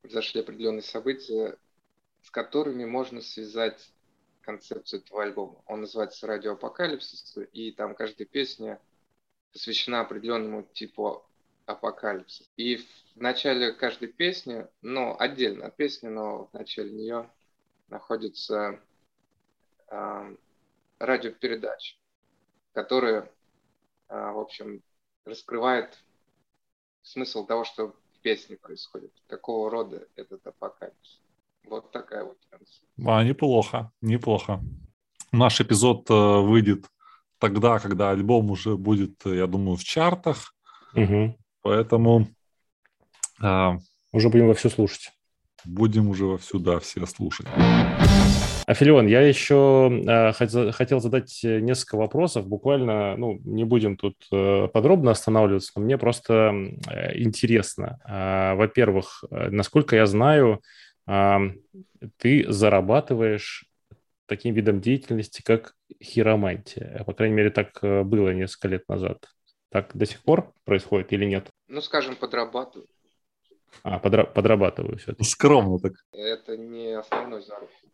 произошли 0.01 0.41
определенные 0.41 0.83
события, 0.83 1.57
с 2.21 2.29
которыми 2.29 2.85
можно 2.85 3.21
связать 3.21 3.91
концепцию 4.41 5.01
этого 5.01 5.23
альбома. 5.23 5.63
Он 5.65 5.81
называется 5.81 6.27
«Радио 6.27 6.53
Апокалипсис», 6.53 7.37
и 7.53 7.71
там 7.71 7.95
каждая 7.95 8.27
песня 8.27 8.79
посвящена 9.51 10.01
определенному 10.01 10.61
типу 10.61 11.27
апокалипсиса. 11.67 12.49
И 12.55 12.77
в 12.77 12.85
начале 13.15 13.73
каждой 13.73 14.07
песни, 14.07 14.65
ну, 14.81 15.15
отдельно 15.19 15.67
от 15.67 15.75
песни, 15.75 16.07
но 16.07 16.47
в 16.47 16.53
начале 16.53 16.91
нее 16.91 17.29
находится 17.89 18.79
э, 19.89 20.35
радиопередача, 20.97 21.97
которая, 22.73 23.29
а, 24.07 24.31
в 24.31 24.39
общем, 24.39 24.81
раскрывает 25.25 26.03
смысл 27.03 27.45
того, 27.45 27.65
что 27.65 27.95
в 28.13 28.19
песне 28.21 28.57
происходит, 28.57 29.11
какого 29.27 29.69
рода 29.69 30.07
этот 30.15 30.45
апокалипсис. 30.47 31.21
Вот 31.65 31.91
такая 31.91 32.23
вот 32.23 32.37
А, 33.05 33.23
неплохо, 33.23 33.91
неплохо. 34.01 34.61
Наш 35.33 35.59
эпизод 35.59 36.09
э, 36.09 36.13
выйдет 36.13 36.85
тогда, 37.39 37.79
когда 37.79 38.11
альбом 38.11 38.51
уже 38.51 38.77
будет, 38.77 39.25
я 39.25 39.47
думаю, 39.47 39.75
в 39.75 39.83
чартах. 39.83 40.55
Угу. 40.93 41.37
Поэтому... 41.67 42.27
А, 43.41 43.77
уже 44.13 44.29
будем 44.29 44.47
во 44.47 44.53
все 44.53 44.69
слушать. 44.69 45.11
Будем 45.65 46.07
уже 46.07 46.23
во 46.23 46.37
всю, 46.37 46.59
да, 46.59 46.79
все 46.79 47.05
слушать. 47.05 47.45
Афилион, 48.65 49.07
я 49.07 49.19
еще 49.19 49.91
э, 50.07 50.31
хотел 50.71 51.01
задать 51.01 51.41
несколько 51.43 51.97
вопросов. 51.97 52.47
Буквально, 52.47 53.17
ну, 53.17 53.41
не 53.43 53.65
будем 53.65 53.97
тут 53.97 54.15
э, 54.31 54.69
подробно 54.71 55.11
останавливаться, 55.11 55.73
но 55.75 55.81
мне 55.81 55.97
просто 55.97 56.53
э, 56.89 57.19
интересно. 57.19 57.99
Э, 58.07 58.55
во-первых, 58.55 59.25
э, 59.29 59.49
насколько 59.49 59.97
я 59.97 60.05
знаю, 60.05 60.61
э, 61.05 61.37
ты 62.15 62.45
зарабатываешь 62.47 63.65
таким 64.25 64.55
видом 64.55 64.79
деятельности, 64.79 65.41
как 65.41 65.73
хиромантия. 66.01 67.03
По 67.03 67.11
крайней 67.13 67.35
мере, 67.35 67.49
так 67.49 67.77
э, 67.81 68.03
было 68.03 68.29
несколько 68.29 68.69
лет 68.69 68.87
назад. 68.87 69.27
Так 69.69 69.95
до 69.95 70.05
сих 70.05 70.21
пор 70.21 70.53
происходит 70.63 71.11
или 71.13 71.25
нет? 71.25 71.49
Ну, 71.67 71.81
скажем, 71.81 72.15
подрабатываю. 72.15 72.87
А, 73.83 73.99
подра- 73.99 74.31
подрабатываю 74.31 74.97
все-таки. 74.97 75.23
Скромно 75.23 75.79
так. 75.79 75.93
Это 76.11 76.57
не 76.57 76.97
основной 76.97 77.41
заработок. 77.41 77.89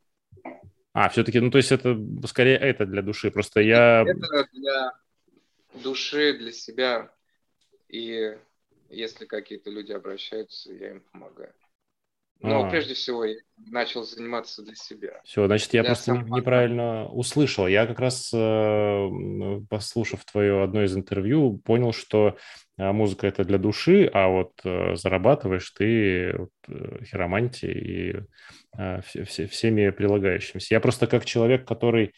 А, 0.94 1.10
все-таки, 1.10 1.40
ну, 1.40 1.50
то 1.50 1.58
есть 1.58 1.72
это 1.72 1.98
скорее 2.28 2.58
это 2.58 2.86
для 2.86 3.02
души. 3.02 3.32
Просто 3.32 3.62
я... 3.62 4.04
Это 4.04 4.48
для 4.54 4.92
души, 5.82 6.38
для 6.38 6.52
себя. 6.52 7.12
И 7.90 8.38
если 8.90 9.26
какие-то 9.26 9.72
люди 9.72 9.92
обращаются, 9.92 10.72
я 10.72 10.92
им 10.92 11.02
помогаю. 11.12 11.54
Но 12.42 12.66
а. 12.66 12.70
прежде 12.70 12.94
всего 12.94 13.24
я 13.24 13.36
начал 13.58 14.04
заниматься 14.04 14.64
для 14.64 14.76
себя. 14.76 15.22
Все, 15.24 15.46
значит, 15.48 15.74
я 15.74 15.82
для 15.82 15.92
просто 15.92 16.06
сам... 16.14 16.26
неправильно 16.30 17.08
услышал. 17.08 17.68
Я 17.68 17.86
как 17.86 18.00
раз, 18.00 18.32
э, 18.34 19.10
послушав 19.70 20.26
твое 20.26 20.64
одно 20.64 20.84
из 20.84 20.96
интервью, 20.96 21.60
понял, 21.60 21.94
что 21.94 22.38
э, 22.78 22.92
музыка 22.92 23.28
это 23.28 23.46
для 23.46 23.58
души, 23.58 24.10
а 24.14 24.28
вот 24.28 24.54
э, 24.66 24.96
зарабатываешь 24.96 25.70
ты 25.72 26.48
хиромантией 27.06 28.18
и 28.18 29.46
всеми 29.48 29.92
прилагающимися. 29.92 30.74
Я 30.74 30.80
просто 30.80 31.08
как 31.08 31.26
человек, 31.26 31.68
который 31.68 32.14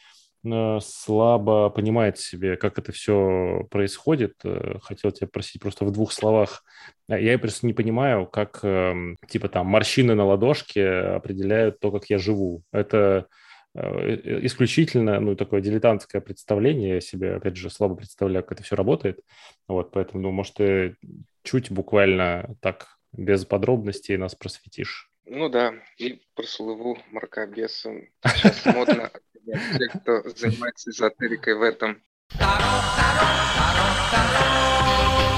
слабо 0.82 1.70
понимает 1.70 2.18
себе, 2.18 2.58
как 2.58 2.78
это 2.78 2.92
все 2.92 3.68
происходит. 3.72 4.34
Э, 4.44 4.80
хотел 4.82 5.12
тебя 5.12 5.28
просить 5.28 5.62
просто 5.62 5.86
в 5.86 5.92
двух 5.92 6.12
словах. 6.12 6.64
Э, 7.10 7.22
я 7.22 7.38
просто 7.40 7.66
не 7.66 7.74
понимаю, 7.74 8.28
как 8.28 8.60
эм, 8.64 9.18
типа 9.28 9.50
там 9.50 9.68
морщины 9.68 10.16
на 10.16 10.26
ладошке 10.26 10.88
определяют 10.88 11.80
то, 11.80 11.92
как 11.92 12.06
я 12.10 12.18
живу. 12.18 12.64
Это 12.72 13.28
э, 13.74 14.46
исключительно, 14.46 15.20
ну, 15.20 15.36
такое 15.36 15.62
дилетантское 15.62 16.22
представление. 16.22 16.96
Я 16.96 17.02
себе, 17.02 17.36
опять 17.36 17.58
же, 17.58 17.70
слабо 17.70 17.96
представляю, 17.96 18.44
как 18.44 18.54
это 18.54 18.64
все 18.64 18.76
работает. 18.76 19.20
Вот, 19.68 19.92
поэтому, 19.92 20.24
ну, 20.24 20.32
может, 20.32 20.56
ты 20.56 20.96
чуть 21.44 21.72
буквально 21.72 22.56
так, 22.62 22.98
без 23.12 23.46
подробностей 23.46 24.18
нас 24.18 24.36
просветишь. 24.36 25.10
Ну 25.26 25.50
да, 25.50 25.74
и 25.98 26.22
прослыву 26.36 27.00
мракобесом. 27.10 28.08
Сейчас 28.24 28.66
модно 28.66 29.12
те, 29.46 29.88
кто 29.88 30.30
занимается 30.30 30.90
эзотерикой 30.90 31.56
в 31.56 31.62
этом. 31.62 32.02
Таро, 32.38 32.50
таро, 32.96 33.28
таро, 33.52 34.10
таро. 34.12 35.35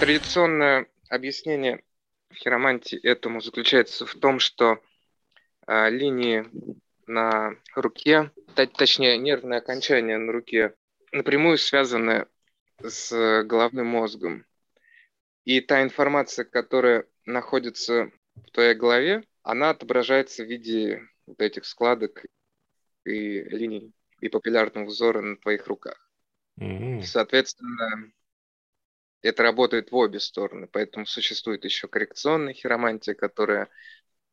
Традиционное 0.00 0.86
объяснение 1.10 1.84
в 2.30 2.34
хиромантии 2.36 2.98
этому 2.98 3.42
заключается 3.42 4.06
в 4.06 4.14
том, 4.14 4.38
что 4.38 4.82
э, 5.66 5.90
линии 5.90 6.46
на 7.06 7.54
руке, 7.74 8.30
точнее 8.54 9.18
нервные 9.18 9.58
окончания 9.58 10.16
на 10.16 10.32
руке, 10.32 10.74
напрямую 11.12 11.58
связаны 11.58 12.26
с 12.82 13.42
головным 13.44 13.88
мозгом. 13.88 14.46
И 15.44 15.60
та 15.60 15.82
информация, 15.82 16.46
которая 16.46 17.04
находится 17.26 18.10
в 18.36 18.50
твоей 18.52 18.74
голове, 18.74 19.22
она 19.42 19.68
отображается 19.68 20.44
в 20.44 20.46
виде 20.46 21.02
вот 21.26 21.42
этих 21.42 21.66
складок 21.66 22.24
и 23.04 23.42
линий 23.42 23.92
и 24.22 24.30
папиллярного 24.30 24.86
взора 24.86 25.20
на 25.20 25.36
твоих 25.36 25.66
руках. 25.66 26.10
Mm-hmm. 26.58 27.02
Соответственно, 27.02 28.12
это 29.22 29.42
работает 29.42 29.90
в 29.90 29.96
обе 29.96 30.20
стороны, 30.20 30.66
поэтому 30.66 31.06
существует 31.06 31.64
еще 31.64 31.88
коррекционная 31.88 32.54
хиромантия, 32.54 33.14
которая 33.14 33.68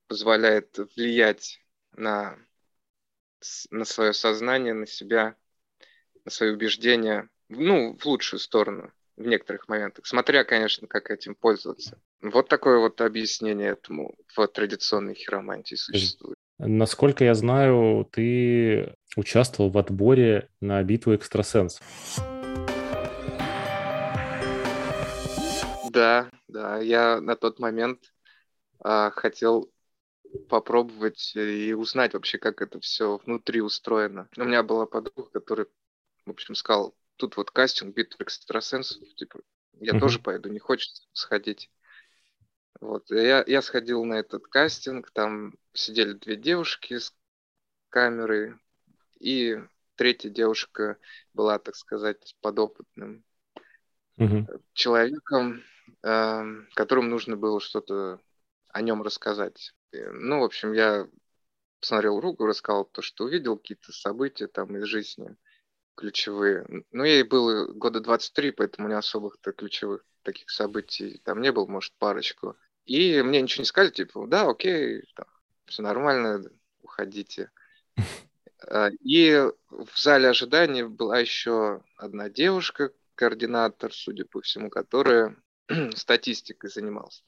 позволяет 0.08 0.78
влиять 0.96 1.60
на, 1.94 2.38
на 3.72 3.86
свое 3.86 4.14
сознание, 4.14 4.74
на 4.74 4.88
себя, 4.88 5.36
на 6.24 6.32
свои 6.32 6.52
убеждения, 6.52 7.30
ну, 7.50 7.98
в 7.98 8.06
лучшую 8.06 8.40
сторону 8.40 8.92
в 9.18 9.26
некоторых 9.26 9.68
моментах, 9.68 10.06
смотря, 10.06 10.44
конечно, 10.44 10.88
как 10.88 11.10
этим 11.10 11.34
пользоваться. 11.36 12.00
Вот 12.22 12.50
такое 12.50 12.78
вот 12.78 13.02
объяснение 13.02 13.70
этому 13.72 14.16
в 14.36 14.48
традиционной 14.48 15.16
хиромантии 15.16 15.76
существует. 15.76 16.38
Насколько 16.60 17.24
я 17.24 17.34
знаю, 17.34 18.08
ты 18.12 18.94
участвовал 19.16 19.70
в 19.70 19.78
отборе 19.78 20.50
на 20.60 20.82
битву 20.84 21.16
экстрасенсов. 21.16 21.84
Да, 25.92 26.32
да, 26.48 26.80
я 26.80 27.22
на 27.22 27.36
тот 27.36 27.60
момент 27.60 28.14
а, 28.80 29.12
хотел 29.12 29.72
попробовать 30.50 31.34
и 31.36 31.74
узнать 31.74 32.14
вообще, 32.14 32.38
как 32.38 32.62
это 32.62 32.80
все 32.80 33.18
внутри 33.18 33.62
устроено. 33.62 34.30
У 34.38 34.44
меня 34.44 34.64
была 34.64 34.86
подруга, 34.86 35.30
которая, 35.30 35.68
в 36.26 36.32
общем, 36.32 36.56
сказал, 36.56 36.96
тут 37.16 37.38
вот 37.38 37.52
кастинг 37.52 37.96
битва 37.96 38.24
экстрасенсов, 38.24 39.04
типа, 39.16 39.40
я 39.80 39.94
uh-huh. 39.94 40.00
тоже 40.00 40.20
пойду, 40.20 40.50
не 40.50 40.60
хочется 40.60 41.04
сходить. 41.14 41.70
Вот, 42.80 43.10
я, 43.10 43.44
я 43.48 43.62
сходил 43.62 44.04
на 44.06 44.16
этот 44.16 44.48
кастинг, 44.48 45.12
там 45.12 45.54
сидели 45.74 46.14
две 46.14 46.36
девушки 46.36 47.00
с 47.00 47.14
камерой, 47.90 48.56
и 49.20 49.60
третья 49.96 50.30
девушка 50.30 50.98
была, 51.34 51.58
так 51.58 51.76
сказать, 51.76 52.36
подопытным 52.42 53.24
uh-huh. 54.20 54.62
человеком, 54.74 55.64
которым 56.02 57.10
нужно 57.10 57.36
было 57.36 57.60
что-то 57.60 58.20
о 58.70 58.82
нем 58.82 59.02
рассказать. 59.02 59.74
Ну, 59.92 60.42
в 60.42 60.44
общем, 60.44 60.74
я 60.74 61.08
посмотрел 61.80 62.20
руку, 62.20 62.46
рассказал 62.46 62.86
то, 62.86 63.02
что 63.02 63.26
увидел, 63.26 63.58
какие-то 63.58 63.92
события 63.92 64.48
там 64.48 64.76
из 64.78 64.84
жизни 64.86 65.36
ключевые. 65.96 66.66
Ну, 66.92 67.04
ей 67.04 67.24
было 67.24 67.72
года 67.74 68.00
23, 68.00 68.52
поэтому 68.52 68.88
не 68.88 68.94
особых-то 68.94 69.52
ключевых 69.52 70.06
таких 70.22 70.50
событий 70.50 71.22
там 71.24 71.42
не 71.42 71.52
было, 71.52 71.66
может, 71.66 71.94
парочку. 71.98 72.56
И 72.86 73.22
мне 73.22 73.42
ничего 73.42 73.64
не 73.64 73.66
сказали, 73.66 73.92
типа, 73.92 74.28
да, 74.28 74.48
окей, 74.50 75.04
там, 75.16 75.28
все 75.66 75.82
нормально, 75.82 76.44
уходите. 76.82 77.52
Э, 78.68 78.90
и 79.02 79.44
в 79.70 79.98
зале 79.98 80.30
ожидания 80.30 80.86
была 80.86 81.20
еще 81.20 81.82
одна 81.98 82.30
девушка, 82.30 82.92
координатор, 83.16 83.92
судя 83.94 84.26
по 84.26 84.42
всему, 84.42 84.70
который 84.70 85.36
статистикой 85.95 86.70
занимался. 86.70 87.24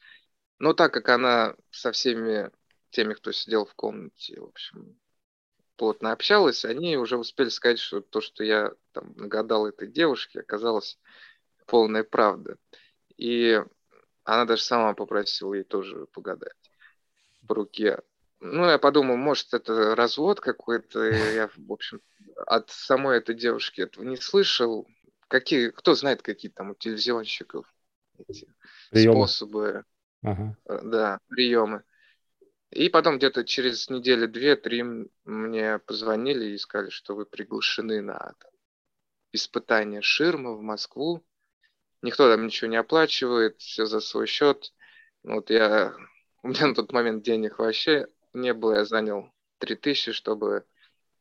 Но 0.60 0.74
так 0.74 0.94
как 0.94 1.10
она 1.10 1.56
со 1.72 1.92
всеми 1.92 2.52
теми, 2.90 3.14
кто 3.14 3.32
сидел 3.32 3.66
в 3.66 3.74
комнате, 3.76 4.40
в 4.40 4.46
общем, 4.46 5.00
плотно 5.76 6.12
общалась, 6.12 6.66
они 6.66 6.98
уже 6.98 7.18
успели 7.18 7.50
сказать, 7.50 7.80
что 7.80 8.02
то, 8.02 8.20
что 8.20 8.44
я 8.44 8.74
там 8.92 9.14
нагадал 9.16 9.68
этой 9.68 9.88
девушке, 9.88 10.42
оказалось 10.42 11.00
полная 11.66 12.04
правда. 12.04 12.58
И 13.18 13.64
она 14.24 14.46
даже 14.46 14.64
сама 14.64 14.94
попросила 14.94 15.54
ей 15.54 15.64
тоже 15.64 16.06
погадать 16.08 16.72
по 17.48 17.56
руке. 17.56 18.00
Ну, 18.42 18.66
я 18.70 18.78
подумал, 18.78 19.18
может, 19.18 19.54
это 19.54 19.96
развод 19.96 20.40
какой-то. 20.40 21.04
Я, 21.04 21.50
в 21.56 21.72
общем, 21.72 22.02
от 22.46 22.70
самой 22.70 23.18
этой 23.18 23.36
девушки 23.36 23.82
этого 23.82 24.04
не 24.04 24.18
слышал. 24.18 24.88
Какие, 25.28 25.70
кто 25.70 25.94
знает, 25.96 26.22
какие 26.22 26.52
там 26.52 26.72
у 26.72 26.76
телевизионщиков 26.76 27.66
эти 28.28 28.48
приемы. 28.92 29.28
способы. 29.28 29.86
Ага. 30.24 30.58
Э, 30.66 30.80
да, 30.84 31.20
приемы. 31.28 31.84
И 32.72 32.90
потом 32.90 33.18
где-то 33.18 33.44
через 33.46 33.90
недели 33.90 34.28
две-три 34.28 34.84
мне 35.26 35.80
позвонили 35.80 36.52
и 36.52 36.58
сказали, 36.58 36.90
что 36.90 37.16
вы 37.16 37.26
приглашены 37.26 38.02
на 38.02 38.18
там, 38.18 38.52
испытание 39.32 40.02
ширмы 40.02 40.56
в 40.56 40.62
Москву. 40.62 41.26
Никто 42.02 42.30
там 42.30 42.46
ничего 42.46 42.70
не 42.70 42.78
оплачивает, 42.78 43.60
все 43.60 43.86
за 43.86 44.00
свой 44.00 44.28
счет. 44.28 44.72
Вот 45.24 45.50
я, 45.50 45.96
у 46.44 46.50
меня 46.50 46.68
на 46.68 46.76
тот 46.76 46.92
момент 46.92 47.24
денег 47.24 47.60
вообще 47.60 48.08
не 48.34 48.54
было, 48.54 48.76
я 48.76 48.86
занял 48.86 49.32
3000, 49.58 50.12
чтобы 50.12 50.66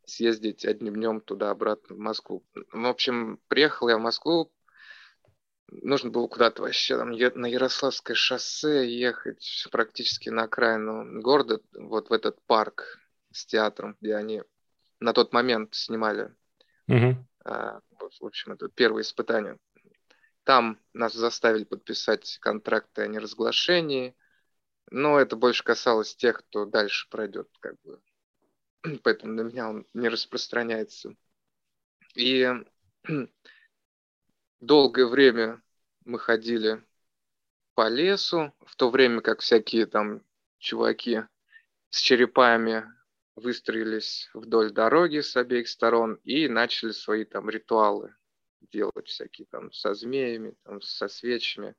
съездить 0.05 0.65
одним 0.65 0.95
днем 0.95 1.21
туда-обратно 1.21 1.97
в 1.97 1.99
Москву. 1.99 2.45
В 2.73 2.87
общем, 2.87 3.41
приехал 3.49 3.89
я 3.89 3.99
в 3.99 4.03
Москву, 4.03 4.53
нужно 5.71 6.11
было 6.11 6.27
куда-то 6.27 6.63
вообще 6.63 6.97
там 6.97 7.11
на 7.11 7.47
Ярославское 7.47 8.15
шоссе 8.15 8.89
ехать 8.89 9.67
практически 9.71 10.29
на 10.29 10.45
окраину 10.45 11.21
города, 11.21 11.61
вот 11.73 12.11
в 12.11 12.13
этот 12.13 12.41
парк 12.47 12.99
с 13.33 13.47
театром, 13.47 13.97
где 14.01 14.15
они 14.15 14.43
на 15.01 15.13
тот 15.13 15.33
момент 15.33 15.75
снимали, 15.75 16.35
uh-huh. 16.91 17.15
а, 17.45 17.81
в 18.21 18.25
общем, 18.25 18.53
это 18.53 18.69
первое 18.69 19.03
испытание. 19.03 19.59
Там 20.45 20.81
нас 20.95 21.13
заставили 21.13 21.65
подписать 21.65 22.39
контракты 22.41 23.03
о 23.03 23.07
неразглашении, 23.07 24.17
но 24.91 25.21
это 25.21 25.37
больше 25.37 25.63
касалось 25.63 26.17
тех, 26.17 26.39
кто 26.39 26.65
дальше 26.65 27.09
пройдет, 27.11 27.49
как 27.61 27.75
бы. 27.83 28.01
Поэтому 29.03 29.35
на 29.35 29.43
меня 29.43 29.69
он 29.69 29.87
не 29.93 30.09
распространяется. 30.09 31.15
И 32.15 32.51
долгое 34.61 35.07
время 35.07 35.63
мы 36.05 36.19
ходили 36.19 36.83
по 37.75 37.89
лесу, 37.89 38.53
в 38.67 38.77
то 38.77 38.91
время 38.91 39.21
как 39.21 39.41
всякие 39.41 39.87
там 39.87 40.23
чуваки 40.59 41.23
с 41.91 42.01
черепами 42.01 42.85
выстроились 43.37 44.31
вдоль 44.35 44.73
дороги 44.73 45.21
с 45.21 45.37
обеих 45.37 45.69
сторон 45.69 46.15
и 46.25 46.49
начали 46.49 46.91
свои 46.91 47.25
там 47.25 47.49
ритуалы 47.49 48.15
делать 48.73 49.07
всякие 49.07 49.47
там 49.51 49.73
со 49.73 49.95
змеями, 49.95 50.55
там, 50.65 50.81
со 50.83 51.09
свечами. 51.09 51.75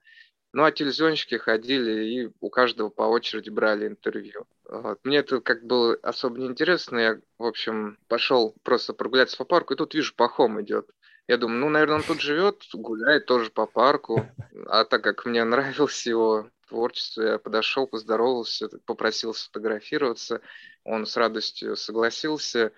Ну, 0.52 0.64
а 0.64 0.72
телевизионщики 0.72 1.36
ходили 1.36 2.06
и 2.06 2.32
у 2.40 2.50
каждого 2.50 2.90
по 2.90 3.04
очереди 3.04 3.50
брали 3.50 3.88
интервью. 3.88 4.48
Вот. 4.64 5.00
Мне 5.04 5.18
это 5.18 5.42
как 5.42 5.64
было 5.64 5.96
особо 6.02 6.40
неинтересно. 6.40 6.98
Я, 6.98 7.22
в 7.38 7.46
общем, 7.46 8.00
пошел 8.08 8.56
просто 8.64 8.94
прогуляться 8.94 9.38
по 9.38 9.46
парку, 9.46 9.74
и 9.74 9.78
тут 9.78 9.94
вижу, 9.94 10.16
Пахом 10.16 10.60
идет. 10.62 10.90
Я 11.30 11.38
думаю, 11.38 11.60
ну, 11.60 11.70
наверное, 11.70 11.98
он 11.98 12.04
тут 12.04 12.22
живет, 12.22 12.64
гуляет 12.74 13.28
тоже 13.28 13.52
по 13.52 13.68
парку. 13.68 14.26
А 14.72 14.84
так 14.84 15.04
как 15.04 15.26
мне 15.26 15.44
нравилось 15.44 16.08
его 16.08 16.50
творчество, 16.68 17.22
я 17.22 17.38
подошел, 17.38 17.86
поздоровался, 17.86 18.68
попросил 18.86 19.36
сфотографироваться. 19.36 20.42
Он 20.84 21.06
с 21.06 21.16
радостью 21.16 21.76
согласился 21.76 22.72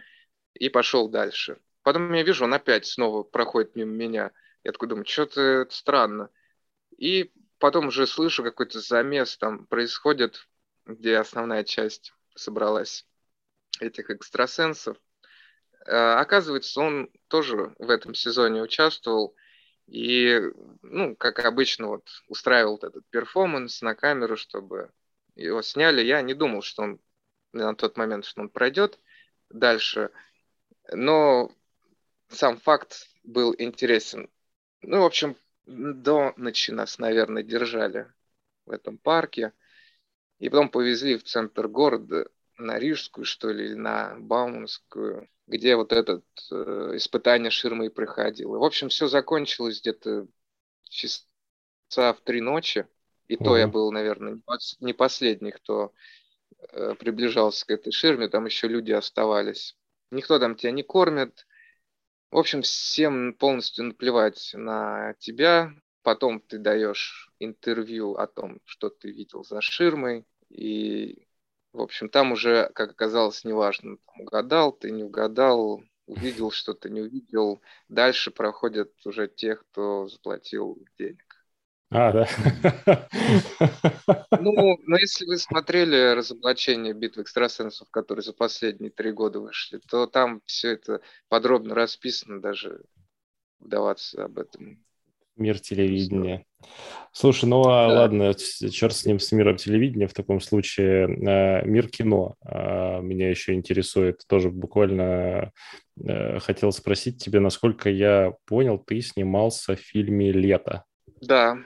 и 0.54 0.68
пошел 0.68 1.08
дальше. 1.08 1.60
Потом 1.82 2.12
я 2.12 2.24
вижу, 2.24 2.44
он 2.44 2.54
опять 2.54 2.86
снова 2.86 3.24
проходит 3.24 3.76
мимо 3.78 3.94
меня. 3.94 4.32
Я 4.66 4.74
такой 4.74 4.90
думаю, 4.90 5.06
что-то 5.06 5.66
странно. 5.70 6.30
И 6.98 7.32
потом 7.58 7.88
уже 7.88 8.06
слышу 8.06 8.44
какой-то 8.44 8.82
замес 8.82 9.38
там 9.38 9.66
происходит, 9.66 10.48
где 10.86 11.18
основная 11.18 11.64
часть 11.64 12.14
собралась 12.36 13.06
этих 13.80 14.10
экстрасенсов. 14.10 14.98
А, 15.86 16.20
оказывается, 16.20 16.82
он 16.82 17.10
тоже 17.28 17.74
в 17.80 17.90
этом 17.90 18.14
сезоне 18.14 18.62
участвовал 18.62 19.36
и, 19.88 20.40
ну, 20.82 21.16
как 21.16 21.40
обычно, 21.40 21.88
вот 21.88 22.08
устраивал 22.28 22.78
этот 22.78 23.06
перформанс 23.10 23.82
на 23.82 23.96
камеру, 23.96 24.38
чтобы 24.38 24.92
его 25.36 25.62
сняли. 25.62 26.02
Я 26.02 26.22
не 26.22 26.34
думал, 26.34 26.62
что 26.62 26.84
он 26.84 27.00
на 27.52 27.76
тот 27.76 27.98
момент, 27.98 28.26
что 28.26 28.42
он 28.42 28.50
пройдет 28.50 29.00
дальше, 29.50 30.12
но 30.92 31.52
сам 32.30 32.58
факт 32.58 33.08
был 33.24 33.54
интересен. 33.58 34.30
Ну, 34.82 35.02
в 35.02 35.06
общем, 35.06 35.36
до 35.66 36.34
ночи 36.38 36.72
нас, 36.72 36.98
наверное, 36.98 37.44
держали 37.44 38.12
в 38.66 38.72
этом 38.72 38.98
парке. 38.98 39.54
И 40.40 40.50
потом 40.50 40.70
повезли 40.70 41.18
в 41.18 41.24
центр 41.24 41.68
города, 41.68 42.28
на 42.58 42.80
Рижскую, 42.80 43.26
что 43.26 43.52
ли, 43.52 43.66
или 43.66 43.74
на 43.74 44.16
Бауманскую, 44.20 45.30
где 45.52 45.76
вот 45.76 45.92
это 45.92 46.22
э, 46.52 46.92
испытание 46.96 47.52
ширмой 47.52 47.90
проходило. 47.90 48.58
В 48.58 48.64
общем, 48.64 48.90
все 48.90 49.08
закончилось 49.08 49.82
где-то 49.82 50.28
часа 50.90 51.24
в 52.14 52.22
три 52.24 52.42
ночи. 52.42 52.88
И 53.28 53.36
угу. 53.36 53.46
то 53.46 53.58
я 53.58 53.68
был, 53.68 53.92
наверное, 53.92 54.42
не 54.80 54.94
последний, 54.94 55.52
кто 55.52 55.94
э, 56.72 56.96
приближался 56.96 57.66
к 57.66 57.72
этой 57.72 57.92
ширме. 57.92 58.28
Там 58.28 58.46
еще 58.46 58.68
люди 58.68 58.92
оставались. 58.92 59.78
Никто 60.10 60.40
там 60.40 60.56
тебя 60.56 60.72
не 60.72 60.84
кормит, 60.84 61.46
в 62.32 62.38
общем, 62.38 62.62
всем 62.62 63.34
полностью 63.34 63.86
наплевать 63.86 64.52
на 64.54 65.16
тебя. 65.20 65.74
Потом 66.02 66.40
ты 66.40 66.58
даешь 66.58 67.30
интервью 67.40 68.16
о 68.16 68.26
том, 68.26 68.60
что 68.64 68.90
ты 68.90 69.12
видел 69.12 69.44
за 69.44 69.60
ширмой. 69.62 70.26
И, 70.50 71.28
в 71.74 71.82
общем, 71.82 72.10
там 72.10 72.32
уже, 72.32 72.70
как 72.74 72.92
оказалось, 72.92 73.44
неважно, 73.44 73.98
там, 73.98 74.22
угадал 74.22 74.72
ты, 74.72 74.92
не 74.92 75.04
угадал, 75.04 75.84
увидел 76.06 76.52
что-то, 76.52 76.90
не 76.90 77.02
увидел. 77.02 77.62
Дальше 77.90 78.32
проходят 78.32 78.92
уже 79.06 79.28
те, 79.28 79.56
кто 79.56 80.08
заплатил 80.08 80.78
денег. 80.98 81.42
А, 81.90 82.12
да. 82.14 83.08
Ну, 84.40 84.80
но 84.86 84.98
если 84.98 85.26
вы 85.26 85.38
смотрели 85.38 86.14
разоблачение 86.14 86.94
битвы 86.94 87.24
экстрасенсов, 87.24 87.90
которые 87.92 88.24
за 88.24 88.34
последние 88.34 88.92
три 88.92 89.12
года 89.12 89.40
вышли, 89.40 89.80
то 89.90 90.08
там 90.08 90.42
все 90.46 90.72
это 90.72 91.02
подробно 91.28 91.76
расписано, 91.76 92.42
даже 92.42 92.82
вдаваться 93.60 94.24
об 94.24 94.40
этом. 94.40 94.84
Мир 95.38 95.60
телевидения. 95.60 96.46
Слушай, 97.12 97.46
ну 97.46 97.62
а 97.68 97.88
да. 97.88 98.02
ладно, 98.02 98.34
черт 98.34 98.96
с 98.96 99.06
ним, 99.06 99.20
с 99.20 99.32
миром 99.32 99.58
телевидения, 99.58 100.08
в 100.08 100.14
таком 100.14 100.40
случае 100.40 101.08
э, 101.08 101.66
мир 101.66 101.88
кино 101.88 102.36
э, 102.46 103.02
меня 103.02 103.30
еще 103.30 103.54
интересует. 103.54 104.22
Тоже 104.28 104.50
буквально 104.50 105.52
э, 106.04 106.40
хотел 106.40 106.72
спросить 106.72 107.24
тебе, 107.24 107.40
насколько 107.40 107.90
я 107.90 108.34
понял, 108.46 108.78
ты 108.78 109.02
снимался 109.02 109.76
в 109.76 109.80
фильме 109.80 110.32
«Лето». 110.32 110.86
Да, 111.22 111.58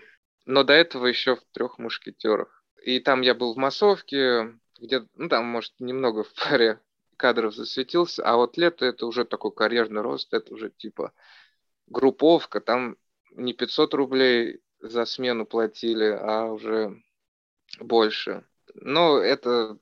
но 0.45 0.63
до 0.63 0.73
этого 0.73 1.05
еще 1.07 1.35
в 1.35 1.43
трех 1.51 1.77
мушкетерах. 1.79 2.63
И 2.83 2.99
там 2.99 3.21
я 3.21 3.33
был 3.33 3.53
в 3.53 3.57
массовке, 3.57 4.53
где, 4.79 5.05
ну, 5.15 5.29
там, 5.29 5.45
может, 5.45 5.73
немного 5.79 6.23
в 6.23 6.33
паре 6.33 6.79
кадров 7.17 7.55
засветился, 7.55 8.23
а 8.23 8.35
вот 8.35 8.57
лето 8.57 8.85
это 8.85 9.05
уже 9.05 9.25
такой 9.25 9.51
карьерный 9.51 10.01
рост, 10.01 10.33
это 10.33 10.53
уже 10.53 10.69
типа 10.69 11.13
групповка, 11.87 12.59
там 12.59 12.97
не 13.35 13.53
500 13.53 13.93
рублей 13.93 14.61
за 14.79 15.05
смену 15.05 15.45
платили, 15.45 16.05
а 16.05 16.45
уже 16.45 17.01
больше. 17.79 18.45
Но 18.73 19.17
это 19.19 19.77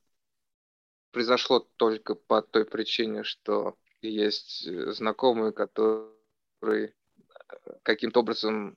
произошло 1.10 1.60
только 1.76 2.14
по 2.14 2.42
той 2.42 2.64
причине, 2.64 3.22
что 3.24 3.76
есть 4.02 4.68
знакомые, 4.68 5.52
которые 5.52 6.94
каким-то 7.82 8.20
образом 8.20 8.76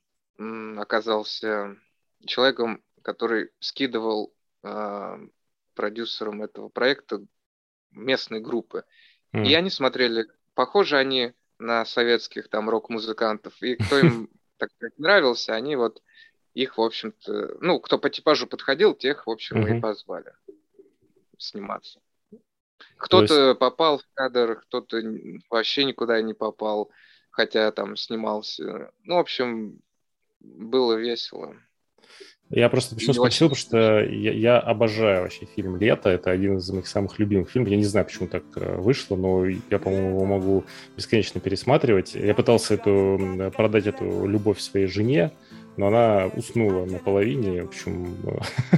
оказался 0.77 1.77
человеком, 2.25 2.83
который 3.01 3.51
скидывал 3.59 4.33
э, 4.63 5.27
продюсерам 5.73 6.43
этого 6.43 6.69
проекта 6.69 7.25
местной 7.91 8.39
группы. 8.39 8.83
Mm. 9.33 9.47
И 9.47 9.53
они 9.53 9.69
смотрели, 9.69 10.27
похожи 10.53 10.97
они 10.97 11.33
на 11.57 11.85
советских 11.85 12.49
там 12.49 12.69
рок-музыкантов. 12.69 13.61
И 13.61 13.75
кто 13.75 13.99
им 13.99 14.29
так 14.57 14.71
сказать, 14.71 14.97
нравился, 14.97 15.53
они 15.53 15.75
вот 15.75 16.01
их, 16.53 16.77
в 16.77 16.81
общем-то, 16.81 17.57
ну, 17.61 17.79
кто 17.79 17.97
по 17.97 18.09
типажу 18.09 18.47
подходил, 18.47 18.95
тех, 18.95 19.27
в 19.27 19.29
общем, 19.29 19.63
mm-hmm. 19.63 19.77
и 19.77 19.81
позвали 19.81 20.33
сниматься. 21.37 21.99
Кто-то 22.97 23.49
есть... 23.49 23.59
попал 23.59 23.99
в 23.99 24.03
кадр, 24.13 24.61
кто-то 24.61 25.01
вообще 25.49 25.85
никуда 25.85 26.21
не 26.21 26.33
попал 26.33 26.91
хотя 27.37 27.71
там 27.71 27.95
снимался. 27.95 28.91
Ну, 29.03 29.15
в 29.15 29.19
общем, 29.19 29.79
было 30.39 30.93
весело. 30.93 31.55
Я 32.49 32.69
просто 32.69 32.95
почему 32.95 33.13
спросил, 33.13 33.49
потому 33.49 33.59
что 33.59 34.03
я, 34.05 34.31
я 34.31 34.59
обожаю 34.59 35.23
вообще 35.23 35.45
фильм 35.53 35.75
«Лето». 35.75 36.09
Это 36.09 36.31
один 36.31 36.57
из 36.57 36.69
моих 36.69 36.87
самых 36.87 37.19
любимых 37.19 37.49
фильмов. 37.49 37.69
Я 37.69 37.75
не 37.75 37.83
знаю, 37.83 38.05
почему 38.05 38.29
так 38.29 38.43
э, 38.55 38.77
вышло, 38.77 39.17
но 39.17 39.45
я, 39.45 39.79
по-моему, 39.79 40.09
его 40.11 40.25
могу 40.25 40.63
бесконечно 40.95 41.41
пересматривать. 41.41 42.15
Я 42.15 42.33
пытался 42.33 42.75
эту, 42.75 43.51
продать 43.55 43.87
эту 43.87 44.25
любовь 44.25 44.61
своей 44.61 44.87
жене, 44.87 45.31
но 45.75 45.87
она 45.87 46.27
уснула 46.37 46.85
на 46.85 46.99
половине. 46.99 47.63
В 47.63 47.67
общем, 47.67 48.15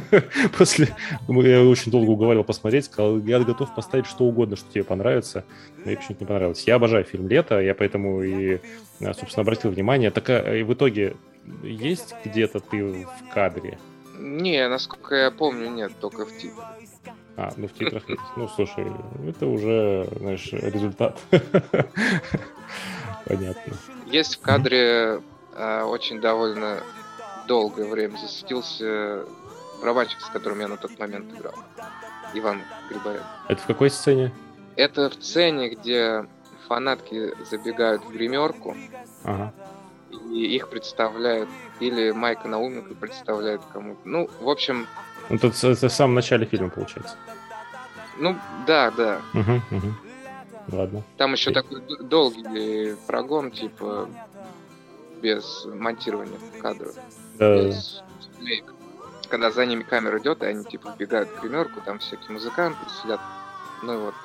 после... 0.57 0.87
Я 1.27 1.63
очень 1.63 1.91
долго 1.91 2.09
уговаривал 2.09 2.45
посмотреть, 2.45 2.85
сказал, 2.85 3.19
я 3.19 3.39
готов 3.39 3.75
поставить 3.75 4.07
что 4.07 4.25
угодно, 4.25 4.55
что 4.55 4.65
тебе 4.71 4.83
понравится. 4.83 5.45
Мне 5.85 5.95
почему-то 5.95 6.23
не 6.23 6.27
понравилось. 6.27 6.63
Я 6.65 6.75
обожаю 6.75 7.03
фильм 7.03 7.27
«Лето», 7.27 7.59
я 7.59 7.75
поэтому 7.75 8.23
и, 8.23 8.61
э, 8.99 9.13
собственно, 9.13 9.43
обратил 9.43 9.69
внимание. 9.69 10.09
Так 10.09 10.29
и 10.29 10.63
в 10.63 10.73
итоге 10.73 11.13
есть 11.63 12.15
где-то 12.23 12.59
ты 12.59 13.05
в 13.05 13.33
кадре? 13.33 13.79
Не, 14.17 14.67
насколько 14.67 15.15
я 15.15 15.31
помню, 15.31 15.69
нет, 15.69 15.93
только 15.99 16.25
в 16.25 16.37
титрах. 16.37 16.65
А, 17.37 17.53
ну 17.55 17.67
в 17.67 17.73
титрах 17.73 18.07
есть. 18.09 18.21
Ну, 18.35 18.47
слушай, 18.49 18.85
это 19.25 19.47
уже, 19.47 20.09
знаешь, 20.17 20.51
результат. 20.51 21.19
Понятно. 23.25 23.73
Есть 24.07 24.35
в 24.35 24.41
кадре 24.41 25.21
э, 25.55 25.81
очень 25.83 26.19
довольно 26.19 26.83
долгое 27.47 27.87
время 27.87 28.17
засветился 28.17 29.25
барабанщик, 29.79 30.19
с 30.19 30.25
которым 30.25 30.59
я 30.59 30.67
на 30.67 30.77
тот 30.77 30.99
момент 30.99 31.33
играл. 31.33 31.55
Иван 32.33 32.61
Грибарев. 32.89 33.23
Это 33.47 33.61
в 33.61 33.65
какой 33.65 33.89
сцене? 33.89 34.33
Это 34.75 35.09
в 35.09 35.13
сцене, 35.13 35.69
где 35.69 36.25
фанатки 36.67 37.33
забегают 37.49 38.03
в 38.03 38.11
гримерку. 38.11 38.75
Ага 39.23 39.53
и 40.31 40.55
их 40.55 40.69
представляют, 40.69 41.49
или 41.79 42.11
Майка 42.11 42.47
Науменко 42.47 42.95
представляет 42.95 43.61
кому-то. 43.73 43.99
Ну, 44.05 44.29
в 44.39 44.49
общем... 44.49 44.87
Ну, 45.29 45.35
это, 45.35 45.47
это 45.47 45.89
в 45.89 45.93
самом 45.93 46.15
начале 46.15 46.45
фильма, 46.45 46.69
получается. 46.69 47.15
Ну, 48.17 48.35
да, 48.67 48.91
да. 48.91 49.21
Угу, 49.33 49.77
угу. 49.77 49.93
Ладно. 50.71 51.03
Там 51.17 51.33
еще 51.33 51.51
такой 51.51 51.81
долгий 52.01 52.95
прогон, 53.07 53.51
типа, 53.51 54.09
без 55.21 55.65
монтирования 55.65 56.39
кадров. 56.61 56.95
Да. 57.37 57.63
Без 57.63 58.03
Когда 59.29 59.51
за 59.51 59.65
ними 59.65 59.83
камера 59.83 60.19
идет, 60.19 60.43
и 60.43 60.47
они, 60.47 60.63
типа, 60.63 60.93
вбегают 60.95 61.29
в 61.29 61.41
гримерку, 61.41 61.81
там 61.81 61.99
всякие 61.99 62.31
музыканты 62.31 62.79
сидят. 63.01 63.21
Ну, 63.83 63.99
вот 64.05 64.15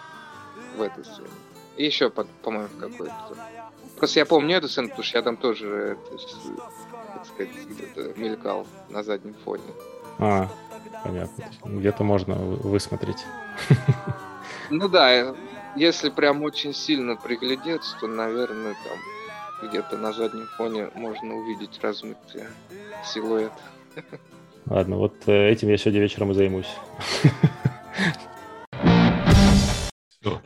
в 0.76 0.82
этой 0.82 1.04
сцене. 1.04 1.28
И 1.76 1.84
еще, 1.84 2.10
по-моему, 2.10 2.68
в 2.68 2.78
какой-то 2.78 3.36
Просто 3.96 4.18
я 4.20 4.26
помню 4.26 4.56
эту 4.56 4.68
сцену, 4.68 4.88
потому 4.88 5.04
что 5.04 5.18
я 5.18 5.22
там 5.22 5.36
тоже, 5.36 5.96
так 6.10 7.26
сказать, 7.26 8.16
мелькал 8.16 8.66
на 8.90 9.02
заднем 9.02 9.34
фоне. 9.44 9.62
А, 10.18 10.48
понятно. 11.02 11.44
Где-то 11.64 12.04
можно 12.04 12.34
высмотреть. 12.34 13.24
Ну 14.70 14.88
да, 14.88 15.34
если 15.76 16.08
прям 16.08 16.42
очень 16.42 16.72
сильно 16.72 17.16
приглядеться, 17.16 17.96
то, 18.00 18.06
наверное, 18.06 18.74
там 18.84 19.68
где-то 19.68 19.96
на 19.96 20.12
заднем 20.12 20.48
фоне 20.56 20.90
можно 20.94 21.34
увидеть 21.34 21.78
размытый 21.82 22.44
силуэт. 23.04 23.52
Ладно, 24.66 24.96
вот 24.96 25.14
э, 25.26 25.50
этим 25.50 25.68
я 25.68 25.76
сегодня 25.76 26.00
вечером 26.00 26.30
и 26.30 26.34
займусь. 26.34 26.74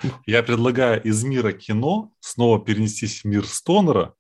Я 0.27 0.43
предлагаю 0.43 1.03
из 1.03 1.25
мира 1.25 1.53
кино 1.53 2.13
снова 2.21 2.65
перенестись 2.65 3.23
в 3.23 3.25
мир 3.25 3.47
Стонера, 3.47 4.15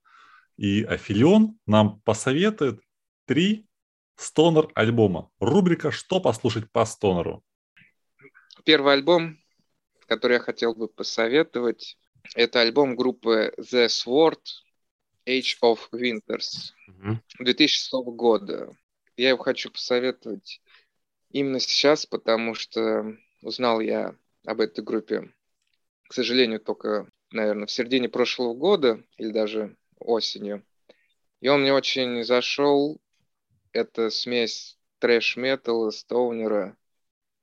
и 0.57 0.83
Афилион 0.83 1.59
нам 1.67 2.01
посоветует 2.01 2.81
три 3.27 3.67
Стонер 4.17 4.69
альбома. 4.75 5.31
Рубрика 5.39 5.91
«Что 5.91 6.21
послушать 6.21 6.71
по 6.73 6.85
Стонеру?» 6.85 7.45
Первый 8.65 8.95
альбом, 8.95 9.39
который 10.07 10.35
я 10.35 10.41
хотел 10.41 10.75
бы 10.75 10.89
посоветовать, 10.89 11.97
это 12.35 12.61
альбом 12.61 12.97
группы 12.97 13.55
The 13.59 13.87
Sword 13.87 14.43
Age 15.27 15.57
of 15.63 15.79
Winters 15.93 16.73
2006 17.39 17.93
года. 18.07 18.77
Я 19.17 19.31
его 19.31 19.43
хочу 19.43 19.71
посоветовать 19.71 20.61
именно 21.31 21.61
сейчас, 21.61 22.07
потому 22.07 22.55
что 22.55 23.17
узнал 23.43 23.81
я 23.81 24.17
об 24.45 24.61
этой 24.61 24.83
группе 24.83 25.33
к 26.09 26.15
сожалению, 26.15 26.61
только, 26.61 27.07
наверное, 27.31 27.67
в 27.67 27.71
середине 27.71 28.09
прошлого 28.09 28.55
года 28.55 29.03
или 29.19 29.31
даже 29.31 29.77
осенью. 29.99 30.65
И 31.41 31.49
он 31.49 31.61
мне 31.61 31.73
очень 31.73 32.25
зашел. 32.25 33.01
Это 33.73 34.11
смесь 34.11 34.79
трэш-металла, 34.99 35.91
стоунера. 35.91 36.77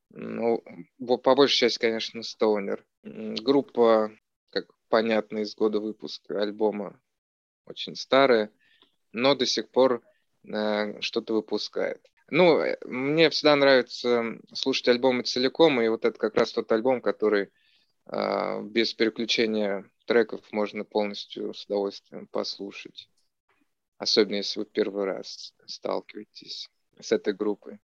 Ну, 0.09 0.63
по 0.99 1.35
большей 1.35 1.57
части, 1.57 1.79
конечно, 1.79 2.23
стоунер. 2.23 2.85
Группа, 3.03 4.11
как 4.49 4.65
понятно 4.89 5.39
из 5.39 5.55
года 5.55 5.79
выпуска 5.79 6.41
альбома, 6.41 6.99
очень 7.65 7.95
старая, 7.95 8.51
но 9.11 9.35
до 9.35 9.45
сих 9.45 9.69
пор 9.69 10.01
э, 10.43 11.01
что-то 11.01 11.33
выпускает. 11.33 12.01
Ну, 12.29 12.59
э, 12.59 12.77
мне 12.85 13.29
всегда 13.29 13.55
нравится 13.55 14.39
слушать 14.53 14.87
альбомы 14.87 15.23
целиком, 15.23 15.81
и 15.81 15.87
вот 15.87 16.05
это 16.05 16.17
как 16.17 16.35
раз 16.35 16.51
тот 16.51 16.71
альбом, 16.71 17.01
который 17.01 17.51
без 18.07 18.93
переключения 18.93 19.89
треков 20.05 20.41
можно 20.51 20.83
полностью 20.83 21.53
с 21.53 21.65
удовольствием 21.65 22.27
послушать. 22.27 23.09
Особенно 23.97 24.35
если 24.35 24.59
вы 24.59 24.65
первый 24.65 25.05
раз 25.05 25.53
сталкиваетесь 25.65 26.69
с 26.99 27.11
этой 27.11 27.33
группой. 27.33 27.79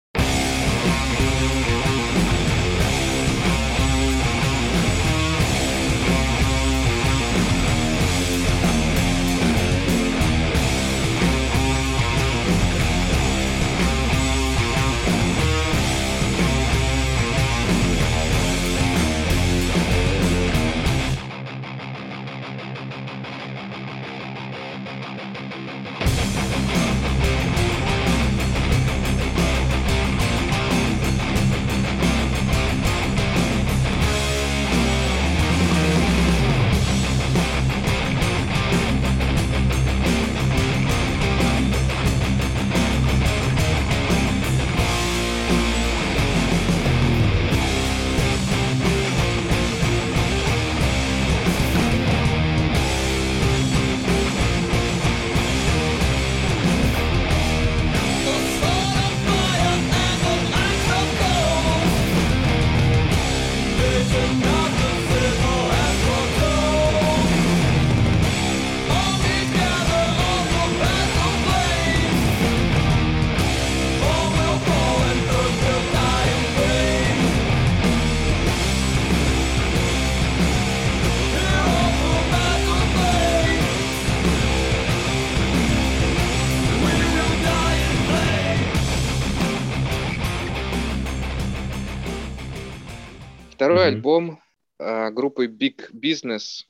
Э, 95.41 95.47
группы 95.47 95.47
Big 95.47 95.91
Business 95.91 96.65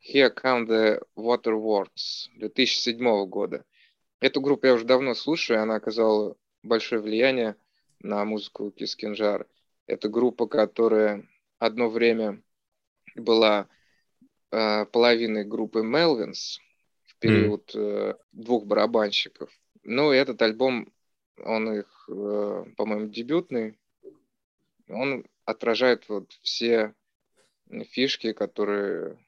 Here 0.00 0.32
Come 0.34 0.66
the 0.66 1.02
Waterworks 1.16 2.28
2007 2.36 3.26
года. 3.26 3.64
Эту 4.20 4.40
группу 4.40 4.66
я 4.66 4.74
уже 4.74 4.84
давно 4.84 5.14
слушаю, 5.14 5.62
она 5.62 5.76
оказала 5.76 6.36
большое 6.62 7.00
влияние 7.00 7.56
на 8.00 8.24
музыку 8.24 8.70
Кискинжар. 8.70 9.46
Это 9.86 10.08
группа, 10.08 10.46
которая 10.46 11.26
одно 11.58 11.88
время 11.88 12.42
была 13.14 13.68
э, 14.50 14.86
половиной 14.86 15.44
группы 15.44 15.80
Melvins, 15.80 16.58
период 17.20 17.74
mm. 17.74 18.18
двух 18.32 18.66
барабанщиков. 18.66 19.50
Ну, 19.82 20.10
этот 20.10 20.42
альбом, 20.42 20.92
он 21.42 21.72
их, 21.72 22.04
по-моему, 22.06 23.08
дебютный. 23.08 23.78
Он 24.88 25.24
отражает 25.44 26.08
вот 26.08 26.32
все 26.42 26.94
фишки, 27.90 28.32
которые 28.32 29.18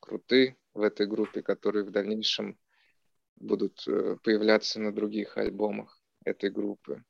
круты 0.00 0.56
в 0.74 0.82
этой 0.82 1.06
группе, 1.06 1.42
которые 1.42 1.84
в 1.84 1.90
дальнейшем 1.90 2.58
будут 3.36 3.84
появляться 4.22 4.80
на 4.80 4.92
других 4.92 5.36
альбомах 5.36 6.00
этой 6.24 6.50
группы. 6.50 7.04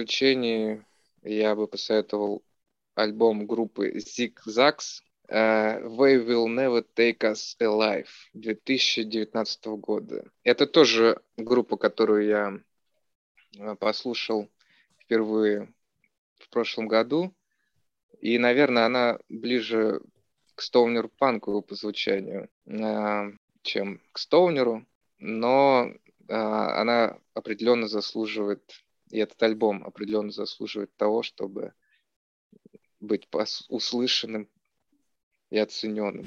Заключении 0.00 0.82
я 1.22 1.54
бы 1.54 1.66
посоветовал 1.66 2.42
альбом 2.94 3.46
группы 3.46 3.90
Zig 3.98 4.32
Zags 4.46 5.02
uh, 5.28 5.82
They 5.84 6.24
Will 6.26 6.46
Never 6.46 6.82
Take 6.96 7.18
Us 7.18 7.54
Alive 7.60 8.08
2019 8.32 9.66
года. 9.66 10.24
Это 10.42 10.66
тоже 10.66 11.20
группа, 11.36 11.76
которую 11.76 12.26
я 12.26 12.60
э, 13.58 13.76
послушал 13.76 14.48
впервые 14.98 15.70
в 16.38 16.48
прошлом 16.48 16.88
году. 16.88 17.34
И, 18.22 18.38
наверное, 18.38 18.86
она 18.86 19.18
ближе 19.28 20.00
к 20.54 20.62
стоунер-панку 20.62 21.60
по 21.60 21.74
звучанию, 21.74 22.48
э, 22.64 23.32
чем 23.62 24.00
к 24.12 24.18
стоунеру, 24.18 24.86
но 25.18 25.92
она 26.28 27.18
определенно 27.34 27.88
заслуживает 27.88 28.62
и 29.10 29.18
этот 29.18 29.42
альбом 29.42 29.84
определенно 29.84 30.30
заслуживает 30.30 30.94
того, 30.96 31.22
чтобы 31.22 31.74
быть 33.00 33.28
услышанным 33.68 34.48
и 35.50 35.58
оцененным. 35.58 36.26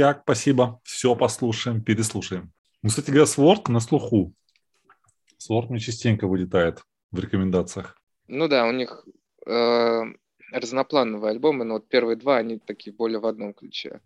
Крутяк, 0.00 0.22
спасибо. 0.22 0.80
Все 0.82 1.14
послушаем, 1.14 1.84
переслушаем. 1.84 2.54
Ну, 2.82 2.88
кстати 2.88 3.10
говоря, 3.10 3.26
Сворд 3.26 3.68
на 3.68 3.80
слуху. 3.80 4.32
Сворд 5.36 5.68
мне 5.68 5.78
частенько 5.78 6.26
вылетает 6.26 6.82
в 7.10 7.18
рекомендациях. 7.20 7.98
Ну 8.26 8.48
да, 8.48 8.66
у 8.66 8.72
них 8.72 9.06
э, 9.46 10.02
разноплановые 10.52 11.32
альбомы, 11.32 11.66
но 11.66 11.74
вот 11.74 11.88
первые 11.88 12.16
два, 12.16 12.38
они 12.38 12.58
такие 12.58 12.96
более 12.96 13.20
в 13.20 13.26
одном 13.26 13.52
ключе. 13.52 14.00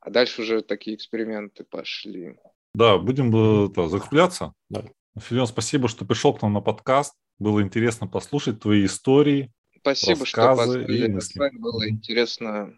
А 0.00 0.10
дальше 0.10 0.42
уже 0.42 0.62
такие 0.62 0.96
эксперименты 0.96 1.62
пошли. 1.62 2.36
Да, 2.74 2.98
будем 2.98 3.30
э, 3.36 3.68
да, 3.68 3.86
закругляться. 3.86 4.54
Да. 4.68 4.82
Филион, 5.20 5.46
спасибо, 5.46 5.86
что 5.86 6.04
пришел 6.04 6.34
к 6.34 6.42
нам 6.42 6.54
на 6.54 6.60
подкаст. 6.60 7.14
Было 7.38 7.62
интересно 7.62 8.08
послушать 8.08 8.58
твои 8.58 8.86
истории, 8.86 9.52
Спасибо, 9.78 10.26
что 10.26 10.56
позвали. 10.56 11.20
С 11.20 11.36
вами 11.36 11.58
было 11.58 11.88
интересно 11.88 12.74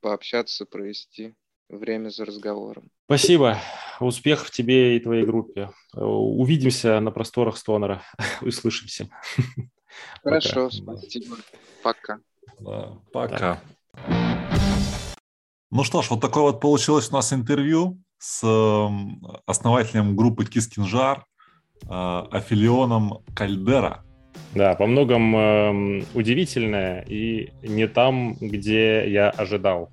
пообщаться, 0.00 0.64
провести 0.64 1.34
время 1.68 2.08
за 2.10 2.24
разговором. 2.24 2.90
Спасибо. 3.06 3.58
Успехов 4.00 4.50
тебе 4.50 4.96
и 4.96 5.00
твоей 5.00 5.24
группе. 5.24 5.70
Увидимся 5.94 7.00
на 7.00 7.10
просторах 7.10 7.56
Стонера. 7.56 8.02
Услышимся. 8.42 9.08
Хорошо, 10.22 10.70
пока. 10.70 10.96
спасибо. 10.98 11.36
Пока. 11.82 12.18
Да, 12.60 12.98
пока. 13.12 13.60
Ну 15.70 15.84
что 15.84 16.02
ж, 16.02 16.10
вот 16.10 16.20
такое 16.20 16.44
вот 16.44 16.60
получилось 16.60 17.10
у 17.10 17.14
нас 17.14 17.32
интервью 17.32 18.00
с 18.18 18.42
основателем 19.46 20.16
группы 20.16 20.44
Кискинжар, 20.44 21.26
Афилионом 21.86 23.24
Кальдера. 23.34 24.04
Да, 24.54 24.74
по 24.74 24.86
многом 24.86 25.36
э, 25.36 26.02
удивительное 26.14 27.04
и 27.06 27.50
не 27.62 27.86
там, 27.86 28.34
где 28.40 29.08
я 29.10 29.28
ожидал. 29.28 29.90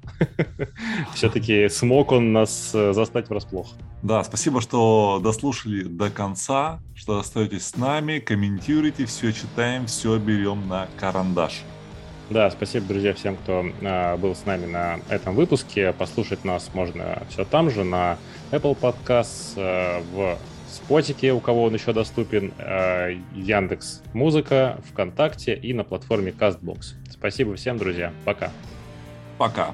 Все-таки 1.13 1.67
смог 1.67 2.13
он 2.13 2.31
нас 2.31 2.71
э, 2.73 2.93
застать 2.93 3.29
врасплох. 3.29 3.73
Да, 4.01 4.23
спасибо, 4.23 4.61
что 4.61 5.19
дослушали 5.21 5.83
до 5.83 6.09
конца, 6.09 6.79
что 6.95 7.19
остаетесь 7.19 7.67
с 7.67 7.75
нами, 7.75 8.19
комментируйте, 8.19 9.05
все 9.05 9.33
читаем, 9.33 9.87
все 9.87 10.17
берем 10.17 10.67
на 10.69 10.87
карандаш. 10.99 11.63
Да, 12.29 12.49
спасибо, 12.49 12.87
друзья, 12.87 13.13
всем, 13.13 13.35
кто 13.35 13.65
э, 13.81 14.17
был 14.17 14.35
с 14.35 14.45
нами 14.45 14.65
на 14.65 14.99
этом 15.09 15.35
выпуске. 15.35 15.93
Послушать 15.93 16.45
нас 16.45 16.71
можно 16.73 17.21
все 17.29 17.45
там 17.45 17.69
же, 17.69 17.83
на 17.83 18.17
Apple 18.51 18.77
Podcast, 18.79 19.53
э, 19.57 20.01
в 20.13 20.37
Спотике, 20.75 21.33
у 21.33 21.39
кого 21.39 21.63
он 21.63 21.73
еще 21.73 21.93
доступен, 21.93 22.53
э, 22.57 23.17
Яндекс 23.33 24.01
Музыка, 24.13 24.79
ВКонтакте 24.91 25.55
и 25.55 25.73
на 25.73 25.83
платформе 25.83 26.31
CastBox. 26.31 26.95
Спасибо 27.09 27.55
всем, 27.55 27.77
друзья. 27.77 28.11
Пока. 28.25 28.51
Пока. 29.37 29.73